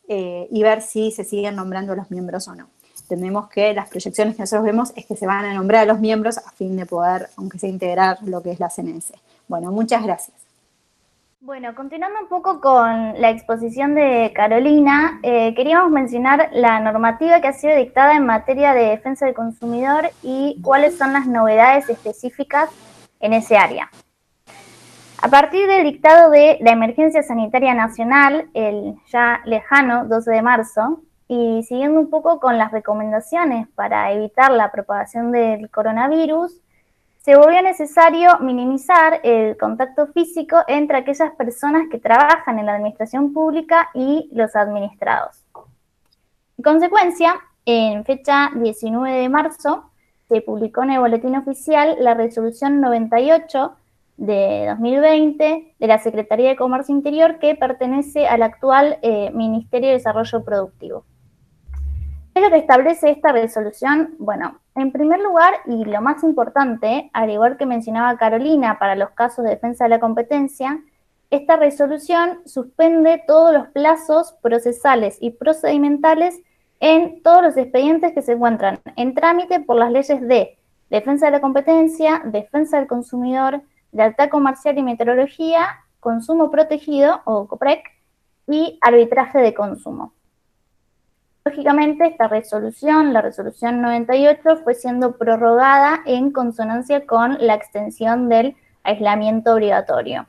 eh, 0.07 0.47
y 0.51 0.63
ver 0.63 0.81
si 0.81 1.11
se 1.11 1.23
siguen 1.23 1.55
nombrando 1.55 1.95
los 1.95 2.11
miembros 2.11 2.47
o 2.47 2.55
no. 2.55 2.69
Entendemos 3.03 3.49
que 3.49 3.73
las 3.73 3.89
proyecciones 3.89 4.35
que 4.35 4.43
nosotros 4.43 4.65
vemos 4.65 4.93
es 4.95 5.05
que 5.05 5.15
se 5.15 5.27
van 5.27 5.45
a 5.45 5.53
nombrar 5.53 5.83
a 5.83 5.85
los 5.85 5.99
miembros 5.99 6.37
a 6.37 6.51
fin 6.51 6.75
de 6.75 6.85
poder, 6.85 7.29
aunque 7.37 7.59
sea 7.59 7.69
integrar 7.69 8.17
lo 8.23 8.41
que 8.41 8.51
es 8.51 8.59
la 8.59 8.69
CNS. 8.69 9.13
Bueno, 9.47 9.71
muchas 9.71 10.03
gracias. 10.03 10.40
Bueno, 11.43 11.73
continuando 11.73 12.19
un 12.19 12.27
poco 12.27 12.61
con 12.61 13.19
la 13.19 13.31
exposición 13.31 13.95
de 13.95 14.31
Carolina, 14.35 15.19
eh, 15.23 15.55
queríamos 15.55 15.89
mencionar 15.89 16.49
la 16.51 16.79
normativa 16.79 17.41
que 17.41 17.47
ha 17.47 17.53
sido 17.53 17.75
dictada 17.75 18.15
en 18.15 18.27
materia 18.27 18.75
de 18.75 18.89
defensa 18.89 19.25
del 19.25 19.33
consumidor 19.33 20.11
y 20.21 20.61
cuáles 20.61 20.99
son 20.99 21.13
las 21.13 21.25
novedades 21.25 21.89
específicas 21.89 22.69
en 23.19 23.33
ese 23.33 23.57
área. 23.57 23.89
A 25.19 25.29
partir 25.29 25.65
del 25.67 25.83
dictado 25.83 26.29
de 26.29 26.59
la 26.61 26.73
Emergencia 26.73 27.23
Sanitaria 27.23 27.73
Nacional, 27.73 28.51
el 28.53 28.93
ya 29.11 29.41
lejano 29.45 30.05
12 30.05 30.29
de 30.29 30.41
marzo, 30.43 31.01
y 31.27 31.63
siguiendo 31.63 31.99
un 31.99 32.11
poco 32.11 32.39
con 32.39 32.59
las 32.59 32.71
recomendaciones 32.71 33.67
para 33.69 34.11
evitar 34.11 34.51
la 34.51 34.71
propagación 34.71 35.31
del 35.31 35.71
coronavirus, 35.71 36.61
se 37.21 37.35
volvió 37.35 37.61
necesario 37.61 38.39
minimizar 38.39 39.19
el 39.23 39.55
contacto 39.55 40.07
físico 40.07 40.57
entre 40.67 40.97
aquellas 40.97 41.31
personas 41.35 41.83
que 41.91 41.99
trabajan 41.99 42.57
en 42.57 42.65
la 42.65 42.73
administración 42.73 43.31
pública 43.31 43.89
y 43.93 44.27
los 44.33 44.55
administrados. 44.55 45.45
En 46.57 46.63
consecuencia, 46.63 47.35
en 47.65 48.03
fecha 48.05 48.49
19 48.55 49.19
de 49.19 49.29
marzo, 49.29 49.91
se 50.29 50.41
publicó 50.41 50.81
en 50.83 50.91
el 50.91 50.99
Boletín 50.99 51.35
Oficial 51.35 51.95
la 51.99 52.15
Resolución 52.15 52.81
98 52.81 53.75
de 54.17 54.65
2020 54.69 55.75
de 55.77 55.87
la 55.87 55.99
Secretaría 55.99 56.49
de 56.49 56.55
Comercio 56.55 56.95
Interior 56.95 57.37
que 57.37 57.53
pertenece 57.53 58.27
al 58.27 58.41
actual 58.41 58.97
eh, 59.03 59.29
Ministerio 59.31 59.89
de 59.89 59.95
Desarrollo 59.95 60.43
Productivo. 60.43 61.05
¿Qué 62.33 62.39
es 62.39 62.43
lo 62.43 62.49
que 62.49 62.59
establece 62.59 63.11
esta 63.11 63.31
resolución? 63.31 64.15
Bueno, 64.17 64.60
en 64.75 64.91
primer 64.91 65.19
lugar, 65.19 65.53
y 65.65 65.83
lo 65.85 66.01
más 66.01 66.23
importante, 66.23 67.09
al 67.13 67.29
igual 67.29 67.57
que 67.57 67.65
mencionaba 67.65 68.17
Carolina 68.17 68.79
para 68.79 68.95
los 68.95 69.09
casos 69.11 69.43
de 69.43 69.51
defensa 69.51 69.85
de 69.85 69.89
la 69.89 69.99
competencia, 69.99 70.81
esta 71.29 71.55
resolución 71.57 72.39
suspende 72.45 73.23
todos 73.25 73.53
los 73.53 73.67
plazos 73.69 74.33
procesales 74.41 75.17
y 75.19 75.31
procedimentales 75.31 76.41
en 76.79 77.21
todos 77.21 77.41
los 77.43 77.57
expedientes 77.57 78.13
que 78.13 78.21
se 78.21 78.33
encuentran 78.33 78.79
en 78.95 79.13
trámite 79.13 79.59
por 79.59 79.77
las 79.77 79.91
leyes 79.91 80.19
de 80.27 80.57
defensa 80.89 81.27
de 81.27 81.33
la 81.33 81.41
competencia, 81.41 82.21
defensa 82.25 82.77
del 82.77 82.87
consumidor, 82.87 83.61
lealtad 83.91 84.29
comercial 84.29 84.77
y 84.77 84.83
meteorología, 84.83 85.67
consumo 85.99 86.49
protegido 86.49 87.21
o 87.25 87.47
COPREC 87.47 87.81
y 88.47 88.77
arbitraje 88.81 89.39
de 89.39 89.53
consumo. 89.53 90.13
Lógicamente, 91.43 92.05
esta 92.05 92.27
resolución, 92.27 93.13
la 93.13 93.21
resolución 93.21 93.81
98, 93.81 94.57
fue 94.63 94.75
siendo 94.75 95.17
prorrogada 95.17 96.01
en 96.05 96.31
consonancia 96.31 97.05
con 97.07 97.37
la 97.39 97.55
extensión 97.55 98.29
del 98.29 98.55
aislamiento 98.83 99.53
obligatorio. 99.53 100.27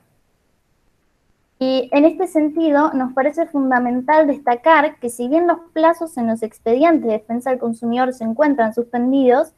Y 1.59 1.89
en 1.93 2.07
este 2.07 2.27
sentido, 2.27 2.93
nos 2.95 3.13
parece 3.13 3.47
fundamental 3.47 4.27
destacar 4.27 4.97
que 4.97 5.11
si 5.11 5.29
bien 5.29 5.47
los 5.47 5.59
plazos 5.73 6.17
en 6.17 6.27
los 6.27 6.43
expedientes 6.43 7.03
de 7.03 7.13
defensa 7.13 7.51
del 7.51 7.61
consumidor 7.61 8.13
se 8.15 8.25
encuentran 8.25 8.75
suspendidos, 8.75 9.53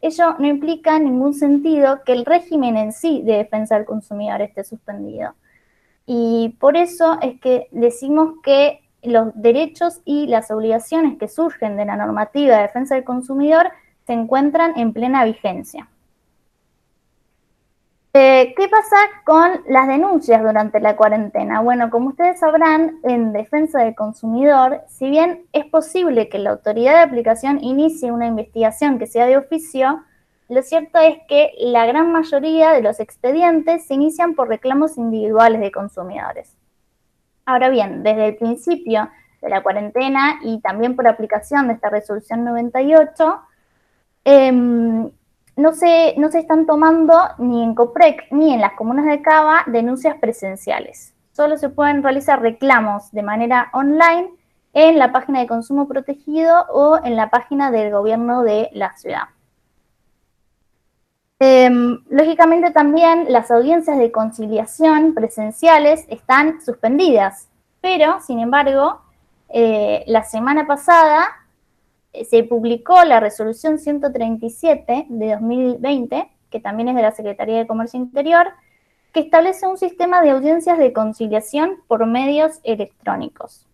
ello 0.00 0.36
no 0.38 0.46
implica 0.46 0.96
en 0.96 1.04
ningún 1.04 1.34
sentido 1.34 2.04
que 2.04 2.12
el 2.12 2.24
régimen 2.24 2.76
en 2.76 2.92
sí 2.92 3.22
de 3.22 3.38
defensa 3.38 3.74
del 3.74 3.86
consumidor 3.86 4.42
esté 4.42 4.62
suspendido. 4.62 5.34
Y 6.06 6.56
por 6.60 6.76
eso 6.76 7.18
es 7.20 7.40
que 7.40 7.66
decimos 7.72 8.34
que 8.42 8.87
los 9.02 9.30
derechos 9.34 10.00
y 10.04 10.26
las 10.26 10.50
obligaciones 10.50 11.18
que 11.18 11.28
surgen 11.28 11.76
de 11.76 11.84
la 11.84 11.96
normativa 11.96 12.56
de 12.56 12.62
defensa 12.62 12.94
del 12.94 13.04
consumidor 13.04 13.70
se 14.06 14.12
encuentran 14.12 14.72
en 14.76 14.92
plena 14.92 15.24
vigencia. 15.24 15.88
Eh, 18.14 18.52
¿Qué 18.56 18.68
pasa 18.68 18.96
con 19.24 19.60
las 19.68 19.86
denuncias 19.86 20.42
durante 20.42 20.80
la 20.80 20.96
cuarentena? 20.96 21.60
Bueno, 21.60 21.88
como 21.88 22.08
ustedes 22.08 22.40
sabrán, 22.40 22.98
en 23.04 23.32
defensa 23.32 23.84
del 23.84 23.94
consumidor, 23.94 24.80
si 24.88 25.08
bien 25.08 25.46
es 25.52 25.66
posible 25.66 26.28
que 26.28 26.38
la 26.38 26.50
autoridad 26.50 26.94
de 26.94 27.02
aplicación 27.02 27.62
inicie 27.62 28.10
una 28.10 28.26
investigación 28.26 28.98
que 28.98 29.06
sea 29.06 29.26
de 29.26 29.36
oficio, 29.36 30.02
lo 30.48 30.62
cierto 30.62 30.98
es 30.98 31.18
que 31.28 31.52
la 31.58 31.86
gran 31.86 32.10
mayoría 32.10 32.72
de 32.72 32.82
los 32.82 32.98
expedientes 32.98 33.86
se 33.86 33.94
inician 33.94 34.34
por 34.34 34.48
reclamos 34.48 34.98
individuales 34.98 35.60
de 35.60 35.70
consumidores. 35.70 36.57
Ahora 37.48 37.70
bien, 37.70 38.02
desde 38.02 38.26
el 38.26 38.36
principio 38.36 39.08
de 39.40 39.48
la 39.48 39.62
cuarentena 39.62 40.38
y 40.42 40.60
también 40.60 40.94
por 40.94 41.08
aplicación 41.08 41.66
de 41.66 41.72
esta 41.72 41.88
resolución 41.88 42.44
98, 42.44 43.40
em, 44.22 45.10
no, 45.56 45.72
se, 45.72 46.14
no 46.18 46.30
se 46.30 46.40
están 46.40 46.66
tomando 46.66 47.14
ni 47.38 47.62
en 47.62 47.74
COPREC 47.74 48.26
ni 48.32 48.52
en 48.52 48.60
las 48.60 48.74
comunas 48.74 49.06
de 49.06 49.22
Cava 49.22 49.62
denuncias 49.64 50.18
presenciales. 50.18 51.14
Solo 51.32 51.56
se 51.56 51.70
pueden 51.70 52.02
realizar 52.02 52.42
reclamos 52.42 53.10
de 53.12 53.22
manera 53.22 53.70
online 53.72 54.28
en 54.74 54.98
la 54.98 55.10
página 55.10 55.40
de 55.40 55.46
consumo 55.46 55.88
protegido 55.88 56.66
o 56.70 57.00
en 57.02 57.16
la 57.16 57.30
página 57.30 57.70
del 57.70 57.90
gobierno 57.90 58.42
de 58.42 58.68
la 58.74 58.94
ciudad. 58.98 59.22
Em, 61.40 62.02
lógicamente 62.10 62.72
también 62.72 63.26
las 63.28 63.50
audiencias 63.50 63.96
de 63.96 64.10
conciliación 64.10 65.14
presenciales 65.14 66.04
están 66.08 66.60
suspendidas, 66.60 67.48
pero 67.80 68.20
sin 68.20 68.40
embargo, 68.40 69.00
eh, 69.48 70.02
la 70.08 70.24
semana 70.24 70.66
pasada 70.66 71.28
eh, 72.12 72.24
se 72.24 72.42
publicó 72.42 73.04
la 73.04 73.20
resolución 73.20 73.78
137 73.78 75.06
de 75.08 75.30
2020, 75.30 76.28
que 76.50 76.60
también 76.60 76.88
es 76.88 76.96
de 76.96 77.02
la 77.02 77.12
Secretaría 77.12 77.58
de 77.58 77.66
Comercio 77.68 78.00
Interior, 78.00 78.48
que 79.12 79.20
establece 79.20 79.66
un 79.66 79.78
sistema 79.78 80.20
de 80.22 80.30
audiencias 80.30 80.76
de 80.76 80.92
conciliación 80.92 81.76
por 81.86 82.04
medios 82.06 82.58
electrónicos. 82.64 83.64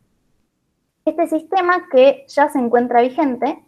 Este 1.07 1.27
sistema, 1.29 1.87
que 1.91 2.25
ya 2.29 2.49
se 2.51 2.59
encuentra 2.59 3.03
vigente, 3.03 3.63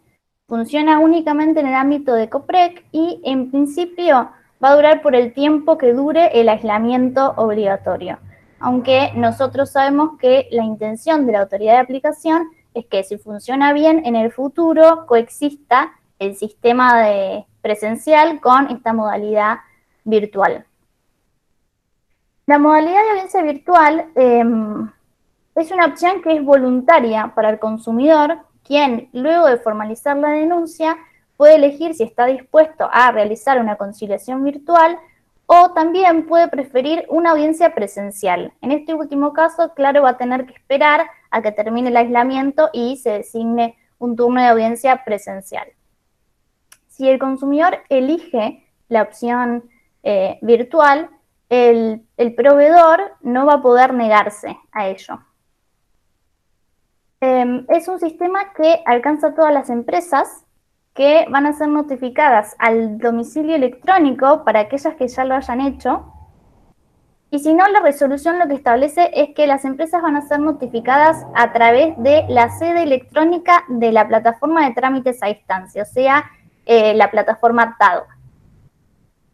Funciona 0.49 0.99
únicamente 0.99 1.59
en 1.59 1.67
el 1.67 1.73
ámbito 1.73 2.13
de 2.13 2.29
COPREC 2.29 2.85
y 2.93 3.19
en 3.25 3.51
principio 3.51 4.31
va 4.63 4.69
a 4.69 4.75
durar 4.77 5.01
por 5.01 5.13
el 5.13 5.33
tiempo 5.33 5.77
que 5.77 5.91
dure 5.91 6.39
el 6.39 6.47
aislamiento 6.47 7.33
obligatorio. 7.35 8.17
Aunque 8.57 9.11
nosotros 9.13 9.71
sabemos 9.71 10.17
que 10.17 10.47
la 10.51 10.63
intención 10.63 11.25
de 11.25 11.33
la 11.33 11.41
autoridad 11.41 11.73
de 11.73 11.79
aplicación 11.79 12.49
es 12.73 12.85
que 12.85 13.03
si 13.03 13.17
funciona 13.17 13.73
bien 13.73 14.05
en 14.05 14.15
el 14.15 14.31
futuro 14.31 15.05
coexista 15.05 15.91
el 16.17 16.37
sistema 16.37 17.01
de 17.01 17.45
presencial 17.61 18.39
con 18.39 18.69
esta 18.71 18.93
modalidad 18.93 19.57
virtual. 20.05 20.65
La 22.45 22.57
modalidad 22.57 23.03
de 23.03 23.09
audiencia 23.09 23.41
virtual 23.41 24.05
em, 24.15 24.89
es 25.55 25.71
una 25.71 25.87
opción 25.87 26.21
que 26.21 26.37
es 26.37 26.41
voluntaria 26.41 27.33
para 27.35 27.49
el 27.49 27.59
consumidor 27.59 28.46
quien, 28.67 29.09
luego 29.13 29.47
de 29.47 29.57
formalizar 29.57 30.17
la 30.17 30.29
denuncia, 30.29 30.97
puede 31.37 31.55
elegir 31.55 31.93
si 31.93 32.03
está 32.03 32.25
dispuesto 32.25 32.89
a 32.91 33.11
realizar 33.11 33.59
una 33.59 33.77
conciliación 33.77 34.43
virtual 34.43 34.97
o 35.45 35.71
también 35.71 36.25
puede 36.25 36.49
preferir 36.49 37.05
una 37.07 37.31
audiencia 37.31 37.73
presencial. 37.73 38.51
En 38.61 38.71
este 38.71 38.93
último 38.93 39.31
caso, 39.31 39.73
claro, 39.73 40.01
va 40.01 40.09
a 40.09 40.17
tener 40.17 40.45
que 40.45 40.53
esperar 40.53 41.07
a 41.31 41.41
que 41.41 41.53
termine 41.53 41.89
el 41.89 41.97
aislamiento 41.97 42.69
y 42.73 42.97
se 42.97 43.11
designe 43.11 43.77
un 43.97 44.15
turno 44.15 44.41
de 44.41 44.47
audiencia 44.47 45.03
presencial. 45.05 45.67
Si 46.87 47.07
el 47.07 47.17
consumidor 47.17 47.79
elige 47.87 48.67
la 48.89 49.03
opción 49.03 49.69
eh, 50.03 50.37
virtual, 50.41 51.09
el 51.49 52.35
proveedor 52.35 53.13
no 53.21 53.45
va 53.45 53.53
a 53.53 53.61
poder 53.61 53.93
negarse 53.93 54.57
a 54.73 54.87
ello. 54.87 55.19
Em, 57.19 57.65
es 57.69 57.87
un 57.87 57.99
sistema 57.99 58.53
que 58.53 58.83
alcanza 58.85 59.27
a 59.27 59.33
todas 59.33 59.51
las 59.51 59.71
empresas 59.71 60.45
que 60.93 61.25
van 61.29 61.47
a 61.47 61.53
ser 61.53 61.67
notificadas 61.67 62.55
al 62.59 62.99
domicilio 62.99 63.55
electrónico 63.55 64.43
para 64.43 64.61
aquellas 64.61 64.95
que 64.95 65.07
ya 65.07 65.25
lo 65.25 65.35
hayan 65.35 65.61
hecho. 65.61 66.13
Y 67.31 67.39
si 67.39 67.53
no, 67.53 67.67
la 67.67 67.81
resolución 67.81 68.39
lo 68.39 68.47
que 68.47 68.53
establece 68.53 69.11
es 69.13 69.35
que 69.35 69.47
las 69.47 69.65
empresas 69.65 70.01
van 70.01 70.15
a 70.15 70.21
ser 70.21 70.39
notificadas 70.39 71.25
a 71.35 71.51
través 71.53 71.97
de 71.97 72.23
la 72.29 72.49
sede 72.57 72.83
electrónica 72.83 73.63
de 73.67 73.91
la 73.91 74.07
plataforma 74.07 74.67
de 74.67 74.75
trámites 74.75 75.21
a 75.21 75.27
distancia, 75.27 75.83
o 75.83 75.85
sea, 75.85 76.23
eh, 76.65 76.93
la 76.93 77.11
plataforma 77.11 77.75
TADO. 77.79 78.05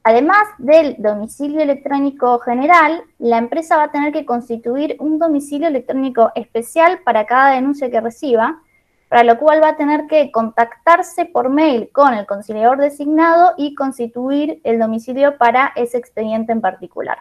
Además 0.06 0.50
del 0.58 0.98
domicilio 1.00 1.62
electrónico 1.62 2.38
general, 2.40 3.04
la 3.20 3.38
empresa 3.38 3.78
va 3.78 3.84
a 3.84 3.92
tener 3.92 4.12
que 4.12 4.26
constituir 4.26 4.98
un 5.00 5.18
domicilio 5.18 5.70
electrónico 5.70 6.32
especial 6.36 7.00
para 7.06 7.26
cada 7.26 7.52
denuncia 7.52 7.90
que 7.90 8.02
reciba, 8.02 8.62
para 9.08 9.24
lo 9.24 9.38
cual 9.38 9.64
va 9.64 9.70
a 9.70 9.78
tener 9.78 10.08
que 10.08 10.30
contactarse 10.30 11.24
por 11.24 11.50
mail 11.50 11.90
con 11.94 12.14
el 12.14 12.26
conciliador 12.26 12.80
designado 12.80 13.54
y 13.58 13.76
constituir 13.76 14.60
el 14.66 14.78
domicilio 14.78 15.38
para 15.38 15.72
ese 15.78 16.00
expediente 16.00 16.52
en 16.52 16.60
particular. 16.60 17.20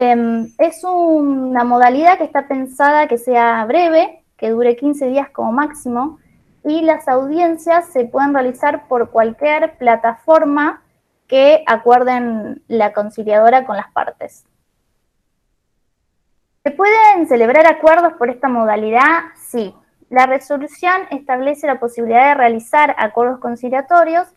Em, 0.00 0.52
es 0.58 0.84
una 0.84 1.64
modalidad 1.64 2.18
que 2.18 2.24
está 2.24 2.48
pensada 2.48 3.08
que 3.08 3.16
sea 3.16 3.64
breve, 3.64 4.24
que 4.36 4.50
dure 4.50 4.76
15 4.76 5.06
días 5.06 5.30
como 5.30 5.52
máximo, 5.52 6.18
y 6.64 6.82
las 6.82 7.08
audiencias 7.08 7.86
se 7.92 8.04
pueden 8.04 8.34
realizar 8.34 8.88
por 8.88 9.10
cualquier 9.10 9.78
plataforma 9.78 10.82
que 11.26 11.64
acuerden 11.66 12.62
la 12.68 12.92
conciliadora 12.92 13.66
con 13.66 13.76
las 13.76 13.90
partes. 13.92 14.44
¿Se 16.62 16.70
pueden 16.70 17.26
celebrar 17.26 17.66
acuerdos 17.66 18.14
por 18.14 18.30
esta 18.30 18.48
modalidad? 18.48 19.24
Sí. 19.36 19.74
La 20.10 20.26
resolución 20.26 20.94
establece 21.10 21.66
la 21.66 21.80
posibilidad 21.80 22.28
de 22.28 22.34
realizar 22.34 22.94
acuerdos 22.98 23.40
conciliatorios 23.40 24.28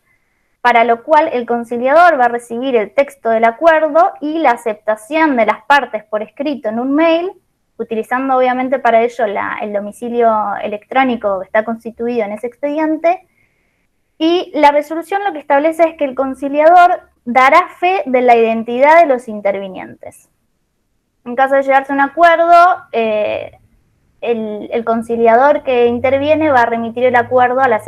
para 0.61 0.83
lo 0.83 1.03
cual 1.03 1.29
el 1.31 1.45
conciliador 1.45 2.19
va 2.19 2.25
a 2.25 2.29
recibir 2.29 2.75
el 2.75 2.93
texto 2.93 3.29
del 3.29 3.45
acuerdo 3.45 4.11
y 4.21 4.39
la 4.39 4.51
aceptación 4.51 5.37
de 5.37 5.45
las 5.45 5.63
partes 5.63 6.03
por 6.03 6.21
escrito 6.21 6.69
en 6.69 6.79
un 6.79 6.93
mail, 6.93 7.31
utilizando 7.77 8.35
obviamente 8.35 8.79
para 8.79 9.01
ello 9.01 9.25
el 9.61 9.73
domicilio 9.73 10.55
electrónico 10.61 11.39
que 11.39 11.45
está 11.45 11.63
constituido 11.63 12.25
en 12.25 12.33
ese 12.33 12.47
expediente. 12.47 13.26
Y 14.17 14.51
la 14.55 14.71
resolución 14.71 15.23
lo 15.23 15.33
que 15.33 15.39
establece 15.39 15.83
es 15.89 15.97
que 15.97 16.05
el 16.05 16.15
conciliador 16.15 17.01
dará 17.25 17.69
fe 17.79 18.03
de 18.05 18.21
la 18.21 18.35
identidad 18.35 18.99
de 18.99 19.05
los 19.05 19.27
intervinientes. 19.27 20.29
En 21.25 21.35
caso 21.35 21.55
de 21.55 21.63
llegarse 21.63 21.91
a 21.91 21.95
un 21.95 22.01
acuerdo, 22.01 22.53
eh, 22.93 23.51
el, 24.21 24.83
conciliador 24.85 25.63
que 25.63 25.87
interviene 25.87 26.51
va 26.51 26.61
a 26.61 26.65
remitir 26.65 27.03
el 27.03 27.15
acuerdo 27.15 27.59
a 27.59 27.67
la, 27.67 27.79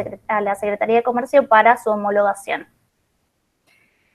Secretaría 0.55 0.97
de 0.97 1.03
Comercio 1.03 1.47
para 1.47 1.77
su 1.77 1.89
homologación. 1.89 2.67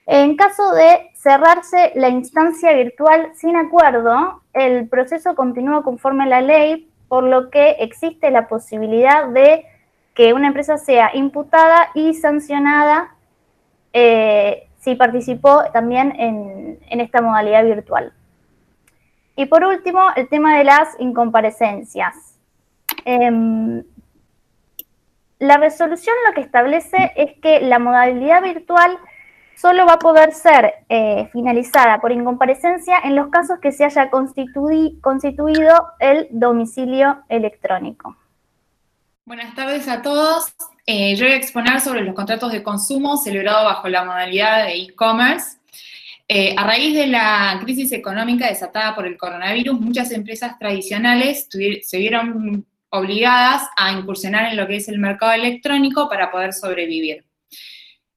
En 0.07 0.37
caso 0.37 0.73
de 0.73 1.11
cerrarse 1.15 1.93
la 1.95 2.11
instancia 2.11 2.73
virtual 2.75 3.31
sin 3.35 3.57
acuerdo, 3.57 4.43
el 4.53 4.89
proceso 4.89 5.35
continúa 5.35 5.83
conforme 5.83 6.25
a 6.25 6.27
la 6.27 6.41
ley, 6.43 6.91
por 7.09 7.25
lo 7.25 7.49
que 7.49 7.71
existe 7.81 8.31
la 8.31 8.49
posibilidad 8.49 9.29
de 9.29 9.65
que 10.15 10.33
una 10.33 10.49
empresa 10.49 10.77
sea 10.79 11.11
imputada 11.15 11.91
y 11.95 12.15
sancionada 12.15 13.15
eh, 13.93 14.69
si 14.79 14.95
participó 14.95 15.65
también 15.73 16.15
en 16.19 17.01
esta 17.01 17.21
modalidad 17.21 17.65
virtual. 17.65 18.13
Y 19.37 19.47
por 19.47 19.65
último, 19.65 20.01
el 20.17 20.29
tema 20.29 20.57
de 20.57 20.65
las 20.65 20.89
incomparecencias. 21.01 22.39
Em, 23.05 23.83
la 25.39 25.57
resolución 25.57 26.15
lo 26.27 26.35
que 26.35 26.41
establece 26.41 27.13
es 27.17 27.33
que 27.41 27.61
la 27.61 27.79
modalidad 27.79 28.43
virtual 28.43 28.97
solo 29.57 29.87
va 29.87 29.95
a 29.95 29.99
poder 29.99 30.33
ser 30.33 30.75
eh, 30.89 31.29
finalizada 31.33 32.01
por 32.01 32.13
incomparecencia 32.13 32.99
en 33.03 33.17
los 33.17 33.29
casos 33.29 33.59
que 33.61 33.73
se 33.73 33.85
haya 33.85 34.11
constituido 34.11 35.89
el 35.99 36.29
domicilio 36.31 37.25
electrónico. 37.29 38.17
Buenas 39.27 39.55
tardes 39.55 39.89
a 39.89 40.03
todos. 40.03 40.55
Eh, 40.85 41.17
yo 41.17 41.25
voy 41.25 41.33
a 41.33 41.39
exponer 41.39 41.81
sobre 41.81 42.03
los 42.03 42.15
contratos 42.15 42.53
de 42.53 42.63
consumo 42.63 43.17
celebrados 43.17 43.65
bajo 43.65 43.89
la 43.89 44.05
modalidad 44.05 44.67
de 44.67 44.75
e-commerce. 44.75 45.57
Eh, 46.29 46.55
a 46.55 46.65
raíz 46.65 46.95
de 46.95 47.07
la 47.07 47.59
crisis 47.65 47.93
económica 47.93 48.49
desatada 48.49 48.95
por 48.95 49.07
el 49.07 49.17
coronavirus, 49.17 49.81
muchas 49.81 50.11
empresas 50.11 50.59
tradicionales 50.59 51.49
se 51.49 51.99
vieron 51.99 52.67
obligadas 52.91 53.67
a 53.79 53.93
incursionar 53.93 54.53
en 54.53 54.59
lo 54.59 54.67
que 54.67 54.77
es 54.77 54.89
el 54.89 54.99
mercado 54.99 55.33
electrónico 55.33 56.07
para 56.07 56.31
poder 56.31 56.53
sobrevivir. 56.53 57.25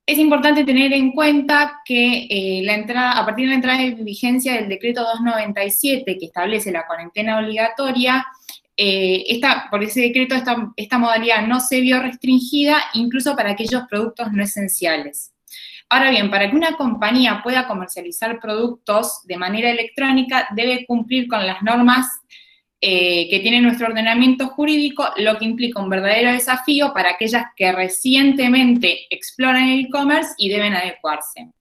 Es 0.05 0.17
importante 0.17 0.65
tener 0.65 0.91
en 0.91 1.13
cuenta 1.13 1.83
que 1.85 2.27
eh, 2.29 2.63
la 2.65 2.75
entrada, 2.75 3.11
a 3.13 3.25
partir 3.25 3.45
de 3.45 3.51
la 3.51 3.55
entrada 3.55 3.81
en 3.81 4.03
vigencia 4.03 4.55
del 4.55 4.67
decreto 4.67 5.03
297 5.03 6.17
que 6.17 6.25
establece 6.25 6.69
la 6.69 6.85
cuarentena 6.85 7.39
obligatoria, 7.39 8.25
eh, 8.77 9.41
por 9.71 9.83
ese 9.83 10.01
decreto 10.01 10.35
esta 10.75 10.97
modalidad 10.97 11.47
no 11.47 11.59
se 11.59 11.81
vio 11.81 12.01
restringida 12.01 12.77
incluso 12.93 13.35
para 13.35 13.51
aquellos 13.51 13.83
productos 13.89 14.31
no 14.31 14.43
esenciales. 14.43 15.33
Ahora 15.89 16.11
bien, 16.11 16.29
para 16.29 16.49
que 16.49 16.55
una 16.55 16.75
compañía 16.75 17.41
pueda 17.41 17.67
comercializar 17.67 18.39
productos 18.39 19.21
de 19.23 19.37
manera 19.37 19.69
electrónica, 19.69 20.47
debe 20.53 20.85
cumplir 20.85 21.27
con 21.27 21.47
las 21.47 21.61
normas 21.61 22.05
eh, 22.81 23.27
que 23.29 23.39
tiene 23.39 23.61
nuestro 23.61 23.87
ordenamiento 23.87 24.49
jurídico, 24.49 25.07
lo 25.15 25.37
que 25.37 25.45
implica 25.45 25.81
un 25.81 25.89
verdadero 25.89 26.31
desafío 26.31 26.93
para 26.93 27.11
aquellas 27.11 27.45
que 27.55 27.71
recientemente 27.71 29.07
exploran 29.09 29.69
el 29.69 29.85
e-commerce 29.85 30.33
y 30.37 30.49
deben 30.49 30.73
adecuarse. 30.73 31.51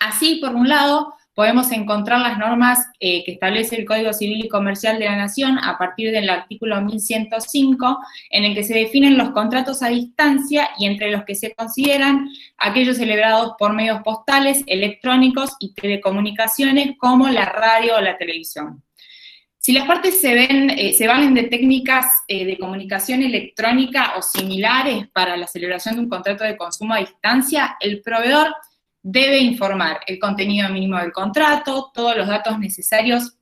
Así, 0.00 0.36
por 0.36 0.54
un 0.54 0.68
lado, 0.68 1.14
podemos 1.34 1.72
encontrar 1.72 2.20
las 2.20 2.38
normas 2.38 2.86
eh, 3.00 3.24
que 3.24 3.32
establece 3.32 3.76
el 3.76 3.84
Código 3.84 4.12
Civil 4.12 4.44
y 4.44 4.48
Comercial 4.48 4.98
de 4.98 5.06
la 5.06 5.16
Nación 5.16 5.58
a 5.58 5.76
partir 5.76 6.12
del 6.12 6.30
artículo 6.30 6.80
1105, 6.80 7.98
en 8.30 8.44
el 8.44 8.54
que 8.54 8.64
se 8.64 8.74
definen 8.74 9.18
los 9.18 9.30
contratos 9.30 9.82
a 9.82 9.88
distancia 9.88 10.70
y 10.78 10.86
entre 10.86 11.10
los 11.10 11.24
que 11.24 11.34
se 11.34 11.54
consideran 11.54 12.28
aquellos 12.56 12.96
celebrados 12.96 13.54
por 13.58 13.72
medios 13.72 14.00
postales, 14.02 14.62
electrónicos 14.66 15.50
y 15.58 15.74
telecomunicaciones 15.74 16.92
como 16.98 17.28
la 17.28 17.46
radio 17.46 17.96
o 17.96 18.00
la 18.00 18.16
televisión. 18.16 18.82
Si 19.58 19.72
las 19.72 19.86
partes 19.86 20.20
se, 20.20 20.34
ven, 20.34 20.68
eh, 20.68 20.92
se 20.92 21.06
valen 21.08 21.32
de 21.32 21.44
técnicas 21.44 22.22
eh, 22.28 22.44
de 22.44 22.58
comunicación 22.58 23.22
electrónica 23.22 24.12
o 24.18 24.20
similares 24.20 25.08
para 25.08 25.38
la 25.38 25.46
celebración 25.46 25.94
de 25.94 26.02
un 26.02 26.10
contrato 26.10 26.44
de 26.44 26.58
consumo 26.58 26.92
a 26.92 26.98
distancia, 26.98 27.76
el 27.80 28.02
proveedor 28.02 28.54
debe 29.04 29.38
informar 29.38 30.00
el 30.06 30.18
contenido 30.18 30.68
mínimo 30.70 30.98
del 30.98 31.12
contrato, 31.12 31.92
todos 31.94 32.16
los 32.16 32.26
datos 32.26 32.58
necesarios 32.58 33.36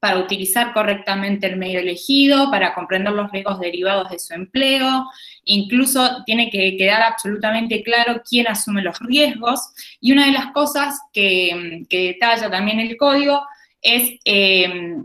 para 0.00 0.18
utilizar 0.18 0.74
correctamente 0.74 1.46
el 1.46 1.56
medio 1.56 1.78
elegido, 1.78 2.50
para 2.50 2.74
comprender 2.74 3.14
los 3.14 3.30
riesgos 3.30 3.60
derivados 3.60 4.10
de 4.10 4.18
su 4.18 4.34
empleo, 4.34 5.08
incluso 5.44 6.22
tiene 6.26 6.50
que 6.50 6.76
quedar 6.76 7.00
absolutamente 7.00 7.82
claro 7.82 8.20
quién 8.28 8.48
asume 8.48 8.82
los 8.82 8.98
riesgos. 8.98 9.72
Y 10.00 10.12
una 10.12 10.26
de 10.26 10.32
las 10.32 10.52
cosas 10.52 11.00
que, 11.10 11.86
detalla 11.88 12.50
también 12.50 12.80
el 12.80 12.98
código 12.98 13.46
es 13.80 14.18
eh, 14.24 14.96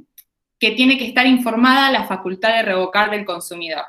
que 0.59 0.71
tiene 0.71 0.97
que 0.97 1.05
estar 1.05 1.25
informada 1.25 1.91
la 1.91 2.05
facultad 2.05 2.49
de 2.55 2.63
revocar 2.63 3.09
del 3.09 3.25
consumidor. 3.25 3.85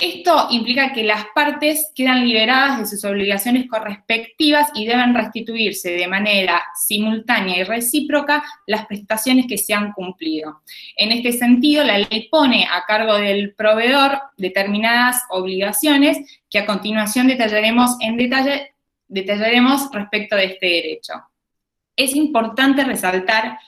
Esto 0.00 0.48
implica 0.50 0.94
que 0.94 1.04
las 1.04 1.26
partes 1.34 1.92
quedan 1.94 2.24
liberadas 2.26 2.78
de 2.78 2.86
sus 2.86 3.04
obligaciones 3.04 3.68
correspectivas 3.68 4.70
y 4.74 4.86
deben 4.86 5.14
restituirse 5.14 5.90
de 5.90 6.08
manera 6.08 6.62
simultánea 6.74 7.58
y 7.58 7.64
recíproca 7.64 8.42
las 8.66 8.86
prestaciones 8.86 9.46
que 9.46 9.58
se 9.58 9.74
han 9.74 9.92
cumplido. 9.92 10.62
En 10.96 11.12
este 11.12 11.32
sentido, 11.32 11.84
la 11.84 11.98
ley 11.98 12.28
pone 12.30 12.66
a 12.66 12.84
cargo 12.86 13.16
del 13.16 13.54
proveedor 13.54 14.18
determinadas 14.38 15.22
obligaciones 15.28 16.18
que 16.48 16.60
a 16.60 16.66
continuación 16.66 17.26
detallaremos 17.28 17.96
en 18.00 18.16
detalle 18.16 18.72
detallaremos 19.10 19.90
respecto 19.92 20.36
de 20.36 20.44
este 20.46 20.66
derecho. 20.66 21.14
Es 21.96 22.14
importante 22.14 22.84
resaltar 22.84 23.58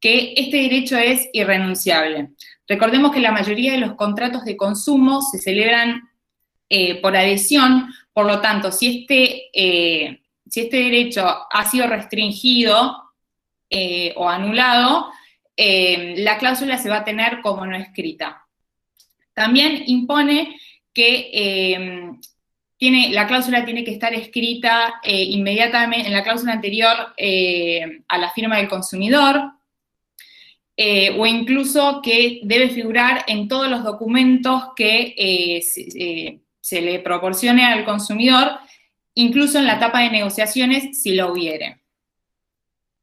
que 0.00 0.34
este 0.36 0.56
derecho 0.56 0.96
es 0.96 1.28
irrenunciable. 1.32 2.30
Recordemos 2.68 3.12
que 3.12 3.20
la 3.20 3.32
mayoría 3.32 3.72
de 3.72 3.78
los 3.78 3.94
contratos 3.94 4.44
de 4.44 4.56
consumo 4.56 5.20
se 5.22 5.38
celebran 5.38 6.08
eh, 6.74 7.02
por 7.02 7.14
adhesión, 7.14 7.92
por 8.14 8.24
lo 8.24 8.40
tanto, 8.40 8.72
si 8.72 9.02
este, 9.02 9.50
eh, 9.52 10.22
si 10.48 10.60
este 10.60 10.78
derecho 10.78 11.22
ha 11.50 11.70
sido 11.70 11.86
restringido 11.86 13.12
eh, 13.68 14.14
o 14.16 14.26
anulado, 14.26 15.12
la 15.54 16.38
cláusula 16.38 16.78
se 16.78 16.88
va 16.88 16.96
a 16.96 17.04
tener 17.04 17.40
como 17.42 17.66
no 17.66 17.76
escrita. 17.76 18.46
También 19.34 19.84
impone 19.86 20.58
que 20.92 22.18
tiene, 22.78 23.10
la 23.10 23.26
cláusula 23.28 23.64
tiene 23.64 23.84
que 23.84 23.92
estar 23.92 24.12
escrita 24.12 24.94
inmediatamente 25.04 26.08
en 26.08 26.14
la 26.14 26.24
cláusula 26.24 26.54
anterior 26.54 27.14
a 28.08 28.18
la 28.18 28.30
firma 28.34 28.56
del 28.56 28.68
consumidor, 28.68 29.52
eh, 30.74 31.14
o 31.18 31.26
incluso 31.26 32.00
que 32.02 32.40
debe 32.44 32.70
figurar 32.70 33.24
en 33.26 33.46
todos 33.46 33.68
los 33.68 33.84
documentos 33.84 34.68
que 34.74 35.14
eh, 35.18 35.62
eh, 35.96 36.40
se, 36.60 36.80
le 36.80 36.98
proporcione 37.00 37.66
al 37.66 37.84
consumidor, 37.84 38.52
incluso 39.14 39.58
en 39.58 39.66
la 39.66 39.74
etapa 39.74 40.00
de 40.00 40.10
negociaciones 40.10 41.02
si 41.02 41.14
lo 41.14 41.32
hubiere. 41.32 41.82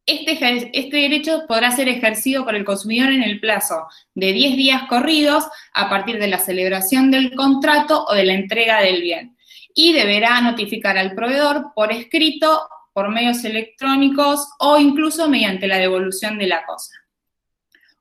este, 0.07 0.71
este, 0.73 0.97
derecho 0.97 1.43
podrá 1.47 1.69
ser 1.69 1.87
ejercido 1.89 2.43
por 2.43 2.55
el 2.55 2.65
consumidor 2.65 3.11
en 3.11 3.21
el 3.21 3.39
plazo 3.39 3.85
de 4.15 4.33
10 4.33 4.57
días 4.57 4.83
corridos 4.89 5.45
a 5.75 5.89
partir 5.89 6.17
de 6.17 6.27
la 6.27 6.39
celebración 6.39 7.11
del 7.11 7.35
contrato 7.35 8.03
o 8.05 8.15
de 8.15 8.25
la 8.25 8.33
entrega 8.33 8.81
del 8.81 9.03
bien. 9.03 9.37
Y 9.75 9.93
deberá 9.93 10.41
notificar 10.41 10.97
al 10.97 11.13
proveedor 11.13 11.67
por 11.75 11.91
escrito, 11.91 12.67
por 12.93 13.09
medios 13.09 13.45
electrónicos 13.45 14.49
o 14.59 14.79
incluso 14.79 15.29
mediante 15.29 15.67
la 15.67 15.77
devolución 15.77 16.39
de 16.39 16.47
la 16.47 16.65
cosa. 16.65 16.98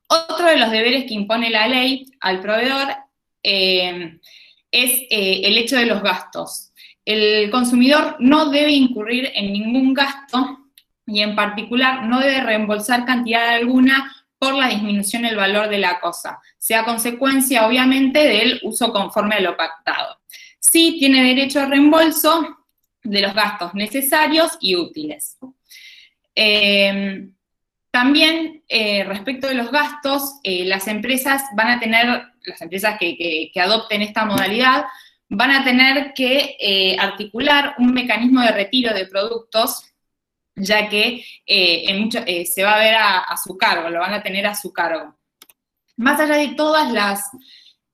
Otro 0.08 0.46
de 0.46 0.56
los 0.56 0.70
deberes 0.70 1.04
que 1.04 1.14
impone 1.14 1.50
la 1.50 1.68
ley 1.68 2.06
al 2.20 2.40
proveedor 2.40 2.88
eh, 3.42 4.18
es 4.70 4.90
eh, 5.10 5.42
el 5.44 5.58
hecho 5.58 5.76
de 5.76 5.86
los 5.86 6.02
gastos. 6.02 6.72
El 7.04 7.50
consumidor 7.50 8.16
no 8.18 8.50
debe 8.50 8.72
incurrir 8.72 9.30
en 9.34 9.52
ningún 9.52 9.94
gasto 9.94 10.70
y 11.06 11.20
en 11.20 11.34
particular 11.34 12.04
no 12.04 12.20
debe 12.20 12.40
reembolsar 12.42 13.04
cantidad 13.04 13.48
alguna 13.48 14.14
por 14.38 14.54
la 14.54 14.68
disminución 14.68 15.22
del 15.22 15.36
valor 15.36 15.68
de 15.68 15.78
la 15.78 15.98
cosa, 16.00 16.40
sea 16.58 16.84
consecuencia 16.84 17.66
obviamente 17.66 18.20
del 18.20 18.60
uso 18.62 18.92
conforme 18.92 19.36
a 19.36 19.40
lo 19.40 19.56
pactado. 19.56 20.18
Sí 20.60 20.96
tiene 20.98 21.22
derecho 21.22 21.60
a 21.60 21.66
reembolso 21.66 22.58
de 23.02 23.20
los 23.20 23.34
gastos 23.34 23.74
necesarios 23.74 24.56
y 24.60 24.76
útiles. 24.76 25.38
Eh, 26.34 27.28
también 27.90 28.62
eh, 28.68 29.04
respecto 29.04 29.48
de 29.48 29.54
los 29.54 29.70
gastos, 29.70 30.40
eh, 30.42 30.64
las 30.64 30.88
empresas 30.88 31.42
van 31.56 31.70
a 31.70 31.80
tener, 31.80 32.22
las 32.42 32.60
empresas 32.60 32.98
que, 32.98 33.50
adopten 33.56 34.02
esta 34.02 34.24
modalidad, 34.24 34.84
van 35.28 35.50
a 35.50 35.64
tener 35.64 36.12
que 36.14 36.56
eh, 36.60 36.96
articular 36.98 37.74
un 37.78 37.92
mecanismo 37.92 38.40
de 38.42 38.52
retiro 38.52 38.94
de 38.94 39.06
productos, 39.06 39.84
ya 40.54 40.88
que 40.88 41.24
se 41.46 42.64
va 42.64 42.74
a 42.74 42.78
ver 42.78 42.94
a, 42.96 43.36
su 43.42 43.56
cargo, 43.56 43.90
lo 43.90 44.00
van 44.00 44.14
a 44.14 44.22
tener 44.22 44.46
a 44.46 44.54
su 44.54 44.72
cargo. 44.72 45.16
Más 45.96 46.20
allá 46.20 46.34
de 46.34 46.48
todas 46.48 46.92
las, 46.92 47.30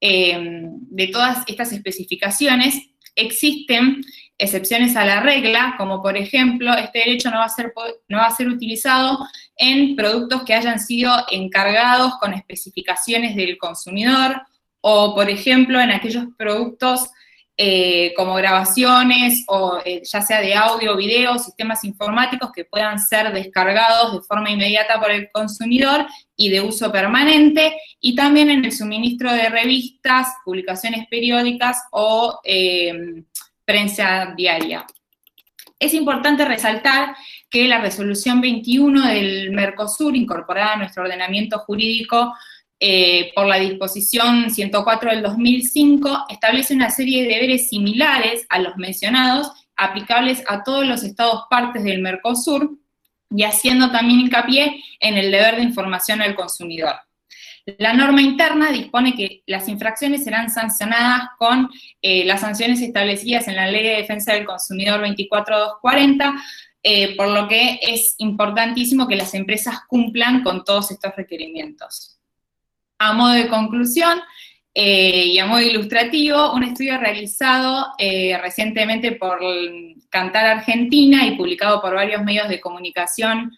de 0.01 1.09
todas 1.13 1.45
estas 1.47 1.73
especificaciones, 1.73 2.94
existen 3.17 4.05
excepciones 4.39 4.97
a 4.97 5.05
la 5.05 5.21
regla, 5.21 5.75
como 5.79 6.03
por 6.03 6.17
ejemplo, 6.17 6.75
este 6.75 7.01
derecho 7.01 7.31
no 7.31 7.39
va 7.39 7.45
a 7.45 7.49
ser, 7.49 7.73
no 8.09 8.19
va 8.19 8.27
a 8.27 8.35
ser 8.35 8.49
utilizado 8.49 9.19
en 9.57 9.95
productos 9.95 10.43
que 10.43 10.55
hayan 10.55 10.81
sido 10.81 11.13
encargados 11.31 12.15
con 12.21 12.35
especificaciones 12.35 13.37
del 13.37 13.57
consumidor 13.59 14.43
o, 14.81 15.15
por 15.15 15.31
ejemplo, 15.31 15.81
en 15.81 15.91
aquellos 15.91 16.27
productos 16.37 17.09
eh, 17.57 18.13
como 18.17 18.35
grabaciones 18.35 19.45
o 19.47 19.81
eh, 19.85 20.03
ya 20.05 20.21
sea 20.21 20.41
de 20.41 20.55
audio, 20.55 20.97
video, 20.97 21.39
sistemas 21.39 21.85
informáticos 21.85 22.51
que 22.51 22.65
puedan 22.65 22.99
ser 22.99 23.33
descargados 23.33 24.13
de 24.13 24.23
forma 24.23 24.51
inmediata 24.51 24.99
por 25.01 25.13
el 25.13 25.31
consumidor 25.31 26.05
y 26.37 26.49
de 26.49 26.61
uso 26.61 26.91
permanente, 26.91 27.77
y 28.01 28.17
también 28.17 28.51
en 28.51 28.65
el 28.65 28.73
suministro 28.73 29.33
de 29.33 29.49
revistas, 29.51 30.29
publicaciones 30.45 31.07
periódicas 31.09 31.81
o 31.93 32.41
eh, 32.43 33.23
prensa 33.65 34.35
diaria. 34.37 34.85
Es 35.79 35.95
importante 35.95 36.45
resaltar 36.45 37.15
que 37.49 37.69
la 37.69 37.81
resolución 37.81 38.41
21 38.41 39.07
del 39.07 39.53
Mercosur, 39.53 40.17
incorporada 40.17 40.73
a 40.73 40.77
nuestro 40.77 41.05
ordenamiento 41.05 41.59
jurídico 41.61 42.35
eh, 42.87 43.33
por 43.35 43.47
la 43.47 43.59
disposición 43.59 44.51
104 44.51 45.13
del 45.13 45.23
2005, 45.23 46.27
establece 46.29 46.75
una 46.75 46.91
serie 46.91 47.23
de 47.23 47.29
deberes 47.29 47.71
similares 47.71 48.45
a 48.51 48.59
los 48.59 48.77
mencionados, 48.77 49.51
aplicables 49.75 50.45
a 50.49 50.63
todos 50.65 50.87
los 50.87 51.03
estados 51.03 51.45
partes 51.49 51.83
del 51.83 52.03
Mercosur, 52.03 52.77
y 53.31 53.43
haciendo 53.45 53.91
también 53.91 54.21
hincapié 54.21 54.85
en 55.01 55.17
el 55.17 55.31
deber 55.31 55.57
de 55.57 55.63
información 55.63 56.21
al 56.21 56.35
consumidor. 56.35 56.95
La 57.79 57.95
norma 57.95 58.21
interna 58.21 58.71
dispone 58.71 59.15
que 59.15 59.43
las 59.47 59.67
infracciones 59.71 60.23
serán 60.23 60.51
sancionadas 60.51 61.31
con 61.39 61.71
eh, 62.03 62.27
las 62.27 62.43
sanciones 62.43 62.83
establecidas 62.83 63.49
en 63.49 63.57
la 63.57 63.67
Ley 63.67 63.83
de 63.83 63.97
Defensa 63.97 64.35
del 64.35 64.45
Consumidor 64.45 65.01
24240, 65.01 66.35
eh, 66.83 67.17
por 67.17 67.29
lo 67.29 67.49
que 67.49 67.81
es 67.81 68.15
importantísimo 68.19 69.09
que 69.09 69.17
las 69.17 69.33
empresas 69.33 69.79
cumplan 69.89 70.43
con 70.43 70.65
todos 70.65 70.91
estos 70.91 71.17
requerimientos. 71.17 72.15
A 72.99 73.13
modo 73.13 73.33
de 73.33 73.49
conclusión, 73.49 74.21
eh, 74.75 75.27
y 75.27 75.39
a 75.39 75.47
modo 75.47 75.61
ilustrativo, 75.61 76.53
un 76.53 76.65
estudio 76.65 76.99
realizado 76.99 77.93
recientemente 78.41 79.13
por 79.13 79.39
Cantar 80.11 80.47
Argentina 80.47 81.27
y 81.27 81.37
publicado 81.37 81.81
por 81.81 81.95
varios 81.95 82.23
medios 82.23 82.49
de 82.49 82.61
comunicación 82.61 83.53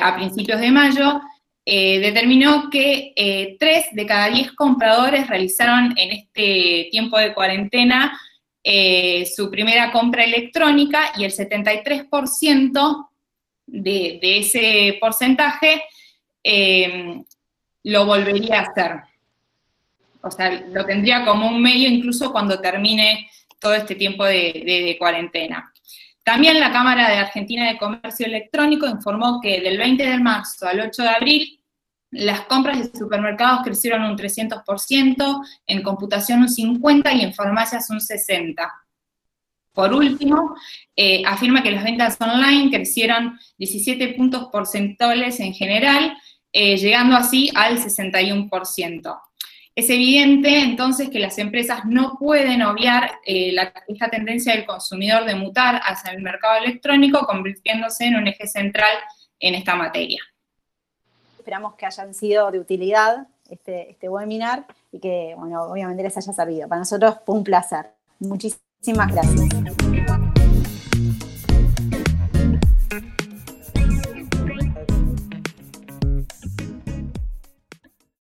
a 0.00 0.16
principios 0.16 0.60
de 0.60 0.70
mayo, 0.72 1.20
eh, 1.64 2.00
determinó 2.00 2.68
que 2.70 3.12
eh, 3.14 3.56
tres 3.58 3.86
de 3.92 4.04
cada 4.04 4.28
diez 4.30 4.50
compradores 4.52 5.28
realizaron 5.28 5.96
en 5.96 6.10
este 6.10 6.88
tiempo 6.90 7.16
de 7.18 7.32
cuarentena 7.32 8.18
eh, 8.64 9.24
su 9.26 9.48
primera 9.48 9.92
compra 9.92 10.24
electrónica 10.24 11.12
y 11.16 11.22
el 11.24 11.30
73% 11.30 13.08
de, 13.66 14.18
de, 14.20 14.38
ese 14.38 14.98
porcentaje 15.00 15.84
lo 17.84 18.06
volvería 18.06 18.60
a 18.60 18.62
hacer. 18.62 19.00
O 20.22 20.30
sea, 20.30 20.50
lo 20.50 20.84
tendría 20.84 21.24
como 21.24 21.48
un 21.48 21.60
medio 21.60 21.88
incluso 21.88 22.32
cuando 22.32 22.60
termine 22.60 23.28
todo 23.58 23.74
este 23.74 23.94
tiempo 23.94 24.24
de 24.24 24.96
cuarentena. 24.98 25.72
También 26.24 26.60
la 26.60 26.70
Cámara 26.70 27.08
de 27.08 27.16
Argentina 27.16 27.68
de 27.68 27.78
Comercio 27.78 28.26
Electrónico 28.26 28.86
informó 28.86 29.40
que 29.40 29.60
del 29.60 29.76
20 29.76 30.06
de 30.06 30.18
marzo 30.18 30.68
al 30.68 30.80
8 30.80 31.02
de 31.02 31.08
abril 31.08 31.62
las 32.12 32.42
compras 32.42 32.78
de 32.78 32.98
supermercados 32.98 33.62
crecieron 33.64 34.04
un 34.04 34.16
300%, 34.16 35.46
en 35.66 35.82
computación 35.82 36.42
un 36.42 36.48
50% 36.48 37.16
y 37.16 37.22
en 37.22 37.34
farmacias 37.34 37.90
un 37.90 37.98
60%. 37.98 38.70
Por 39.72 39.94
último, 39.94 40.54
eh, 40.94 41.22
afirma 41.26 41.62
que 41.62 41.70
las 41.70 41.82
ventas 41.82 42.18
online 42.20 42.70
crecieron 42.70 43.38
17 43.56 44.08
puntos 44.08 44.48
porcentuales 44.52 45.40
en 45.40 45.54
general, 45.54 46.14
eh, 46.52 46.76
llegando 46.76 47.16
así 47.16 47.50
al 47.54 47.78
61%. 47.78 49.20
Es 49.74 49.88
evidente 49.88 50.60
entonces 50.60 51.08
que 51.08 51.18
las 51.18 51.38
empresas 51.38 51.86
no 51.86 52.18
pueden 52.18 52.60
obviar 52.60 53.10
eh, 53.24 53.54
esta 53.88 54.10
tendencia 54.10 54.54
del 54.54 54.66
consumidor 54.66 55.24
de 55.24 55.34
mutar 55.34 55.80
hacia 55.82 56.12
el 56.12 56.20
mercado 56.22 56.62
electrónico, 56.62 57.26
convirtiéndose 57.26 58.04
en 58.04 58.16
un 58.16 58.26
eje 58.26 58.46
central 58.46 58.92
en 59.40 59.54
esta 59.54 59.74
materia. 59.74 60.20
Esperamos 61.38 61.74
que 61.74 61.86
hayan 61.86 62.12
sido 62.12 62.50
de 62.50 62.60
utilidad 62.60 63.26
este, 63.48 63.90
este 63.90 64.08
webinar 64.08 64.66
y 64.92 65.00
que, 65.00 65.34
bueno, 65.36 65.62
obviamente 65.62 66.02
les 66.02 66.16
haya 66.16 66.32
servido. 66.32 66.68
Para 66.68 66.80
nosotros 66.80 67.16
fue 67.24 67.36
un 67.36 67.44
placer. 67.44 67.86
Muchísimas 68.20 69.10
gracias. 69.10 69.81